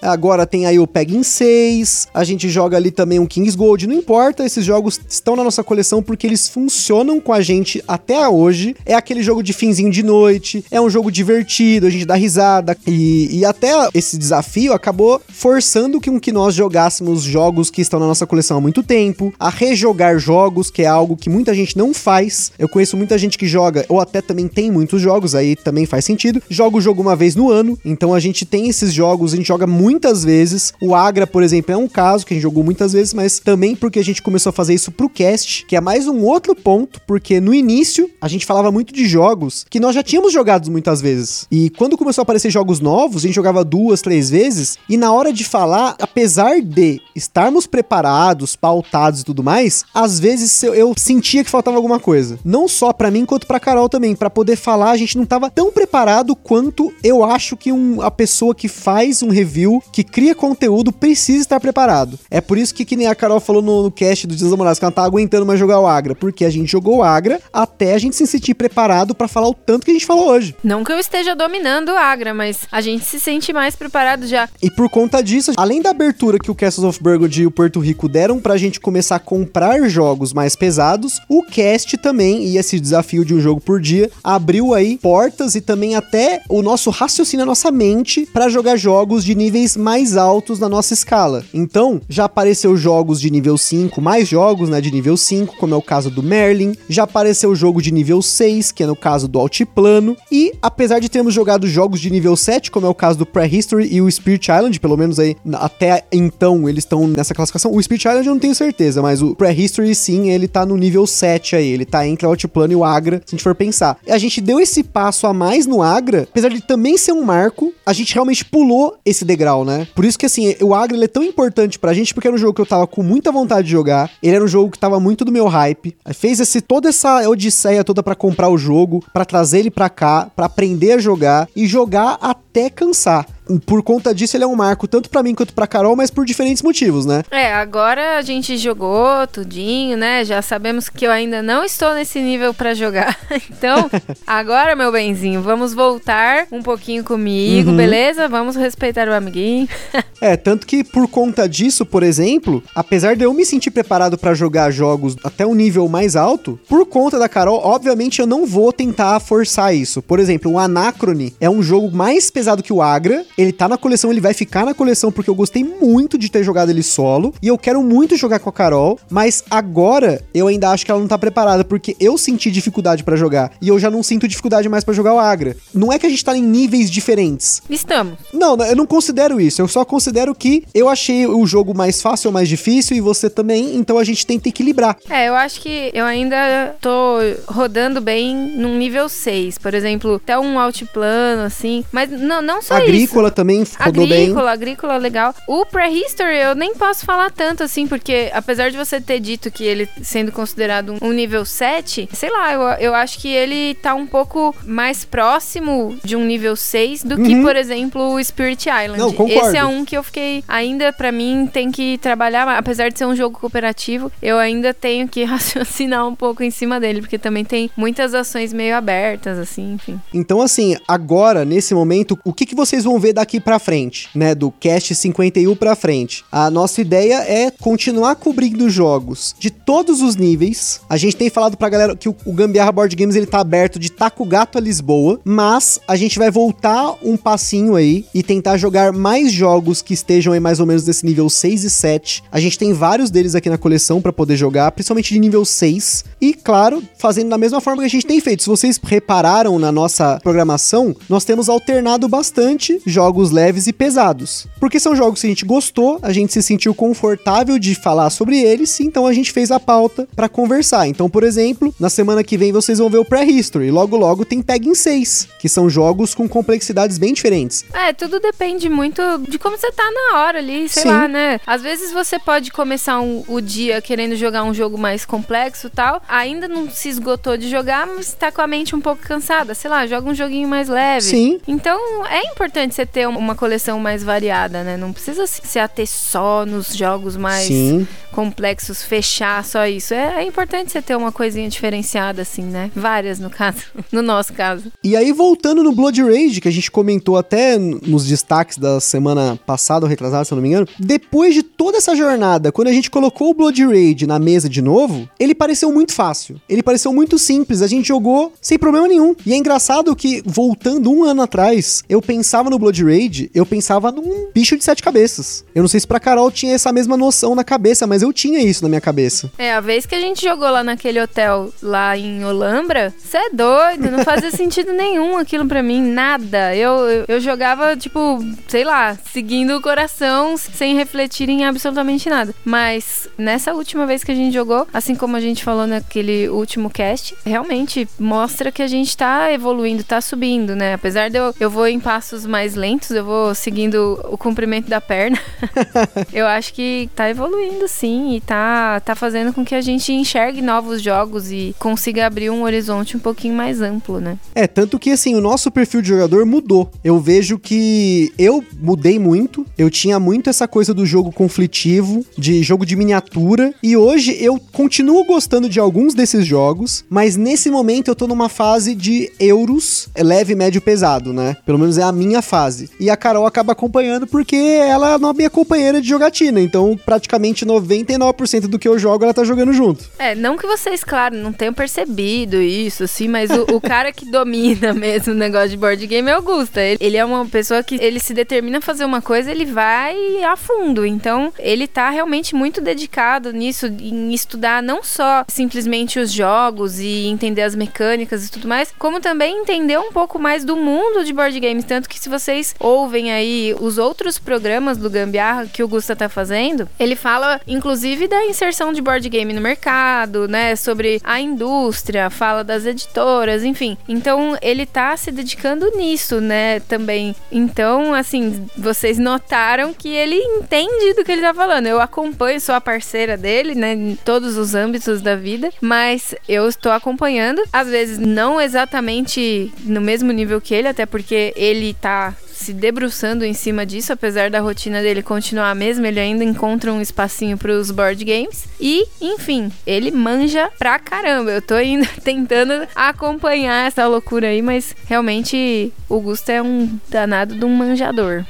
agora 0.01 0.45
tem 0.45 0.66
aí 0.66 0.80
o 0.80 0.88
Peg 0.88 1.12
6, 1.24 2.07
a 2.14 2.24
gente 2.24 2.49
joga 2.49 2.78
ali 2.78 2.91
também 2.91 3.20
um 3.20 3.26
King's 3.26 3.55
Gold, 3.55 3.86
não 3.88 3.95
importa, 3.95 4.45
esses 4.45 4.64
jogos 4.64 4.99
estão 5.09 5.36
na 5.36 5.43
nossa 5.43 5.64
coleção 5.64 6.01
porque 6.01 6.26
eles 6.26 6.47
funcionam 6.47 7.20
com 7.20 7.34
a 7.34 7.41
gente 7.41 7.84
até 7.88 8.28
hoje. 8.28 8.76
É 8.86 8.93
aquele 8.93 9.22
jogo 9.22 9.43
de 9.43 9.53
finzinho 9.53 9.91
de 9.91 10.03
noite, 10.03 10.64
é 10.72 10.80
um 10.80 10.89
jogo 10.89 11.12
divertido, 11.12 11.88
a 11.88 11.89
gente 11.89 12.05
dá 12.05 12.16
risada 12.16 12.78
e, 12.88 13.39
e 13.39 13.45
até 13.45 13.72
esse 13.93 14.18
desafio 14.18 14.74
acabou 14.74 15.22
forçando 15.28 15.99
que, 15.99 16.20
que 16.20 16.32
nós 16.32 16.55
jogássemos 16.55 17.22
jogos 17.22 17.70
que 17.70 17.82
estão 17.82 17.99
na 17.99 18.07
nossa 18.07 18.26
coleção 18.26 18.57
há 18.57 18.62
muito 18.62 18.84
tempo, 18.84 19.34
a 19.39 19.49
rejogar 19.49 20.18
jogos, 20.18 20.70
que 20.70 20.84
é 20.84 20.88
algo 20.88 21.18
que 21.18 21.30
muita 21.30 21.53
gente 21.53 21.78
não 21.78 21.93
faz. 21.93 22.51
Eu 22.57 22.70
conheço 22.70 22.97
muita 22.97 23.18
gente 23.18 23.38
que 23.38 23.47
joga, 23.47 23.86
ou 23.89 23.99
até 23.99 24.22
também 24.22 24.47
tem 24.47 24.72
muitos 24.72 25.01
jogos, 25.01 25.36
aí 25.36 25.55
também 25.55 25.86
faz 25.86 26.05
sentido. 26.05 26.41
Joga 26.49 26.78
o 26.78 26.82
jogo 26.82 27.01
uma 27.01 27.16
vez 27.16 27.36
no 27.36 27.49
ano, 27.49 27.78
então 27.84 28.14
a 28.14 28.20
gente 28.20 28.45
tem 28.45 28.70
esses 28.70 28.93
jogos, 28.93 29.34
a 29.34 29.38
gente 29.38 29.50
joga 29.51 29.67
muitas 29.67 30.23
vezes. 30.23 30.73
O 30.81 30.95
Agra, 30.95 31.27
por 31.27 31.43
exemplo, 31.43 31.73
é 31.73 31.77
um 31.77 31.87
caso 31.87 32.25
que 32.25 32.33
a 32.33 32.35
gente 32.35 32.43
jogou 32.43 32.63
muitas 32.63 32.93
vezes, 32.93 33.13
mas 33.13 33.39
também 33.39 33.75
porque 33.75 33.99
a 33.99 34.03
gente 34.03 34.21
começou 34.21 34.49
a 34.49 34.53
fazer 34.53 34.73
isso 34.73 34.91
pro 34.91 35.09
cast, 35.09 35.65
que 35.65 35.75
é 35.75 35.81
mais 35.81 36.07
um 36.07 36.21
outro 36.21 36.55
ponto, 36.55 37.01
porque 37.05 37.41
no 37.41 37.53
início 37.53 38.09
a 38.21 38.29
gente 38.29 38.45
falava 38.45 38.71
muito 38.71 38.93
de 38.93 39.05
jogos 39.05 39.65
que 39.69 39.79
nós 39.79 39.93
já 39.93 40.01
tínhamos 40.01 40.31
jogado 40.31 40.71
muitas 40.71 41.01
vezes. 41.01 41.47
E 41.51 41.69
quando 41.71 41.97
começou 41.97 42.21
a 42.21 42.23
aparecer 42.23 42.49
jogos 42.49 42.79
novos, 42.79 43.23
a 43.23 43.27
gente 43.27 43.35
jogava 43.35 43.63
duas, 43.63 44.01
três 44.01 44.29
vezes, 44.29 44.77
e 44.87 44.95
na 44.95 45.11
hora 45.11 45.33
de 45.33 45.43
falar, 45.43 45.95
apesar 45.99 46.61
de 46.61 47.01
estarmos 47.13 47.67
preparados, 47.67 48.55
pautados 48.55 49.21
e 49.21 49.25
tudo 49.25 49.43
mais, 49.43 49.83
às 49.93 50.17
vezes 50.17 50.63
eu, 50.63 50.73
eu 50.73 50.93
sentia 50.97 51.43
que 51.43 51.49
faltava 51.49 51.75
alguma 51.75 51.99
coisa. 51.99 52.39
Não 52.45 52.67
só 52.67 52.93
para 52.93 53.11
mim, 53.11 53.25
quanto 53.25 53.47
pra 53.47 53.59
Carol 53.59 53.89
também. 53.89 54.15
para 54.15 54.29
poder 54.29 54.55
falar, 54.55 54.91
a 54.91 54.97
gente 54.97 55.17
não 55.17 55.25
tava 55.25 55.49
tão 55.49 55.71
preparado 55.71 56.35
quanto 56.37 56.93
eu 57.03 57.23
acho 57.23 57.57
que 57.57 57.71
um, 57.71 58.01
a 58.01 58.09
pessoa 58.09 58.55
que 58.55 58.69
faz 58.69 59.21
um 59.21 59.29
review, 59.41 59.83
que 59.91 60.03
cria 60.03 60.35
conteúdo, 60.35 60.91
precisa 60.91 61.41
estar 61.41 61.59
preparado. 61.59 62.19
É 62.29 62.39
por 62.39 62.57
isso 62.57 62.73
que, 62.73 62.85
que 62.85 62.95
nem 62.95 63.07
a 63.07 63.15
Carol 63.15 63.39
falou 63.39 63.61
no, 63.61 63.83
no 63.83 63.91
cast 63.91 64.27
do 64.27 64.35
Dias 64.35 64.51
Namorados, 64.51 64.79
que 64.79 64.85
ela 64.85 64.91
tá 64.91 65.03
aguentando 65.03 65.45
mais 65.45 65.59
jogar 65.59 65.79
o 65.79 65.87
Agra, 65.87 66.15
porque 66.15 66.45
a 66.45 66.49
gente 66.49 66.71
jogou 66.71 66.97
o 66.97 67.03
Agra 67.03 67.39
até 67.51 67.93
a 67.93 67.97
gente 67.97 68.15
se 68.15 68.27
sentir 68.27 68.53
preparado 68.53 69.15
para 69.15 69.27
falar 69.27 69.49
o 69.49 69.53
tanto 69.53 69.85
que 69.85 69.91
a 69.91 69.93
gente 69.93 70.05
falou 70.05 70.29
hoje. 70.29 70.55
Não 70.63 70.83
que 70.83 70.91
eu 70.91 70.99
esteja 70.99 71.35
dominando 71.35 71.89
o 71.89 71.97
Agra, 71.97 72.33
mas 72.33 72.59
a 72.71 72.81
gente 72.81 73.03
se 73.05 73.19
sente 73.19 73.51
mais 73.51 73.75
preparado 73.75 74.27
já. 74.27 74.47
E 74.61 74.69
por 74.69 74.89
conta 74.89 75.21
disso, 75.21 75.51
além 75.57 75.81
da 75.81 75.89
abertura 75.89 76.37
que 76.37 76.51
o 76.51 76.55
Castles 76.55 76.87
of 76.87 77.01
Burgundy 77.01 77.43
e 77.43 77.47
o 77.47 77.51
Porto 77.51 77.79
Rico 77.79 78.07
deram 78.07 78.39
pra 78.39 78.57
gente 78.57 78.79
começar 78.79 79.15
a 79.15 79.19
comprar 79.19 79.87
jogos 79.89 80.33
mais 80.33 80.55
pesados, 80.55 81.19
o 81.29 81.43
cast 81.43 81.97
também, 81.97 82.45
e 82.45 82.57
esse 82.57 82.79
desafio 82.79 83.25
de 83.25 83.33
um 83.33 83.39
jogo 83.39 83.61
por 83.61 83.79
dia, 83.79 84.09
abriu 84.23 84.73
aí 84.73 84.97
portas 84.97 85.55
e 85.55 85.61
também 85.61 85.95
até 85.95 86.41
o 86.49 86.61
nosso 86.61 86.89
raciocínio, 86.89 87.43
a 87.43 87.45
nossa 87.45 87.71
mente, 87.71 88.25
para 88.25 88.49
jogar 88.49 88.75
jogos 88.75 89.20
jogos 89.22 89.26
de 89.26 89.36
níveis 89.36 89.78
mais 89.78 90.17
altos 90.17 90.59
na 90.59 90.67
nossa 90.67 90.93
escala. 90.93 91.43
Então, 91.53 92.01
já 92.09 92.26
apareceu 92.26 92.76
jogos 92.76 93.22
de 93.22 93.30
nível 93.30 93.57
5, 93.57 94.01
mais 94.01 94.28
jogos, 94.28 94.69
né, 94.69 94.82
de 94.82 94.91
nível 94.91 95.15
5, 95.15 95.55
como 95.57 95.74
é 95.74 95.78
o 95.78 95.82
caso 95.82 96.09
do 96.09 96.24
Merlin, 96.24 96.76
já 96.89 97.03
apareceu 97.03 97.53
jogo 97.55 97.82
de 97.82 97.91
nível 97.91 98.22
6, 98.22 98.72
que 98.72 98.84
é 98.84 98.88
no 98.88 98.95
caso 98.95 99.28
do 99.28 99.39
Altiplano, 99.39 100.15
e 100.32 100.53
apesar 100.61 100.99
de 100.99 101.09
termos 101.09 101.34
jogado 101.34 101.67
jogos 101.67 101.99
de 101.99 102.09
nível 102.09 102.36
7, 102.36 102.72
como 102.72 102.86
é 102.86 102.89
o 102.89 102.95
caso 102.95 103.17
do 103.19 103.26
Prehistory 103.26 103.88
e 103.91 104.01
o 104.01 104.09
Spirit 104.09 104.49
Island, 104.51 104.80
pelo 104.80 104.97
menos 104.97 105.19
aí 105.19 105.36
até 105.53 106.03
então 106.11 106.67
eles 106.67 106.84
estão 106.84 107.07
nessa 107.07 107.34
classificação. 107.34 107.74
O 107.74 107.82
Spirit 107.82 108.07
Island 108.07 108.28
eu 108.28 108.34
não 108.34 108.41
tenho 108.41 108.55
certeza, 108.55 109.01
mas 109.01 109.22
o 109.22 109.36
Prehistory 109.36 109.93
sim, 109.93 110.30
ele 110.30 110.47
tá 110.47 110.65
no 110.65 110.76
nível 110.78 111.05
7 111.05 111.55
aí, 111.55 111.67
ele 111.67 111.86
tá 111.86 112.07
entre 112.07 112.26
o 112.26 112.30
Altiplano 112.30 112.74
e 112.74 112.76
o 112.76 112.84
Agra, 112.84 113.17
se 113.17 113.24
a 113.28 113.32
gente 113.32 113.43
for 113.43 113.55
pensar. 113.55 113.97
A 114.07 114.17
gente 114.17 114.41
deu 114.41 114.59
esse 114.59 114.84
passo 114.84 115.28
a 115.28 115.34
mais 115.34 115.65
no 115.65 115.82
Agra, 115.82 116.28
apesar 116.30 116.49
de 116.49 116.61
também 116.61 116.97
ser 116.97 117.11
um 117.11 117.24
marco, 117.24 117.74
a 117.86 117.93
gente 117.93 118.13
realmente 118.13 118.43
pulou 118.45 118.97
esse 119.12 119.26
degrau, 119.26 119.64
né? 119.64 119.88
Por 119.95 120.05
isso 120.05 120.18
que 120.18 120.26
assim, 120.26 120.55
o 120.62 120.74
Agra 120.74 121.03
é 121.03 121.07
tão 121.07 121.24
importante 121.24 121.78
pra 121.78 121.93
gente 121.93 122.14
porque 122.14 122.28
era 122.28 122.36
um 122.36 122.39
jogo 122.39 122.53
que 122.53 122.62
eu 122.62 122.66
tava 122.66 122.88
com 122.88 123.03
muita 123.03 123.32
vontade 123.32 123.66
de 123.68 123.72
jogar, 123.72 124.09
ele 124.22 124.36
era 124.36 124.43
um 124.43 124.47
jogo 124.47 124.72
que 124.72 124.80
tava 124.80 124.99
muito 124.99 125.24
do 125.24 125.32
meu 125.32 125.47
hype, 125.47 125.95
fez 126.14 126.39
esse 126.39 126.62
toda 126.62 126.89
essa 126.89 127.28
odisseia 127.30 127.84
toda 127.84 128.01
para 128.01 128.16
comprar 128.16 128.49
o 128.49 128.57
jogo, 128.57 129.03
para 129.14 129.26
trazer 129.26 129.59
ele 129.59 129.72
para 129.72 129.89
cá, 129.89 130.30
para 130.36 130.45
aprender 130.45 130.93
a 130.93 130.97
jogar 130.97 131.47
e 131.55 131.66
jogar 131.68 132.18
até 132.22 132.70
cansar 132.70 133.26
por 133.59 133.83
conta 133.83 134.13
disso, 134.13 134.37
ele 134.37 134.43
é 134.43 134.47
um 134.47 134.55
marco 134.55 134.87
tanto 134.87 135.09
para 135.09 135.23
mim 135.23 135.33
quanto 135.35 135.53
pra 135.53 135.67
Carol, 135.67 135.95
mas 135.95 136.09
por 136.09 136.25
diferentes 136.25 136.61
motivos, 136.61 137.05
né? 137.05 137.23
É, 137.31 137.53
agora 137.53 138.17
a 138.17 138.21
gente 138.21 138.57
jogou 138.57 139.25
tudinho, 139.27 139.97
né? 139.97 140.23
Já 140.25 140.41
sabemos 140.41 140.89
que 140.89 141.05
eu 141.05 141.11
ainda 141.11 141.41
não 141.41 141.63
estou 141.63 141.93
nesse 141.93 142.19
nível 142.19 142.53
para 142.53 142.73
jogar. 142.73 143.17
Então, 143.51 143.89
agora, 144.25 144.75
meu 144.75 144.91
benzinho, 144.91 145.41
vamos 145.41 145.73
voltar 145.73 146.47
um 146.51 146.61
pouquinho 146.61 147.03
comigo, 147.03 147.71
uhum. 147.71 147.77
beleza? 147.77 148.27
Vamos 148.27 148.55
respeitar 148.55 149.07
o 149.07 149.13
amiguinho. 149.13 149.67
é, 150.21 150.35
tanto 150.35 150.65
que 150.65 150.83
por 150.83 151.07
conta 151.07 151.47
disso, 151.47 151.85
por 151.85 152.01
exemplo, 152.01 152.63
apesar 152.75 153.15
de 153.15 153.23
eu 153.23 153.33
me 153.33 153.45
sentir 153.45 153.71
preparado 153.71 154.17
para 154.17 154.33
jogar 154.33 154.71
jogos 154.71 155.15
até 155.23 155.45
um 155.45 155.53
nível 155.53 155.87
mais 155.87 156.15
alto, 156.15 156.59
por 156.67 156.85
conta 156.85 157.19
da 157.19 157.29
Carol, 157.29 157.61
obviamente 157.63 158.19
eu 158.19 158.27
não 158.27 158.45
vou 158.45 158.71
tentar 158.73 159.19
forçar 159.19 159.75
isso. 159.75 160.01
Por 160.01 160.19
exemplo, 160.19 160.51
o 160.51 160.59
Anacrone 160.59 161.33
é 161.39 161.49
um 161.49 161.61
jogo 161.61 161.95
mais 161.95 162.29
pesado 162.29 162.63
que 162.63 162.73
o 162.73 162.81
Agra, 162.81 163.23
ele 163.41 163.51
tá 163.51 163.67
na 163.67 163.77
coleção, 163.77 164.11
ele 164.11 164.21
vai 164.21 164.33
ficar 164.33 164.65
na 164.65 164.73
coleção 164.73 165.11
porque 165.11 165.29
eu 165.29 165.35
gostei 165.35 165.63
muito 165.63 166.17
de 166.17 166.29
ter 166.29 166.43
jogado 166.43 166.69
ele 166.69 166.83
solo 166.83 167.33
e 167.41 167.47
eu 167.47 167.57
quero 167.57 167.81
muito 167.81 168.15
jogar 168.15 168.39
com 168.39 168.49
a 168.49 168.53
Carol, 168.53 168.99
mas 169.09 169.43
agora 169.49 170.21
eu 170.33 170.47
ainda 170.47 170.69
acho 170.69 170.85
que 170.85 170.91
ela 170.91 170.99
não 170.99 171.07
tá 171.07 171.17
preparada 171.17 171.63
porque 171.63 171.95
eu 171.99 172.17
senti 172.17 172.51
dificuldade 172.51 173.03
para 173.03 173.15
jogar 173.15 173.51
e 173.61 173.67
eu 173.67 173.79
já 173.79 173.89
não 173.89 174.03
sinto 174.03 174.27
dificuldade 174.27 174.69
mais 174.69 174.83
para 174.83 174.93
jogar 174.93 175.13
o 175.13 175.19
Agra. 175.19 175.55
Não 175.73 175.91
é 175.91 175.97
que 175.97 176.05
a 176.05 176.09
gente 176.09 176.23
tá 176.23 176.37
em 176.37 176.41
níveis 176.41 176.89
diferentes. 176.89 177.61
Estamos. 177.69 178.17
Não, 178.33 178.55
eu 178.57 178.75
não 178.75 178.85
considero 178.85 179.39
isso. 179.39 179.61
Eu 179.61 179.67
só 179.67 179.83
considero 179.83 180.35
que 180.35 180.63
eu 180.73 180.87
achei 180.89 181.25
o 181.25 181.45
jogo 181.45 181.73
mais 181.75 182.01
fácil 182.01 182.29
ou 182.29 182.33
mais 182.33 182.47
difícil 182.47 182.95
e 182.95 183.01
você 183.01 183.29
também, 183.29 183.75
então 183.75 183.97
a 183.97 184.03
gente 184.03 184.25
tenta 184.25 184.49
equilibrar. 184.49 184.97
É, 185.09 185.27
eu 185.27 185.35
acho 185.35 185.61
que 185.61 185.91
eu 185.93 186.05
ainda 186.05 186.75
tô 186.81 187.17
rodando 187.47 188.01
bem 188.01 188.35
num 188.35 188.77
nível 188.77 189.09
6, 189.09 189.57
por 189.57 189.73
exemplo, 189.73 190.15
até 190.15 190.37
um 190.37 190.59
altiplano 190.59 191.43
assim, 191.43 191.83
mas 191.91 192.09
não, 192.09 192.41
não 192.41 192.61
só 192.61 192.75
Agrícola 192.75 193.20
isso. 193.20 193.20
Também 193.30 193.59
rodou 193.59 194.03
agrícola, 194.03 194.07
bem. 194.07 194.24
Agrícola, 194.24 194.51
agrícola 194.51 194.97
legal. 194.97 195.36
O 195.47 195.65
Prehistory 195.65 196.38
eu 196.38 196.55
nem 196.55 196.74
posso 196.74 197.05
falar 197.05 197.30
tanto 197.30 197.63
assim, 197.63 197.88
porque 197.88 198.32
apesar 198.34 198.72
de 198.72 198.78
você 198.78 198.99
ter 198.99 199.19
dito 199.19 199.51
que 199.51 199.63
ele 199.63 199.88
sendo 200.01 200.32
considerado 200.32 200.95
um 201.01 201.11
nível 201.11 201.45
7, 201.45 202.09
sei 202.13 202.30
lá, 202.30 202.53
eu, 202.53 202.61
eu 202.80 202.95
acho 202.95 203.19
que 203.19 203.28
ele 203.28 203.76
tá 203.76 203.93
um 203.93 204.07
pouco 204.07 204.55
mais 204.65 205.05
próximo 205.05 205.95
de 206.03 206.15
um 206.15 206.26
nível 206.26 206.55
6 206.55 207.03
do 207.03 207.15
uhum. 207.15 207.24
que, 207.24 207.41
por 207.41 207.55
exemplo, 207.55 208.13
o 208.13 208.24
Spirit 208.24 208.67
Island. 208.69 208.97
Não, 208.97 209.11
concordo. 209.11 209.47
Esse 209.47 209.57
é 209.57 209.65
um 209.65 209.84
que 209.84 209.97
eu 209.97 210.03
fiquei 210.03 210.43
ainda 210.47 210.93
para 210.93 211.11
mim 211.11 211.49
tem 211.51 211.72
que 211.72 211.97
trabalhar, 211.97 212.47
apesar 212.57 212.89
de 212.89 212.97
ser 212.97 213.05
um 213.05 213.15
jogo 213.15 213.38
cooperativo, 213.38 214.11
eu 214.22 214.38
ainda 214.38 214.74
tenho 214.74 215.07
que 215.07 215.24
raciocinar 215.26 216.07
um 216.07 216.15
pouco 216.15 216.43
em 216.43 216.51
cima 216.51 216.80
dele, 216.80 217.01
porque 217.01 217.17
também 217.17 217.43
tem 217.43 217.69
muitas 217.76 218.13
ações 218.13 218.53
meio 218.53 218.76
abertas 218.76 219.38
assim, 219.38 219.74
enfim. 219.74 219.99
Então 220.13 220.41
assim, 220.41 220.76
agora 220.88 221.43
nesse 221.43 221.74
momento, 221.74 222.17
o 222.24 222.34
que 222.34 222.45
que 222.45 222.55
vocês 222.55 222.84
vão 222.84 222.99
ver 222.99 223.11
daqui 223.14 223.39
para 223.39 223.59
frente, 223.59 224.09
né, 224.16 224.34
do 224.34 224.51
cast 224.51 224.93
51 224.93 225.55
para 225.55 225.76
frente. 225.76 226.24
A 226.32 226.49
nossa 226.49 226.82
ideia 226.82 227.24
é 227.28 227.51
continuar 227.51 228.16
cobrindo 228.16 228.70
jogos 228.70 229.36
de 229.39 229.49
todos 229.49 230.01
os 230.01 230.16
níveis. 230.16 230.82
A 230.89 230.97
gente 230.97 231.16
tem 231.16 231.30
falado 231.30 231.57
pra 231.57 231.70
galera 231.70 231.95
que 231.95 232.09
o, 232.09 232.16
Gambiarra 232.28 232.72
Board 232.72 232.95
Games 232.95 233.16
ele 233.16 233.26
tá 233.26 233.39
aberto 233.39 233.78
de 233.78 233.91
Taco 233.91 234.26
Gato 234.26 234.57
a 234.57 234.62
Lisboa, 234.62 235.20
mas 235.24 235.80
a 235.88 235.95
gente 235.95 236.18
vai 236.18 236.32
voltar 236.32 236.95
um 237.03 237.18
passinho 237.18 237.76
aí 237.76 238.05
e 238.14 238.24
tentar 238.24 238.57
jogar 238.57 238.91
mais 238.93 239.32
jogos 239.32 239.82
que 239.82 239.93
estejam 239.93 240.34
aí 240.34 240.39
mais 240.39 240.59
ou 240.59 240.66
menos 240.66 240.86
nesse 240.86 241.05
nível 241.05 241.30
6 241.30 241.64
e 241.64 241.70
7. 241.70 242.24
A 242.32 242.39
gente 242.39 242.57
tem 242.57 242.74
vários 242.74 243.09
deles 243.09 243.36
aqui 243.36 243.49
na 243.49 243.57
coleção 243.57 244.01
para 244.01 244.14
poder 244.14 244.36
jogar, 244.36 244.72
principalmente 244.72 245.14
de 245.14 245.20
nível 245.20 245.45
6. 245.45 246.05
E 246.20 246.34
claro, 246.34 246.82
fazendo 246.97 247.30
da 247.30 247.38
mesma 247.38 247.62
forma 247.62 247.82
que 247.82 247.88
a 247.88 247.89
gente 247.89 248.05
tem 248.05 248.20
feito. 248.20 248.43
Se 248.43 248.49
vocês 248.49 248.80
repararam 248.82 249.57
na 249.59 249.72
nossa 249.72 250.20
programação, 250.22 250.95
nós 251.09 251.26
temos 251.26 251.49
alternado 251.49 252.07
bastante 252.07 252.82
jogos 252.86 253.00
leves 253.31 253.67
e 253.67 253.73
pesados. 253.73 254.47
Porque 254.59 254.79
são 254.79 254.95
jogos 254.95 255.21
que 255.21 255.27
a 255.27 255.29
gente 255.29 255.45
gostou, 255.45 255.99
a 256.01 256.11
gente 256.11 256.33
se 256.33 256.41
sentiu 256.43 256.73
confortável 256.73 257.57
de 257.57 257.75
falar 257.75 258.09
sobre 258.09 258.39
eles, 258.39 258.79
então 258.79 259.05
a 259.07 259.13
gente 259.13 259.31
fez 259.31 259.51
a 259.51 259.59
pauta 259.59 260.07
para 260.15 260.29
conversar. 260.29 260.87
Então, 260.87 261.09
por 261.09 261.23
exemplo, 261.23 261.73
na 261.79 261.89
semana 261.89 262.23
que 262.23 262.37
vem 262.37 262.51
vocês 262.51 262.79
vão 262.79 262.89
ver 262.89 262.99
o 262.99 263.05
Prehistory. 263.05 263.71
Logo, 263.71 263.97
logo 263.97 264.25
tem 264.25 264.41
Tag 264.41 264.75
6, 264.75 265.27
que 265.39 265.49
são 265.49 265.69
jogos 265.69 266.13
com 266.13 266.27
complexidades 266.27 266.97
bem 266.97 267.13
diferentes. 267.13 267.65
É, 267.73 267.93
tudo 267.93 268.19
depende 268.19 268.69
muito 268.69 269.01
de 269.27 269.39
como 269.39 269.57
você 269.57 269.71
tá 269.71 269.89
na 269.91 270.19
hora 270.19 270.39
ali, 270.39 270.67
sei 270.69 270.83
Sim. 270.83 270.89
lá, 270.89 271.07
né? 271.07 271.39
Às 271.45 271.61
vezes 271.61 271.91
você 271.91 272.19
pode 272.19 272.51
começar 272.51 272.99
um, 273.01 273.23
o 273.27 273.41
dia 273.41 273.81
querendo 273.81 274.15
jogar 274.15 274.43
um 274.43 274.53
jogo 274.53 274.77
mais 274.77 275.05
complexo 275.05 275.69
tal, 275.69 276.01
ainda 276.07 276.47
não 276.47 276.69
se 276.69 276.89
esgotou 276.89 277.37
de 277.37 277.49
jogar, 277.49 277.87
mas 277.87 278.13
tá 278.13 278.31
com 278.31 278.41
a 278.41 278.47
mente 278.47 278.75
um 278.75 278.81
pouco 278.81 279.01
cansada, 279.01 279.53
sei 279.53 279.69
lá, 279.69 279.85
joga 279.85 280.09
um 280.09 280.13
joguinho 280.13 280.47
mais 280.47 280.69
leve. 280.69 281.05
Sim. 281.05 281.39
Então, 281.47 281.79
é 282.05 282.21
importante 282.27 282.75
você 282.75 282.85
ter 282.91 283.07
uma 283.07 283.35
coleção 283.35 283.79
mais 283.79 284.03
variada, 284.03 284.63
né? 284.63 284.77
Não 284.77 284.91
precisa 284.91 285.25
se 285.25 285.59
ater 285.59 285.87
só 285.87 286.45
nos 286.45 286.75
jogos 286.75 287.15
mais 287.15 287.47
Sim. 287.47 287.87
complexos, 288.11 288.83
fechar 288.83 289.43
só 289.45 289.65
isso. 289.65 289.93
É, 289.93 290.21
é, 290.21 290.23
importante 290.23 290.71
você 290.71 290.81
ter 290.81 290.95
uma 290.95 291.11
coisinha 291.11 291.47
diferenciada, 291.49 292.21
assim, 292.21 292.43
né? 292.43 292.69
Várias, 292.75 293.19
no 293.19 293.29
caso. 293.29 293.61
No 293.91 294.01
nosso 294.01 294.33
caso. 294.33 294.71
E 294.83 294.95
aí, 294.95 295.11
voltando 295.11 295.63
no 295.63 295.73
Blood 295.73 296.01
Rage, 296.01 296.39
que 296.39 296.47
a 296.47 296.51
gente 296.51 296.71
comentou 296.71 297.17
até 297.17 297.57
nos 297.57 298.05
destaques 298.05 298.57
da 298.57 298.79
semana 298.79 299.37
passada 299.45 299.85
ou 299.85 299.89
retrasada, 299.89 300.23
se 300.23 300.33
eu 300.33 300.37
não 300.37 300.41
me 300.41 300.47
engano, 300.47 300.67
depois 300.79 301.33
de 301.33 301.43
toda 301.43 301.77
essa 301.77 301.95
jornada, 301.95 302.51
quando 302.51 302.69
a 302.69 302.71
gente 302.71 302.89
colocou 302.89 303.31
o 303.31 303.33
Blood 303.33 303.65
Rage 303.65 304.07
na 304.07 304.17
mesa 304.17 304.47
de 304.47 304.61
novo, 304.61 305.09
ele 305.19 305.35
pareceu 305.35 305.73
muito 305.73 305.93
fácil. 305.93 306.39
Ele 306.47 306.63
pareceu 306.63 306.93
muito 306.93 307.19
simples. 307.19 307.61
A 307.61 307.67
gente 307.67 307.87
jogou 307.87 308.31
sem 308.41 308.57
problema 308.57 308.87
nenhum. 308.87 309.13
E 309.25 309.33
é 309.33 309.35
engraçado 309.35 309.95
que, 309.95 310.21
voltando 310.25 310.91
um 310.91 311.03
ano 311.03 311.21
atrás, 311.21 311.83
eu 311.89 312.01
pensava 312.01 312.49
no 312.49 312.57
Blood 312.57 312.80
Rage, 312.84 313.29
eu 313.34 313.45
pensava 313.45 313.91
num 313.91 314.29
bicho 314.34 314.57
de 314.57 314.63
sete 314.63 314.82
cabeças. 314.82 315.43
Eu 315.53 315.61
não 315.61 315.67
sei 315.67 315.79
se 315.79 315.88
pra 315.88 315.99
Carol 315.99 316.32
tinha 316.32 316.53
essa 316.53 316.71
mesma 316.71 316.97
noção 316.97 317.36
na 317.36 317.43
cabeça, 317.43 317.86
mas 317.88 318.01
eu 318.01 318.11
tinha 318.13 318.39
isso 318.39 318.63
na 318.63 318.69
minha 318.69 318.82
cabeça. 318.82 319.32
É, 319.38 319.53
a 319.53 319.59
vez 319.59 319.86
que 319.86 319.95
a 319.95 319.99
gente 319.99 320.21
jogou 320.21 320.49
lá 320.49 320.63
naquele 320.63 320.99
hotel 320.99 321.51
lá 321.61 321.97
em 321.97 322.23
Olambra, 322.23 322.93
você 322.97 323.17
é 323.17 323.29
doido, 323.29 323.91
não 323.91 324.03
fazia 324.03 324.32
sentido 324.32 324.73
nenhum 324.73 325.17
aquilo 325.17 325.45
pra 325.45 325.63
mim, 325.63 325.82
nada. 325.82 326.55
Eu, 326.55 326.89
eu, 326.89 327.05
eu 327.07 327.19
jogava, 327.19 327.75
tipo, 327.75 328.23
sei 328.47 328.63
lá, 328.63 328.97
seguindo 329.11 329.55
o 329.55 329.61
coração, 329.61 330.36
sem 330.38 330.75
refletir 330.75 331.29
em 331.29 331.45
absolutamente 331.45 332.09
nada. 332.09 332.34
Mas 332.43 333.07
nessa 333.17 333.53
última 333.53 333.86
vez 333.86 334.03
que 334.03 334.11
a 334.11 334.15
gente 334.15 334.34
jogou, 334.34 334.67
assim 334.73 334.95
como 334.95 335.15
a 335.15 335.19
gente 335.19 335.43
falou 335.43 335.67
naquele 335.67 336.29
último 336.29 336.69
cast, 336.69 337.15
realmente 337.25 337.88
mostra 337.99 338.51
que 338.51 338.61
a 338.61 338.67
gente 338.67 338.95
tá 338.95 339.32
evoluindo, 339.32 339.84
tá 339.84 340.01
subindo, 340.01 340.55
né? 340.55 340.73
Apesar 340.73 341.09
de 341.09 341.17
eu, 341.17 341.34
eu 341.39 341.49
vou 341.49 341.67
em 341.67 341.79
passos 341.79 342.25
mais 342.25 342.55
lentos, 342.55 342.70
eu 342.91 343.05
vou 343.05 343.36
seguindo 343.36 343.99
o 344.09 344.17
comprimento 344.17 344.69
da 344.69 344.82
perna. 344.82 345.19
eu 346.13 346.26
acho 346.26 346.53
que 346.53 346.89
tá 346.95 347.09
evoluindo 347.09 347.67
sim 347.67 348.15
e 348.15 348.22
tá, 348.22 348.80
tá 348.80 348.95
fazendo 348.95 349.34
com 349.34 349.43
que 349.43 349.55
a 349.55 349.61
gente 349.61 349.91
enxergue 349.91 350.41
novos 350.41 350.82
jogos 350.82 351.32
e 351.32 351.55
consiga 351.59 352.05
abrir 352.05 352.30
um 352.30 352.43
horizonte 352.43 352.97
um 352.97 352.99
pouquinho 352.99 353.34
mais 353.34 353.61
amplo, 353.61 353.99
né? 353.99 354.17
É, 354.34 354.47
tanto 354.47 354.80
que 354.80 354.91
assim, 354.91 355.15
o 355.15 355.22
nosso 355.22 355.51
perfil 355.51 355.82
de 355.82 355.89
jogador 355.89 356.26
mudou. 356.26 356.69
Eu 356.84 356.99
vejo 356.99 357.38
que 357.38 358.11
eu 358.17 358.43
mudei 358.59 358.99
muito, 358.99 359.45
eu 359.57 359.69
tinha 359.69 359.99
muito 359.99 360.30
essa 360.30 360.47
coisa 360.47 360.74
do 360.74 360.86
jogo 360.86 361.11
conflitivo, 361.11 362.05
de 362.17 362.43
jogo 362.43 362.65
de 362.65 362.76
miniatura, 362.76 363.53
e 363.61 363.76
hoje 363.76 364.17
eu 364.19 364.39
continuo 364.51 365.03
gostando 365.03 365.49
de 365.49 365.59
alguns 365.59 365.93
desses 365.93 366.26
jogos, 366.26 366.84
mas 366.89 367.15
nesse 367.15 367.49
momento 367.49 367.89
eu 367.89 367.95
tô 367.95 368.07
numa 368.07 368.30
fase 368.30 368.76
de 368.76 369.11
euros 369.19 369.89
leve, 369.97 370.36
médio, 370.36 370.61
pesado, 370.61 371.13
né? 371.13 371.36
Pelo 371.45 371.59
menos 371.59 371.78
é 371.78 371.84
a 371.84 371.91
minha 371.91 372.22
fase. 372.22 372.61
Fase. 372.62 372.70
E 372.80 372.89
a 372.89 372.97
Carol 372.97 373.26
acaba 373.26 373.53
acompanhando 373.53 374.05
porque 374.05 374.36
ela 374.36 374.95
é 374.95 375.14
minha 375.14 375.30
companheira 375.30 375.82
de 375.82 375.88
jogatina. 375.88 376.39
Então, 376.39 376.78
praticamente 376.86 377.45
99% 377.45 378.47
do 378.47 378.59
que 378.59 378.68
eu 378.68 378.78
jogo, 378.78 379.03
ela 379.03 379.14
tá 379.14 379.24
jogando 379.24 379.53
junto. 379.53 379.86
É, 379.97 380.14
não 380.16 380.38
que 380.38 380.45
vocês, 380.45 380.84
claro, 380.84 381.16
não 381.16 381.34
tenham 381.34 381.53
percebido 381.53 382.41
isso, 382.41 382.84
assim, 382.84 383.07
mas 383.07 383.30
o, 383.32 383.55
o 383.55 383.62
cara 383.62 383.91
que 383.91 384.05
domina 384.12 384.74
mesmo 384.74 385.14
o 385.14 385.16
negócio 385.16 385.49
de 385.49 385.57
board 385.57 385.86
game 385.88 386.09
é 386.09 386.18
o 386.18 386.22
Gusta. 386.22 386.62
Ele, 386.62 386.78
ele, 386.80 386.97
é 386.97 387.05
uma 387.05 387.26
pessoa 387.26 387.64
que 387.64 387.76
ele 387.76 387.99
se 387.99 388.14
determina 388.14 388.59
a 388.59 388.62
fazer 388.62 388.86
uma 388.86 389.01
coisa, 389.01 389.32
ele 389.32 389.45
vai 389.45 389.95
a 390.24 390.36
fundo. 390.36 390.86
Então, 390.86 391.34
ele 391.39 391.68
tá 391.68 391.89
realmente 391.89 392.36
muito 392.36 392.62
dedicado 392.62 393.32
nisso, 393.32 393.68
em 393.68 394.14
estudar 394.14 394.62
não 394.62 394.84
só 394.84 395.26
simplesmente 395.28 395.99
os 395.99 396.12
jogos 396.12 396.80
e 396.80 397.07
entender 397.07 397.41
as 397.41 397.55
mecânicas 397.55 398.28
e 398.28 398.32
tudo 398.32 398.47
mais, 398.47 398.74
como 398.78 398.99
também 398.99 399.41
entender 399.41 399.78
um 399.78 399.91
pouco 399.91 400.20
mais 400.20 400.43
do 400.43 400.55
mundo 400.55 401.03
de 401.03 401.14
board 401.14 401.39
games. 401.39 401.66
Tanto 401.66 401.89
que 401.89 401.99
se 401.99 402.09
vocês 402.09 402.50
ouvem 402.59 403.11
aí 403.11 403.55
os 403.59 403.77
outros 403.77 404.17
programas 404.17 404.77
do 404.77 404.89
Gambiarra 404.89 405.47
que 405.47 405.63
o 405.63 405.67
Gusta 405.67 405.95
tá 405.95 406.09
fazendo, 406.09 406.67
ele 406.79 406.95
fala 406.95 407.39
inclusive 407.47 408.07
da 408.07 408.25
inserção 408.25 408.73
de 408.73 408.81
board 408.81 409.07
game 409.09 409.33
no 409.33 409.41
mercado, 409.41 410.27
né? 410.27 410.55
Sobre 410.55 410.99
a 411.03 411.19
indústria, 411.19 412.09
fala 412.09 412.43
das 412.43 412.65
editoras, 412.65 413.43
enfim. 413.43 413.77
Então 413.87 414.37
ele 414.41 414.65
tá 414.65 414.95
se 414.97 415.11
dedicando 415.11 415.71
nisso, 415.75 416.19
né? 416.21 416.59
Também. 416.61 417.15
Então, 417.31 417.93
assim, 417.93 418.45
vocês 418.57 418.97
notaram 418.97 419.73
que 419.73 419.89
ele 419.89 420.15
entende 420.15 420.93
do 420.93 421.03
que 421.03 421.11
ele 421.11 421.21
tá 421.21 421.33
falando. 421.33 421.67
Eu 421.67 421.81
acompanho, 421.81 422.39
sou 422.39 422.55
a 422.55 422.61
parceira 422.61 423.17
dele, 423.17 423.55
né? 423.55 423.73
Em 423.73 423.95
todos 423.95 424.37
os 424.37 424.55
âmbitos 424.55 425.01
da 425.01 425.15
vida, 425.15 425.51
mas 425.61 426.15
eu 426.27 426.47
estou 426.47 426.71
acompanhando. 426.71 427.41
Às 427.51 427.67
vezes 427.67 427.97
não 427.97 428.39
exatamente 428.39 429.51
no 429.63 429.81
mesmo 429.81 430.11
nível 430.11 430.41
que 430.41 430.53
ele, 430.53 430.67
até 430.67 430.85
porque 430.85 431.33
ele 431.35 431.73
tá 431.73 432.13
se 432.41 432.53
debruçando 432.53 433.23
em 433.23 433.33
cima 433.33 433.65
disso, 433.65 433.93
apesar 433.93 434.29
da 434.29 434.39
rotina 434.39 434.81
dele 434.81 435.03
continuar 435.03 435.51
a 435.51 435.55
mesma, 435.55 435.87
ele 435.87 435.99
ainda 435.99 436.23
encontra 436.23 436.73
um 436.73 436.81
espacinho 436.81 437.37
para 437.37 437.51
os 437.51 437.69
board 437.71 438.03
games. 438.03 438.45
E, 438.59 438.85
enfim, 438.99 439.51
ele 439.65 439.91
manja 439.91 440.49
pra 440.57 440.79
caramba. 440.79 441.31
Eu 441.31 441.41
tô 441.41 441.53
ainda 441.53 441.87
tentando 442.03 442.67
acompanhar 442.75 443.67
essa 443.67 443.87
loucura 443.87 444.27
aí, 444.27 444.41
mas 444.41 444.75
realmente 444.87 445.71
o 445.87 445.99
Gusto 445.99 446.29
é 446.29 446.41
um 446.41 446.79
danado 446.89 447.35
de 447.35 447.45
um 447.45 447.55
manjador 447.55 448.25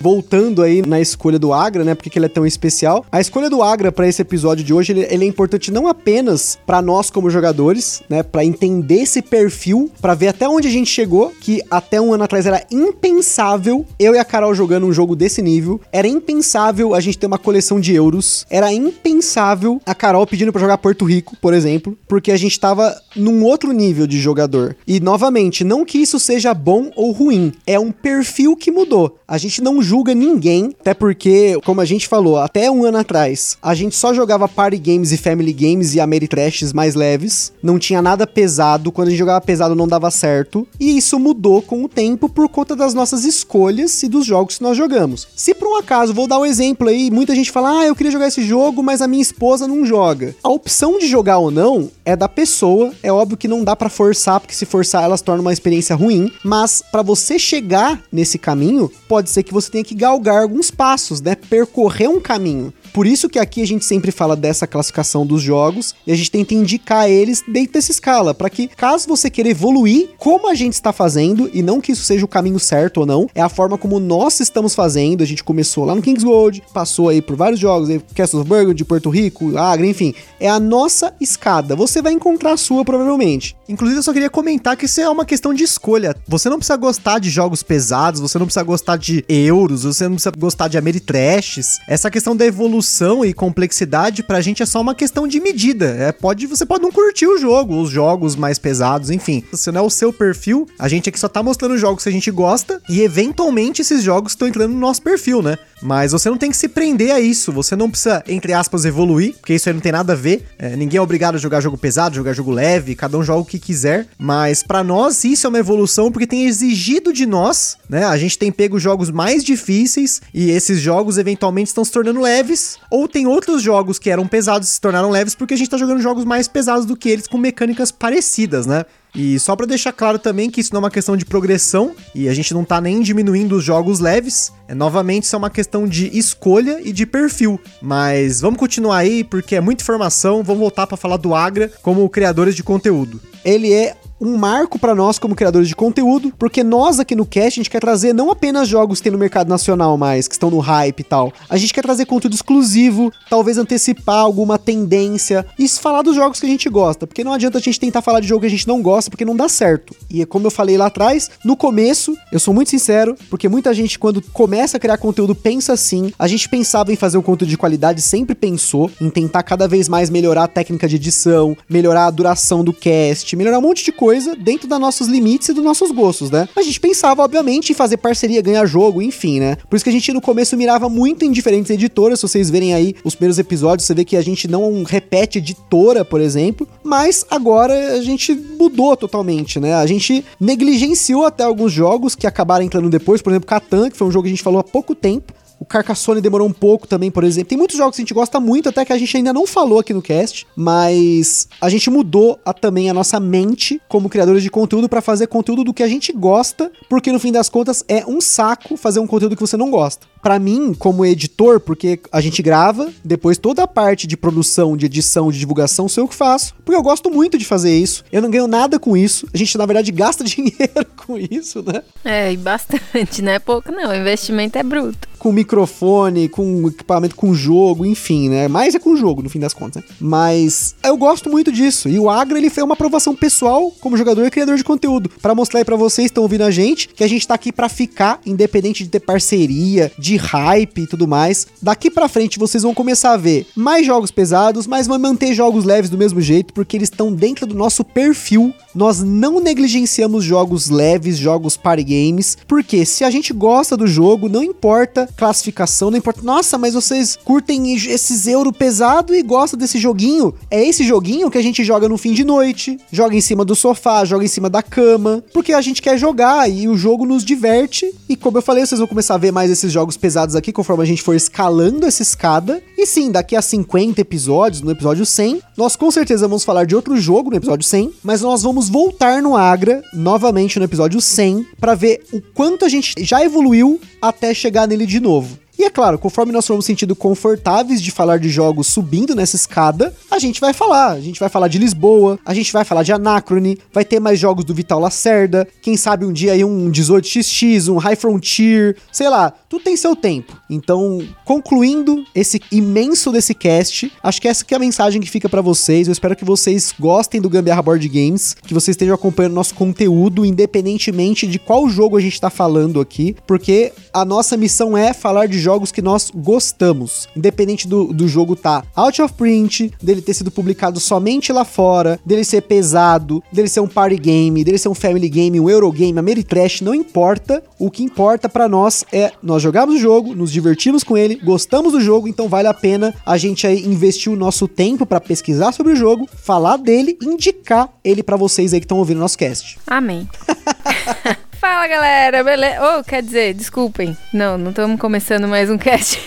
voltando 0.00 0.62
aí 0.62 0.82
na 0.82 1.00
escolha 1.00 1.38
do 1.38 1.52
Agra, 1.52 1.84
né? 1.84 1.94
Porque 1.94 2.18
ele 2.18 2.26
é 2.26 2.28
tão 2.28 2.46
especial. 2.46 3.04
A 3.10 3.20
escolha 3.20 3.50
do 3.50 3.62
Agra 3.62 3.90
para 3.90 4.08
esse 4.08 4.22
episódio 4.22 4.64
de 4.64 4.72
hoje, 4.72 4.92
ele, 4.92 5.06
ele 5.10 5.24
é 5.24 5.28
importante 5.28 5.70
não 5.70 5.86
apenas 5.86 6.58
para 6.66 6.82
nós 6.82 7.10
como 7.10 7.30
jogadores, 7.30 8.02
né? 8.08 8.22
Para 8.22 8.44
entender 8.44 9.02
esse 9.02 9.22
perfil, 9.22 9.90
para 10.00 10.14
ver 10.14 10.28
até 10.28 10.48
onde 10.48 10.68
a 10.68 10.70
gente 10.70 10.90
chegou, 10.90 11.32
que 11.40 11.62
até 11.70 12.00
um 12.00 12.12
ano 12.12 12.24
atrás 12.24 12.46
era 12.46 12.64
impensável 12.70 13.86
eu 13.98 14.14
e 14.14 14.18
a 14.18 14.24
Carol 14.24 14.54
jogando 14.54 14.86
um 14.86 14.92
jogo 14.92 15.16
desse 15.16 15.42
nível. 15.42 15.80
Era 15.92 16.08
impensável 16.08 16.94
a 16.94 17.00
gente 17.00 17.18
ter 17.18 17.26
uma 17.26 17.38
coleção 17.38 17.80
de 17.80 17.94
euros. 17.94 18.46
Era 18.50 18.72
impensável 18.72 19.80
a 19.84 19.94
Carol 19.94 20.26
pedindo 20.26 20.52
para 20.52 20.60
jogar 20.60 20.78
Porto 20.78 21.04
Rico, 21.04 21.36
por 21.40 21.54
exemplo, 21.54 21.96
porque 22.06 22.32
a 22.32 22.36
gente 22.36 22.58
tava 22.58 22.94
num 23.14 23.44
outro 23.44 23.72
nível 23.72 24.06
de 24.06 24.20
jogador. 24.20 24.76
E 24.86 25.00
novamente, 25.00 25.64
não 25.64 25.84
que 25.84 25.98
isso 25.98 26.18
seja 26.18 26.52
bom 26.54 26.90
ou 26.96 27.12
ruim, 27.12 27.52
é 27.66 27.78
um 27.78 27.90
perfil 27.90 28.56
que 28.56 28.70
mudou. 28.70 29.18
A 29.26 29.38
gente 29.38 29.62
não 29.62 29.82
julga 29.86 30.14
ninguém, 30.14 30.74
até 30.80 30.92
porque, 30.92 31.58
como 31.64 31.80
a 31.80 31.84
gente 31.84 32.08
falou, 32.08 32.38
até 32.38 32.70
um 32.70 32.84
ano 32.84 32.98
atrás, 32.98 33.56
a 33.62 33.74
gente 33.74 33.94
só 33.94 34.12
jogava 34.12 34.48
party 34.48 34.78
games 34.78 35.12
e 35.12 35.16
family 35.16 35.52
games 35.52 35.94
e 35.94 36.00
Ameritrashes 36.00 36.72
mais 36.72 36.94
leves, 36.94 37.52
não 37.62 37.78
tinha 37.78 38.02
nada 38.02 38.26
pesado, 38.26 38.90
quando 38.90 39.08
a 39.08 39.10
gente 39.12 39.20
jogava 39.20 39.40
pesado 39.40 39.74
não 39.74 39.86
dava 39.86 40.10
certo, 40.10 40.66
e 40.78 40.96
isso 40.96 41.18
mudou 41.18 41.62
com 41.62 41.84
o 41.84 41.88
tempo 41.88 42.28
por 42.28 42.48
conta 42.48 42.74
das 42.74 42.92
nossas 42.92 43.24
escolhas 43.24 44.02
e 44.02 44.08
dos 44.08 44.26
jogos 44.26 44.58
que 44.58 44.62
nós 44.62 44.76
jogamos. 44.76 45.28
Se 45.36 45.54
por 45.54 45.68
um 45.68 45.76
acaso, 45.76 46.12
vou 46.12 46.26
dar 46.26 46.40
um 46.40 46.46
exemplo 46.46 46.88
aí, 46.88 47.10
muita 47.10 47.34
gente 47.34 47.52
fala, 47.52 47.80
ah, 47.80 47.86
eu 47.86 47.94
queria 47.94 48.12
jogar 48.12 48.26
esse 48.26 48.42
jogo, 48.42 48.82
mas 48.82 49.00
a 49.00 49.06
minha 49.06 49.22
esposa 49.22 49.68
não 49.68 49.86
joga. 49.86 50.34
A 50.42 50.48
opção 50.48 50.98
de 50.98 51.06
jogar 51.06 51.38
ou 51.38 51.50
não 51.50 51.90
é 52.04 52.16
da 52.16 52.28
pessoa, 52.28 52.92
é 53.02 53.12
óbvio 53.12 53.36
que 53.36 53.46
não 53.46 53.62
dá 53.62 53.76
para 53.76 53.88
forçar, 53.88 54.40
porque 54.40 54.54
se 54.54 54.66
forçar 54.66 55.04
elas 55.04 55.22
tornam 55.22 55.42
uma 55.42 55.52
experiência 55.52 55.94
ruim, 55.94 56.32
mas 56.42 56.82
para 56.90 57.02
você 57.02 57.38
chegar 57.38 58.02
nesse 58.10 58.38
caminho, 58.38 58.90
pode 59.08 59.30
ser 59.30 59.42
que 59.42 59.52
você 59.52 59.70
que 59.84 59.94
galgar 59.94 60.42
alguns 60.42 60.70
passos, 60.70 61.20
né? 61.20 61.34
Percorrer 61.34 62.08
um 62.08 62.20
caminho. 62.20 62.72
Por 62.96 63.06
isso 63.06 63.28
que 63.28 63.38
aqui 63.38 63.60
a 63.60 63.66
gente 63.66 63.84
sempre 63.84 64.10
fala 64.10 64.34
dessa 64.34 64.66
classificação 64.66 65.26
dos 65.26 65.42
jogos 65.42 65.94
e 66.06 66.12
a 66.12 66.16
gente 66.16 66.30
tenta 66.30 66.54
indicar 66.54 67.10
eles 67.10 67.44
dentro 67.46 67.74
dessa 67.74 67.90
escala, 67.90 68.32
para 68.32 68.48
que 68.48 68.68
caso 68.68 69.06
você 69.06 69.28
queira 69.28 69.50
evoluir, 69.50 70.08
como 70.16 70.48
a 70.48 70.54
gente 70.54 70.72
está 70.72 70.94
fazendo, 70.94 71.50
e 71.52 71.60
não 71.60 71.78
que 71.78 71.92
isso 71.92 72.04
seja 72.04 72.24
o 72.24 72.28
caminho 72.28 72.58
certo 72.58 73.00
ou 73.00 73.06
não, 73.06 73.28
é 73.34 73.42
a 73.42 73.50
forma 73.50 73.76
como 73.76 74.00
nós 74.00 74.40
estamos 74.40 74.74
fazendo. 74.74 75.22
A 75.22 75.26
gente 75.26 75.44
começou 75.44 75.84
lá 75.84 75.94
no 75.94 76.00
Kings 76.00 76.24
Gold, 76.24 76.62
passou 76.72 77.10
aí 77.10 77.20
por 77.20 77.36
vários 77.36 77.60
jogos, 77.60 77.90
Castle 78.14 78.40
of 78.40 78.48
Burgundy, 78.48 78.82
Porto 78.82 79.10
Rico, 79.10 79.58
Agra, 79.58 79.86
enfim. 79.86 80.14
É 80.40 80.48
a 80.48 80.58
nossa 80.58 81.14
escada. 81.20 81.76
Você 81.76 82.00
vai 82.00 82.14
encontrar 82.14 82.52
a 82.52 82.56
sua 82.56 82.82
provavelmente. 82.82 83.54
Inclusive, 83.68 83.98
eu 83.98 84.02
só 84.02 84.12
queria 84.14 84.30
comentar 84.30 84.74
que 84.74 84.86
isso 84.86 85.02
é 85.02 85.10
uma 85.10 85.26
questão 85.26 85.52
de 85.52 85.64
escolha. 85.64 86.16
Você 86.26 86.48
não 86.48 86.56
precisa 86.56 86.78
gostar 86.78 87.18
de 87.18 87.28
jogos 87.28 87.62
pesados, 87.62 88.22
você 88.22 88.38
não 88.38 88.46
precisa 88.46 88.64
gostar 88.64 88.96
de 88.96 89.22
euros, 89.28 89.82
você 89.82 90.04
não 90.04 90.14
precisa 90.14 90.32
gostar 90.34 90.68
de 90.68 90.78
Ameritrashes. 90.78 91.78
Essa 91.86 92.10
questão 92.10 92.34
da 92.34 92.46
evolução 92.46 92.85
evolução 92.86 93.24
e 93.24 93.34
complexidade 93.34 94.22
pra 94.22 94.40
gente 94.40 94.62
é 94.62 94.66
só 94.66 94.80
uma 94.80 94.94
questão 94.94 95.26
de 95.26 95.40
medida. 95.40 95.86
É, 95.86 96.12
pode, 96.12 96.46
você 96.46 96.64
pode 96.64 96.82
não 96.82 96.92
curtir 96.92 97.26
o 97.26 97.36
jogo, 97.36 97.80
os 97.80 97.90
jogos 97.90 98.36
mais 98.36 98.58
pesados, 98.58 99.10
enfim. 99.10 99.42
Se 99.52 99.72
não 99.72 99.80
é 99.80 99.84
o 99.84 99.90
seu 99.90 100.12
perfil, 100.12 100.68
a 100.78 100.88
gente 100.88 101.08
aqui 101.08 101.18
só 101.18 101.28
tá 101.28 101.42
mostrando 101.42 101.76
jogos 101.76 102.04
que 102.04 102.08
a 102.08 102.12
gente 102.12 102.30
gosta 102.30 102.80
e 102.88 103.00
eventualmente 103.00 103.82
esses 103.82 104.02
jogos 104.02 104.32
estão 104.32 104.46
entrando 104.46 104.72
no 104.72 104.78
nosso 104.78 105.02
perfil, 105.02 105.42
né? 105.42 105.58
Mas 105.82 106.12
você 106.12 106.30
não 106.30 106.38
tem 106.38 106.50
que 106.50 106.56
se 106.56 106.68
prender 106.68 107.10
a 107.10 107.20
isso. 107.20 107.52
Você 107.52 107.76
não 107.76 107.90
precisa, 107.90 108.22
entre 108.26 108.52
aspas, 108.52 108.84
evoluir, 108.84 109.34
porque 109.34 109.54
isso 109.54 109.68
aí 109.68 109.74
não 109.74 109.80
tem 109.80 109.92
nada 109.92 110.14
a 110.14 110.16
ver. 110.16 110.46
É, 110.58 110.74
ninguém 110.76 110.98
é 110.98 111.02
obrigado 111.02 111.34
a 111.34 111.38
jogar 111.38 111.60
jogo 111.60 111.76
pesado, 111.76 112.14
jogar 112.14 112.32
jogo 112.32 112.50
leve, 112.50 112.94
cada 112.94 113.18
um 113.18 113.22
joga 113.22 113.40
o 113.40 113.44
que 113.44 113.58
quiser. 113.58 114.06
Mas 114.18 114.62
para 114.62 114.82
nós 114.82 115.24
isso 115.24 115.46
é 115.46 115.48
uma 115.48 115.58
evolução 115.58 116.10
porque 116.10 116.26
tem 116.26 116.46
exigido 116.46 117.12
de 117.12 117.26
nós, 117.26 117.76
né? 117.88 118.04
A 118.04 118.16
gente 118.16 118.38
tem 118.38 118.50
pego 118.50 118.78
jogos 118.78 119.10
mais 119.10 119.44
difíceis 119.44 120.22
e 120.32 120.50
esses 120.50 120.80
jogos 120.80 121.18
eventualmente 121.18 121.68
estão 121.68 121.84
se 121.84 121.92
tornando 121.92 122.20
leves. 122.20 122.65
Ou 122.90 123.08
tem 123.08 123.26
outros 123.26 123.62
jogos 123.62 123.98
que 123.98 124.10
eram 124.10 124.26
pesados 124.26 124.68
e 124.68 124.72
se 124.72 124.80
tornaram 124.80 125.10
leves 125.10 125.34
porque 125.34 125.54
a 125.54 125.56
gente 125.56 125.70
tá 125.70 125.76
jogando 125.76 126.00
jogos 126.00 126.24
mais 126.24 126.48
pesados 126.48 126.84
do 126.84 126.96
que 126.96 127.08
eles 127.08 127.26
com 127.26 127.38
mecânicas 127.38 127.90
parecidas, 127.90 128.66
né? 128.66 128.84
E 129.14 129.38
só 129.38 129.56
para 129.56 129.64
deixar 129.64 129.92
claro 129.92 130.18
também 130.18 130.50
que 130.50 130.60
isso 130.60 130.74
não 130.74 130.80
é 130.80 130.84
uma 130.84 130.90
questão 130.90 131.16
de 131.16 131.24
progressão 131.24 131.94
e 132.14 132.28
a 132.28 132.34
gente 132.34 132.52
não 132.52 132.64
tá 132.64 132.82
nem 132.82 133.00
diminuindo 133.00 133.56
os 133.56 133.64
jogos 133.64 133.98
leves, 133.98 134.52
é 134.68 134.74
novamente 134.74 135.24
isso 135.24 135.34
é 135.34 135.38
uma 135.38 135.48
questão 135.48 135.88
de 135.88 136.16
escolha 136.16 136.80
e 136.84 136.92
de 136.92 137.06
perfil. 137.06 137.58
Mas 137.80 138.42
vamos 138.42 138.58
continuar 138.58 138.98
aí 138.98 139.24
porque 139.24 139.56
é 139.56 139.60
muita 139.60 139.82
informação, 139.82 140.42
vamos 140.42 140.60
voltar 140.60 140.86
para 140.86 140.98
falar 140.98 141.16
do 141.16 141.34
Agra 141.34 141.72
como 141.82 142.08
criadores 142.10 142.54
de 142.54 142.62
conteúdo. 142.62 143.18
Ele 143.42 143.72
é 143.72 143.96
um 144.20 144.36
marco 144.36 144.78
para 144.78 144.94
nós 144.94 145.18
como 145.18 145.34
criadores 145.34 145.68
de 145.68 145.76
conteúdo, 145.76 146.32
porque 146.38 146.64
nós 146.64 146.98
aqui 146.98 147.14
no 147.14 147.26
Cast 147.26 147.60
a 147.60 147.62
gente 147.62 147.70
quer 147.70 147.80
trazer 147.80 148.12
não 148.12 148.30
apenas 148.30 148.68
jogos 148.68 148.98
que 148.98 149.04
tem 149.04 149.12
no 149.12 149.18
mercado 149.18 149.48
nacional 149.48 149.96
mais, 149.96 150.26
que 150.26 150.34
estão 150.34 150.50
no 150.50 150.58
hype 150.58 151.00
e 151.00 151.04
tal. 151.04 151.32
A 151.48 151.56
gente 151.56 151.72
quer 151.72 151.82
trazer 151.82 152.06
conteúdo 152.06 152.34
exclusivo, 152.34 153.12
talvez 153.28 153.58
antecipar 153.58 154.18
alguma 154.18 154.58
tendência 154.58 155.46
e 155.58 155.68
falar 155.68 156.02
dos 156.02 156.16
jogos 156.16 156.40
que 156.40 156.46
a 156.46 156.48
gente 156.48 156.68
gosta, 156.68 157.06
porque 157.06 157.22
não 157.22 157.32
adianta 157.32 157.58
a 157.58 157.60
gente 157.60 157.78
tentar 157.78 158.02
falar 158.02 158.20
de 158.20 158.28
jogo 158.28 158.40
que 158.40 158.46
a 158.46 158.50
gente 158.50 158.66
não 158.66 158.80
gosta, 158.80 159.10
porque 159.10 159.24
não 159.24 159.36
dá 159.36 159.48
certo. 159.48 159.94
E 160.08 160.22
é 160.22 160.26
como 160.26 160.46
eu 160.46 160.50
falei 160.50 160.78
lá 160.78 160.86
atrás, 160.86 161.30
no 161.44 161.56
começo, 161.56 162.16
eu 162.32 162.40
sou 162.40 162.54
muito 162.54 162.70
sincero, 162.70 163.16
porque 163.28 163.48
muita 163.48 163.74
gente 163.74 163.98
quando 163.98 164.22
começa 164.32 164.76
a 164.76 164.80
criar 164.80 164.96
conteúdo 164.96 165.34
pensa 165.34 165.74
assim. 165.74 166.12
A 166.18 166.26
gente 166.26 166.48
pensava 166.48 166.92
em 166.92 166.96
fazer 166.96 167.18
um 167.18 167.22
conteúdo 167.22 167.50
de 167.50 167.58
qualidade, 167.58 168.00
sempre 168.00 168.34
pensou 168.34 168.90
em 169.00 169.10
tentar 169.10 169.42
cada 169.42 169.68
vez 169.68 169.88
mais 169.88 170.08
melhorar 170.08 170.44
a 170.44 170.48
técnica 170.48 170.88
de 170.88 170.96
edição, 170.96 171.56
melhorar 171.68 172.06
a 172.06 172.10
duração 172.10 172.64
do 172.64 172.72
cast, 172.72 173.36
melhorar 173.36 173.58
um 173.58 173.62
monte 173.62 173.84
de 173.84 173.92
coisa 173.92 174.05
coisa 174.06 174.36
dentro 174.36 174.68
dos 174.68 174.78
nossos 174.78 175.08
limites 175.08 175.48
e 175.48 175.52
dos 175.52 175.64
nossos 175.64 175.90
gostos, 175.90 176.30
né? 176.30 176.48
A 176.54 176.62
gente 176.62 176.78
pensava, 176.78 177.24
obviamente, 177.24 177.72
em 177.72 177.74
fazer 177.74 177.96
parceria, 177.96 178.40
ganhar 178.40 178.64
jogo, 178.64 179.02
enfim, 179.02 179.40
né? 179.40 179.56
Por 179.68 179.74
isso 179.74 179.84
que 179.84 179.90
a 179.90 179.92
gente 179.92 180.12
no 180.12 180.20
começo 180.20 180.56
mirava 180.56 180.88
muito 180.88 181.24
em 181.24 181.32
diferentes 181.32 181.72
editoras. 181.72 182.20
Se 182.20 182.28
vocês 182.28 182.48
verem 182.48 182.72
aí 182.72 182.94
os 183.02 183.16
primeiros 183.16 183.36
episódios, 183.40 183.84
você 183.84 183.94
vê 183.94 184.04
que 184.04 184.16
a 184.16 184.22
gente 184.22 184.46
não 184.46 184.84
repete 184.84 185.38
editora, 185.38 186.04
por 186.04 186.20
exemplo. 186.20 186.68
Mas 186.84 187.26
agora 187.28 187.94
a 187.94 188.00
gente 188.00 188.32
mudou 188.32 188.96
totalmente, 188.96 189.58
né? 189.58 189.74
A 189.74 189.86
gente 189.86 190.24
negligenciou 190.38 191.24
até 191.24 191.42
alguns 191.42 191.72
jogos 191.72 192.14
que 192.14 192.28
acabaram 192.28 192.64
entrando 192.64 192.88
depois, 192.88 193.20
por 193.20 193.30
exemplo, 193.30 193.48
Catan, 193.48 193.90
que 193.90 193.96
foi 193.96 194.06
um 194.06 194.12
jogo 194.12 194.22
que 194.22 194.28
a 194.28 194.34
gente 194.36 194.44
falou 194.44 194.60
há 194.60 194.64
pouco 194.64 194.94
tempo. 194.94 195.32
O 195.58 195.64
Carcassonne 195.64 196.20
demorou 196.20 196.46
um 196.46 196.52
pouco 196.52 196.86
também, 196.86 197.10
por 197.10 197.24
exemplo. 197.24 197.48
Tem 197.48 197.58
muitos 197.58 197.76
jogos 197.76 197.96
que 197.96 198.02
a 198.02 198.04
gente 198.04 198.14
gosta 198.14 198.38
muito, 198.38 198.68
até 198.68 198.84
que 198.84 198.92
a 198.92 198.98
gente 198.98 199.16
ainda 199.16 199.32
não 199.32 199.46
falou 199.46 199.78
aqui 199.78 199.94
no 199.94 200.02
cast, 200.02 200.46
mas 200.54 201.48
a 201.60 201.68
gente 201.68 201.88
mudou 201.88 202.38
a, 202.44 202.52
também 202.52 202.90
a 202.90 202.94
nossa 202.94 203.18
mente 203.18 203.80
como 203.88 204.08
criadores 204.08 204.42
de 204.42 204.50
conteúdo 204.50 204.88
para 204.88 205.00
fazer 205.00 205.26
conteúdo 205.26 205.64
do 205.64 205.72
que 205.72 205.82
a 205.82 205.88
gente 205.88 206.12
gosta, 206.12 206.70
porque 206.88 207.10
no 207.10 207.18
fim 207.18 207.32
das 207.32 207.48
contas 207.48 207.84
é 207.88 208.04
um 208.06 208.20
saco 208.20 208.76
fazer 208.76 209.00
um 209.00 209.06
conteúdo 209.06 209.34
que 209.34 209.40
você 209.40 209.56
não 209.56 209.70
gosta. 209.70 210.06
Para 210.22 210.38
mim, 210.38 210.74
como 210.74 211.04
editor, 211.04 211.60
porque 211.60 212.00
a 212.10 212.20
gente 212.20 212.42
grava, 212.42 212.92
depois 213.04 213.38
toda 213.38 213.62
a 213.62 213.68
parte 213.68 214.06
de 214.06 214.16
produção, 214.16 214.76
de 214.76 214.86
edição, 214.86 215.30
de 215.30 215.38
divulgação 215.38 215.88
sou 215.88 216.04
eu 216.04 216.08
que 216.08 216.14
faço, 216.14 216.54
porque 216.64 216.76
eu 216.76 216.82
gosto 216.82 217.10
muito 217.10 217.38
de 217.38 217.44
fazer 217.44 217.76
isso. 217.76 218.04
Eu 218.10 218.22
não 218.22 218.30
ganho 218.30 218.46
nada 218.46 218.78
com 218.78 218.96
isso. 218.96 219.26
A 219.32 219.36
gente 219.36 219.56
na 219.56 219.66
verdade 219.66 219.92
gasta 219.92 220.22
dinheiro 220.24 220.86
com 220.96 221.16
isso, 221.18 221.62
né? 221.62 221.82
É, 222.04 222.32
e 222.32 222.36
bastante, 222.36 223.22
né? 223.22 223.38
Pouco 223.38 223.70
não, 223.70 223.90
o 223.90 223.94
investimento 223.94 224.58
é 224.58 224.62
bruto. 224.62 225.08
Com 225.18 225.32
microfone, 225.32 226.28
com 226.28 226.68
equipamento 226.68 227.16
com 227.16 227.34
jogo, 227.34 227.84
enfim, 227.86 228.28
né? 228.28 228.48
Mais 228.48 228.74
é 228.74 228.78
com 228.78 228.94
jogo, 228.96 229.22
no 229.22 229.30
fim 229.30 229.40
das 229.40 229.54
contas, 229.54 229.82
né? 229.82 229.88
Mas 229.98 230.74
eu 230.84 230.96
gosto 230.96 231.30
muito 231.30 231.50
disso. 231.50 231.88
E 231.88 231.98
o 231.98 232.10
Agra, 232.10 232.38
ele 232.38 232.50
foi 232.50 232.62
uma 232.62 232.74
aprovação 232.74 233.14
pessoal 233.14 233.72
como 233.80 233.96
jogador 233.96 234.24
e 234.26 234.30
criador 234.30 234.56
de 234.56 234.64
conteúdo. 234.64 235.10
para 235.20 235.34
mostrar 235.34 235.60
aí 235.60 235.64
pra 235.64 235.76
vocês 235.76 236.06
que 236.06 236.10
estão 236.10 236.22
ouvindo 236.22 236.42
a 236.42 236.50
gente, 236.50 236.88
que 236.88 237.02
a 237.02 237.08
gente 237.08 237.26
tá 237.26 237.34
aqui 237.34 237.50
para 237.50 237.68
ficar, 237.68 238.20
independente 238.24 238.84
de 238.84 238.90
ter 238.90 239.00
parceria, 239.00 239.90
de 239.98 240.15
hype 240.16 240.82
e 240.82 240.86
tudo 240.86 241.06
mais. 241.06 241.46
Daqui 241.60 241.90
para 241.90 242.08
frente 242.08 242.38
vocês 242.38 242.62
vão 242.62 242.74
começar 242.74 243.12
a 243.12 243.16
ver 243.16 243.46
mais 243.54 243.86
jogos 243.86 244.10
pesados, 244.10 244.66
mas 244.66 244.86
vão 244.86 244.98
manter 244.98 245.34
jogos 245.34 245.64
leves 245.64 245.90
do 245.90 245.98
mesmo 245.98 246.20
jeito, 246.20 246.52
porque 246.52 246.76
eles 246.76 246.88
estão 246.88 247.12
dentro 247.12 247.46
do 247.46 247.54
nosso 247.54 247.84
perfil. 247.84 248.52
Nós 248.76 249.02
não 249.02 249.40
negligenciamos 249.40 250.22
jogos 250.22 250.68
leves, 250.68 251.16
jogos 251.16 251.56
party 251.56 251.82
games, 251.82 252.36
porque 252.46 252.84
se 252.84 253.04
a 253.04 253.10
gente 253.10 253.32
gosta 253.32 253.74
do 253.74 253.86
jogo, 253.86 254.28
não 254.28 254.42
importa 254.42 255.08
classificação, 255.16 255.90
não 255.90 255.96
importa. 255.96 256.20
Nossa, 256.22 256.58
mas 256.58 256.74
vocês 256.74 257.16
curtem 257.24 257.74
esses 257.74 258.26
euro 258.26 258.52
pesado 258.52 259.14
e 259.14 259.22
gostam 259.22 259.58
desse 259.58 259.78
joguinho? 259.78 260.34
É 260.50 260.62
esse 260.62 260.84
joguinho 260.84 261.30
que 261.30 261.38
a 261.38 261.42
gente 261.42 261.64
joga 261.64 261.88
no 261.88 261.96
fim 261.96 262.12
de 262.12 262.22
noite, 262.22 262.78
joga 262.92 263.16
em 263.16 263.20
cima 263.22 263.46
do 263.46 263.56
sofá, 263.56 264.04
joga 264.04 264.26
em 264.26 264.28
cima 264.28 264.50
da 264.50 264.62
cama, 264.62 265.24
porque 265.32 265.54
a 265.54 265.62
gente 265.62 265.80
quer 265.80 265.96
jogar 265.96 266.50
e 266.50 266.68
o 266.68 266.76
jogo 266.76 267.06
nos 267.06 267.24
diverte. 267.24 267.90
E 268.06 268.14
como 268.14 268.36
eu 268.36 268.42
falei, 268.42 268.66
vocês 268.66 268.78
vão 268.78 268.86
começar 268.86 269.14
a 269.14 269.18
ver 269.18 269.32
mais 269.32 269.50
esses 269.50 269.72
jogos 269.72 269.96
pesados 269.96 270.36
aqui 270.36 270.52
conforme 270.52 270.82
a 270.82 270.86
gente 270.86 271.02
for 271.02 271.14
escalando 271.14 271.86
essa 271.86 272.02
escada. 272.02 272.62
E 272.76 272.84
sim, 272.84 273.10
daqui 273.10 273.34
a 273.34 273.40
50 273.40 274.02
episódios, 274.02 274.60
no 274.60 274.70
episódio 274.70 275.06
100, 275.06 275.40
nós 275.56 275.76
com 275.76 275.90
certeza 275.90 276.28
vamos 276.28 276.44
falar 276.44 276.66
de 276.66 276.76
outro 276.76 276.94
jogo 277.00 277.30
no 277.30 277.36
episódio 277.36 277.66
100, 277.66 277.94
mas 278.02 278.20
nós 278.20 278.42
vamos 278.42 278.65
voltar 278.68 279.22
no 279.22 279.36
Agra 279.36 279.82
novamente 279.92 280.58
no 280.58 280.64
episódio 280.64 281.00
100 281.00 281.46
para 281.60 281.74
ver 281.74 282.02
o 282.12 282.20
quanto 282.20 282.64
a 282.64 282.68
gente 282.68 282.94
já 282.98 283.24
evoluiu 283.24 283.80
até 284.00 284.32
chegar 284.34 284.66
nele 284.66 284.86
de 284.86 285.00
novo. 285.00 285.38
E 285.58 285.64
é 285.64 285.70
claro, 285.70 285.98
conforme 285.98 286.32
nós 286.32 286.46
formos 286.46 286.66
sentindo 286.66 286.94
confortáveis 286.94 287.80
de 287.80 287.90
falar 287.90 288.18
de 288.18 288.28
jogos 288.28 288.66
subindo 288.66 289.14
nessa 289.14 289.36
escada, 289.36 289.94
a 290.10 290.18
gente 290.18 290.40
vai 290.40 290.52
falar. 290.52 290.92
A 290.92 291.00
gente 291.00 291.18
vai 291.18 291.30
falar 291.30 291.48
de 291.48 291.58
Lisboa, 291.58 292.18
a 292.26 292.34
gente 292.34 292.52
vai 292.52 292.64
falar 292.64 292.82
de 292.82 292.92
Anacrone, 292.92 293.58
vai 293.72 293.84
ter 293.84 293.98
mais 293.98 294.18
jogos 294.18 294.44
do 294.44 294.54
Vital 294.54 294.78
Lacerda, 294.78 295.48
quem 295.62 295.76
sabe 295.76 296.04
um 296.04 296.12
dia 296.12 296.32
aí 296.32 296.44
um 296.44 296.70
18XX, 296.70 297.72
um 297.72 297.78
High 297.78 297.96
Frontier, 297.96 298.76
sei 298.92 299.08
lá, 299.08 299.32
tudo 299.48 299.64
tem 299.64 299.76
seu 299.76 299.96
tempo. 299.96 300.36
Então, 300.50 301.00
concluindo 301.24 302.04
esse 302.14 302.40
imenso 302.52 303.10
desse 303.10 303.34
cast, 303.34 303.90
acho 304.02 304.20
que 304.20 304.28
essa 304.28 304.44
que 304.44 304.52
é 304.52 304.56
a 304.56 304.60
mensagem 304.60 305.00
que 305.00 305.08
fica 305.08 305.28
para 305.28 305.40
vocês. 305.40 305.88
Eu 305.88 305.92
espero 305.92 306.14
que 306.14 306.24
vocês 306.24 306.74
gostem 306.78 307.20
do 307.20 307.30
Gambiarra 307.30 307.62
Board 307.62 307.88
Games, 307.88 308.36
que 308.46 308.52
vocês 308.52 308.74
estejam 308.74 308.94
acompanhando 308.94 309.32
nosso 309.32 309.54
conteúdo, 309.54 310.24
independentemente 310.26 311.26
de 311.26 311.38
qual 311.38 311.66
jogo 311.68 311.96
a 311.96 312.00
gente 312.00 312.20
tá 312.20 312.28
falando 312.28 312.80
aqui, 312.80 313.16
porque 313.26 313.72
a 313.92 314.04
nossa 314.04 314.36
missão 314.36 314.76
é 314.76 314.92
falar 314.92 315.26
de 315.26 315.45
jogos 315.46 315.70
que 315.70 315.80
nós 315.80 316.10
gostamos. 316.12 317.08
Independente 317.16 317.68
do, 317.68 317.92
do 317.92 318.08
jogo 318.08 318.34
tá 318.34 318.64
out 318.74 319.00
of 319.00 319.14
print, 319.14 319.72
dele 319.80 320.02
ter 320.02 320.12
sido 320.12 320.28
publicado 320.28 320.80
somente 320.80 321.32
lá 321.32 321.44
fora, 321.44 322.00
dele 322.04 322.24
ser 322.24 322.42
pesado, 322.42 323.22
dele 323.32 323.48
ser 323.48 323.60
um 323.60 323.68
party 323.68 323.96
game, 323.96 324.42
dele 324.42 324.58
ser 324.58 324.68
um 324.68 324.74
family 324.74 325.08
game, 325.08 325.38
um 325.38 325.48
Eurogame, 325.48 326.00
Ameritrash, 326.00 326.62
não 326.62 326.74
importa. 326.74 327.44
O 327.60 327.70
que 327.70 327.84
importa 327.84 328.28
para 328.28 328.48
nós 328.48 328.84
é 328.92 329.12
nós 329.22 329.40
jogarmos 329.40 329.76
o 329.76 329.78
jogo, 329.78 330.16
nos 330.16 330.32
divertimos 330.32 330.82
com 330.82 330.98
ele, 330.98 331.14
gostamos 331.14 331.72
do 331.72 331.80
jogo, 331.80 332.08
então 332.08 332.28
vale 332.28 332.48
a 332.48 332.54
pena 332.54 332.92
a 333.06 333.16
gente 333.16 333.46
aí 333.46 333.64
investir 333.64 334.12
o 334.12 334.16
nosso 334.16 334.48
tempo 334.48 334.84
para 334.84 335.00
pesquisar 335.00 335.52
sobre 335.52 335.74
o 335.74 335.76
jogo, 335.76 336.08
falar 336.12 336.56
dele, 336.56 336.98
indicar 337.00 337.68
ele 337.84 338.02
para 338.02 338.16
vocês 338.16 338.52
aí 338.52 338.58
que 338.58 338.64
estão 338.64 338.78
ouvindo 338.78 338.98
nosso 338.98 339.16
cast. 339.16 339.58
Amém. 339.64 340.08
Fala 341.48 341.68
galera, 341.68 342.24
beleza? 342.24 342.58
Oh, 342.60 342.82
quer 342.82 343.00
dizer, 343.00 343.32
desculpem. 343.32 343.96
Não, 344.12 344.36
não 344.36 344.50
estamos 344.50 344.80
começando 344.80 345.28
mais 345.28 345.48
um 345.48 345.56
cast. 345.56 346.02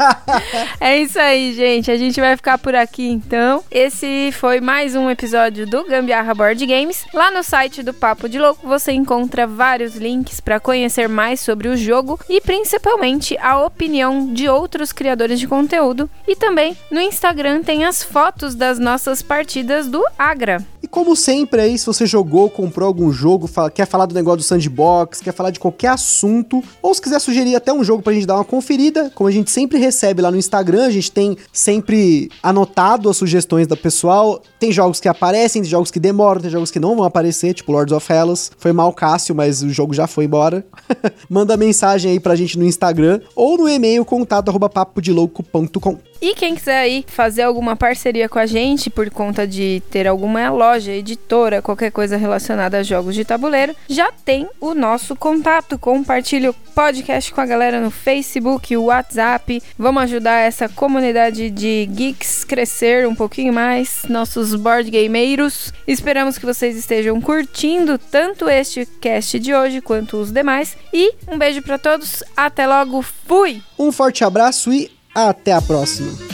é 0.80 0.98
isso 0.98 1.18
aí, 1.18 1.52
gente. 1.52 1.90
A 1.90 1.96
gente 1.98 2.18
vai 2.18 2.34
ficar 2.36 2.56
por 2.56 2.74
aqui 2.74 3.06
então. 3.06 3.62
Esse 3.70 4.32
foi 4.32 4.62
mais 4.62 4.96
um 4.96 5.10
episódio 5.10 5.66
do 5.66 5.84
Gambiarra 5.84 6.34
Board 6.34 6.64
Games. 6.64 7.04
Lá 7.12 7.30
no 7.30 7.42
site 7.42 7.82
do 7.82 7.92
Papo 7.92 8.30
de 8.30 8.38
Louco 8.38 8.66
você 8.66 8.92
encontra 8.92 9.46
vários 9.46 9.94
links 9.94 10.40
para 10.40 10.58
conhecer 10.58 11.06
mais 11.06 11.40
sobre 11.40 11.68
o 11.68 11.76
jogo 11.76 12.18
e 12.26 12.40
principalmente 12.40 13.36
a 13.42 13.58
opinião 13.62 14.32
de 14.32 14.48
outros 14.48 14.90
criadores 14.90 15.38
de 15.38 15.46
conteúdo. 15.46 16.08
E 16.26 16.34
também 16.34 16.74
no 16.90 16.98
Instagram 16.98 17.62
tem 17.62 17.84
as 17.84 18.02
fotos 18.02 18.54
das 18.54 18.78
nossas 18.78 19.20
partidas 19.20 19.86
do 19.86 20.02
Agra. 20.18 20.64
Como 20.92 21.16
sempre 21.16 21.62
aí, 21.62 21.78
se 21.78 21.86
você 21.86 22.04
jogou, 22.04 22.50
comprou 22.50 22.86
algum 22.86 23.10
jogo, 23.10 23.48
quer 23.72 23.86
falar 23.86 24.04
do 24.04 24.14
negócio 24.14 24.36
do 24.36 24.42
sandbox, 24.42 25.22
quer 25.22 25.32
falar 25.32 25.48
de 25.48 25.58
qualquer 25.58 25.88
assunto, 25.88 26.62
ou 26.82 26.94
se 26.94 27.00
quiser 27.00 27.18
sugerir 27.18 27.56
até 27.56 27.72
um 27.72 27.82
jogo 27.82 28.02
pra 28.02 28.12
gente 28.12 28.26
dar 28.26 28.34
uma 28.34 28.44
conferida, 28.44 29.10
como 29.14 29.26
a 29.26 29.32
gente 29.32 29.50
sempre 29.50 29.78
recebe 29.78 30.20
lá 30.20 30.30
no 30.30 30.36
Instagram, 30.36 30.84
a 30.84 30.90
gente 30.90 31.10
tem 31.10 31.34
sempre 31.50 32.30
anotado 32.42 33.08
as 33.08 33.16
sugestões 33.16 33.66
da 33.66 33.74
pessoal. 33.74 34.42
Tem 34.60 34.70
jogos 34.70 35.00
que 35.00 35.08
aparecem, 35.08 35.62
tem 35.62 35.70
jogos 35.70 35.90
que 35.90 35.98
demoram, 35.98 36.42
tem 36.42 36.50
jogos 36.50 36.70
que 36.70 36.78
não 36.78 36.94
vão 36.94 37.06
aparecer, 37.06 37.54
tipo 37.54 37.72
Lords 37.72 37.94
of 37.94 38.12
Hellas. 38.12 38.52
Foi 38.58 38.74
mal 38.74 38.92
Cássio, 38.92 39.34
mas 39.34 39.62
o 39.62 39.70
jogo 39.70 39.94
já 39.94 40.06
foi 40.06 40.26
embora. 40.26 40.62
Manda 41.26 41.56
mensagem 41.56 42.10
aí 42.10 42.20
pra 42.20 42.36
gente 42.36 42.58
no 42.58 42.66
Instagram 42.66 43.18
ou 43.34 43.56
no 43.56 43.66
e-mail 43.66 44.04
contato@papodelouco.com. 44.04 46.11
E 46.22 46.36
quem 46.36 46.54
quiser 46.54 46.78
aí 46.78 47.04
fazer 47.04 47.42
alguma 47.42 47.74
parceria 47.74 48.28
com 48.28 48.38
a 48.38 48.46
gente 48.46 48.88
por 48.88 49.10
conta 49.10 49.44
de 49.44 49.82
ter 49.90 50.06
alguma 50.06 50.48
loja, 50.50 50.92
editora, 50.92 51.60
qualquer 51.60 51.90
coisa 51.90 52.16
relacionada 52.16 52.78
a 52.78 52.82
jogos 52.84 53.16
de 53.16 53.24
tabuleiro, 53.24 53.74
já 53.88 54.12
tem 54.24 54.48
o 54.60 54.72
nosso 54.72 55.16
contato. 55.16 55.76
Compartilhe 55.76 56.48
o 56.48 56.54
podcast 56.76 57.32
com 57.32 57.40
a 57.40 57.46
galera 57.46 57.80
no 57.80 57.90
Facebook, 57.90 58.76
WhatsApp. 58.76 59.60
Vamos 59.76 60.04
ajudar 60.04 60.38
essa 60.38 60.68
comunidade 60.68 61.50
de 61.50 61.88
geeks 61.90 62.44
crescer 62.44 63.08
um 63.08 63.16
pouquinho 63.16 63.52
mais, 63.52 64.04
nossos 64.08 64.54
board 64.54 64.92
gameiros. 64.92 65.72
Esperamos 65.88 66.38
que 66.38 66.46
vocês 66.46 66.76
estejam 66.76 67.20
curtindo 67.20 67.98
tanto 67.98 68.48
este 68.48 68.86
cast 69.00 69.40
de 69.40 69.52
hoje 69.52 69.80
quanto 69.80 70.18
os 70.18 70.30
demais. 70.30 70.76
E 70.92 71.14
um 71.26 71.36
beijo 71.36 71.62
para 71.62 71.78
todos. 71.78 72.22
Até 72.36 72.64
logo. 72.64 73.02
Fui. 73.02 73.60
Um 73.76 73.90
forte 73.90 74.22
abraço 74.22 74.72
e 74.72 75.01
até 75.14 75.52
a 75.52 75.60
próxima! 75.60 76.31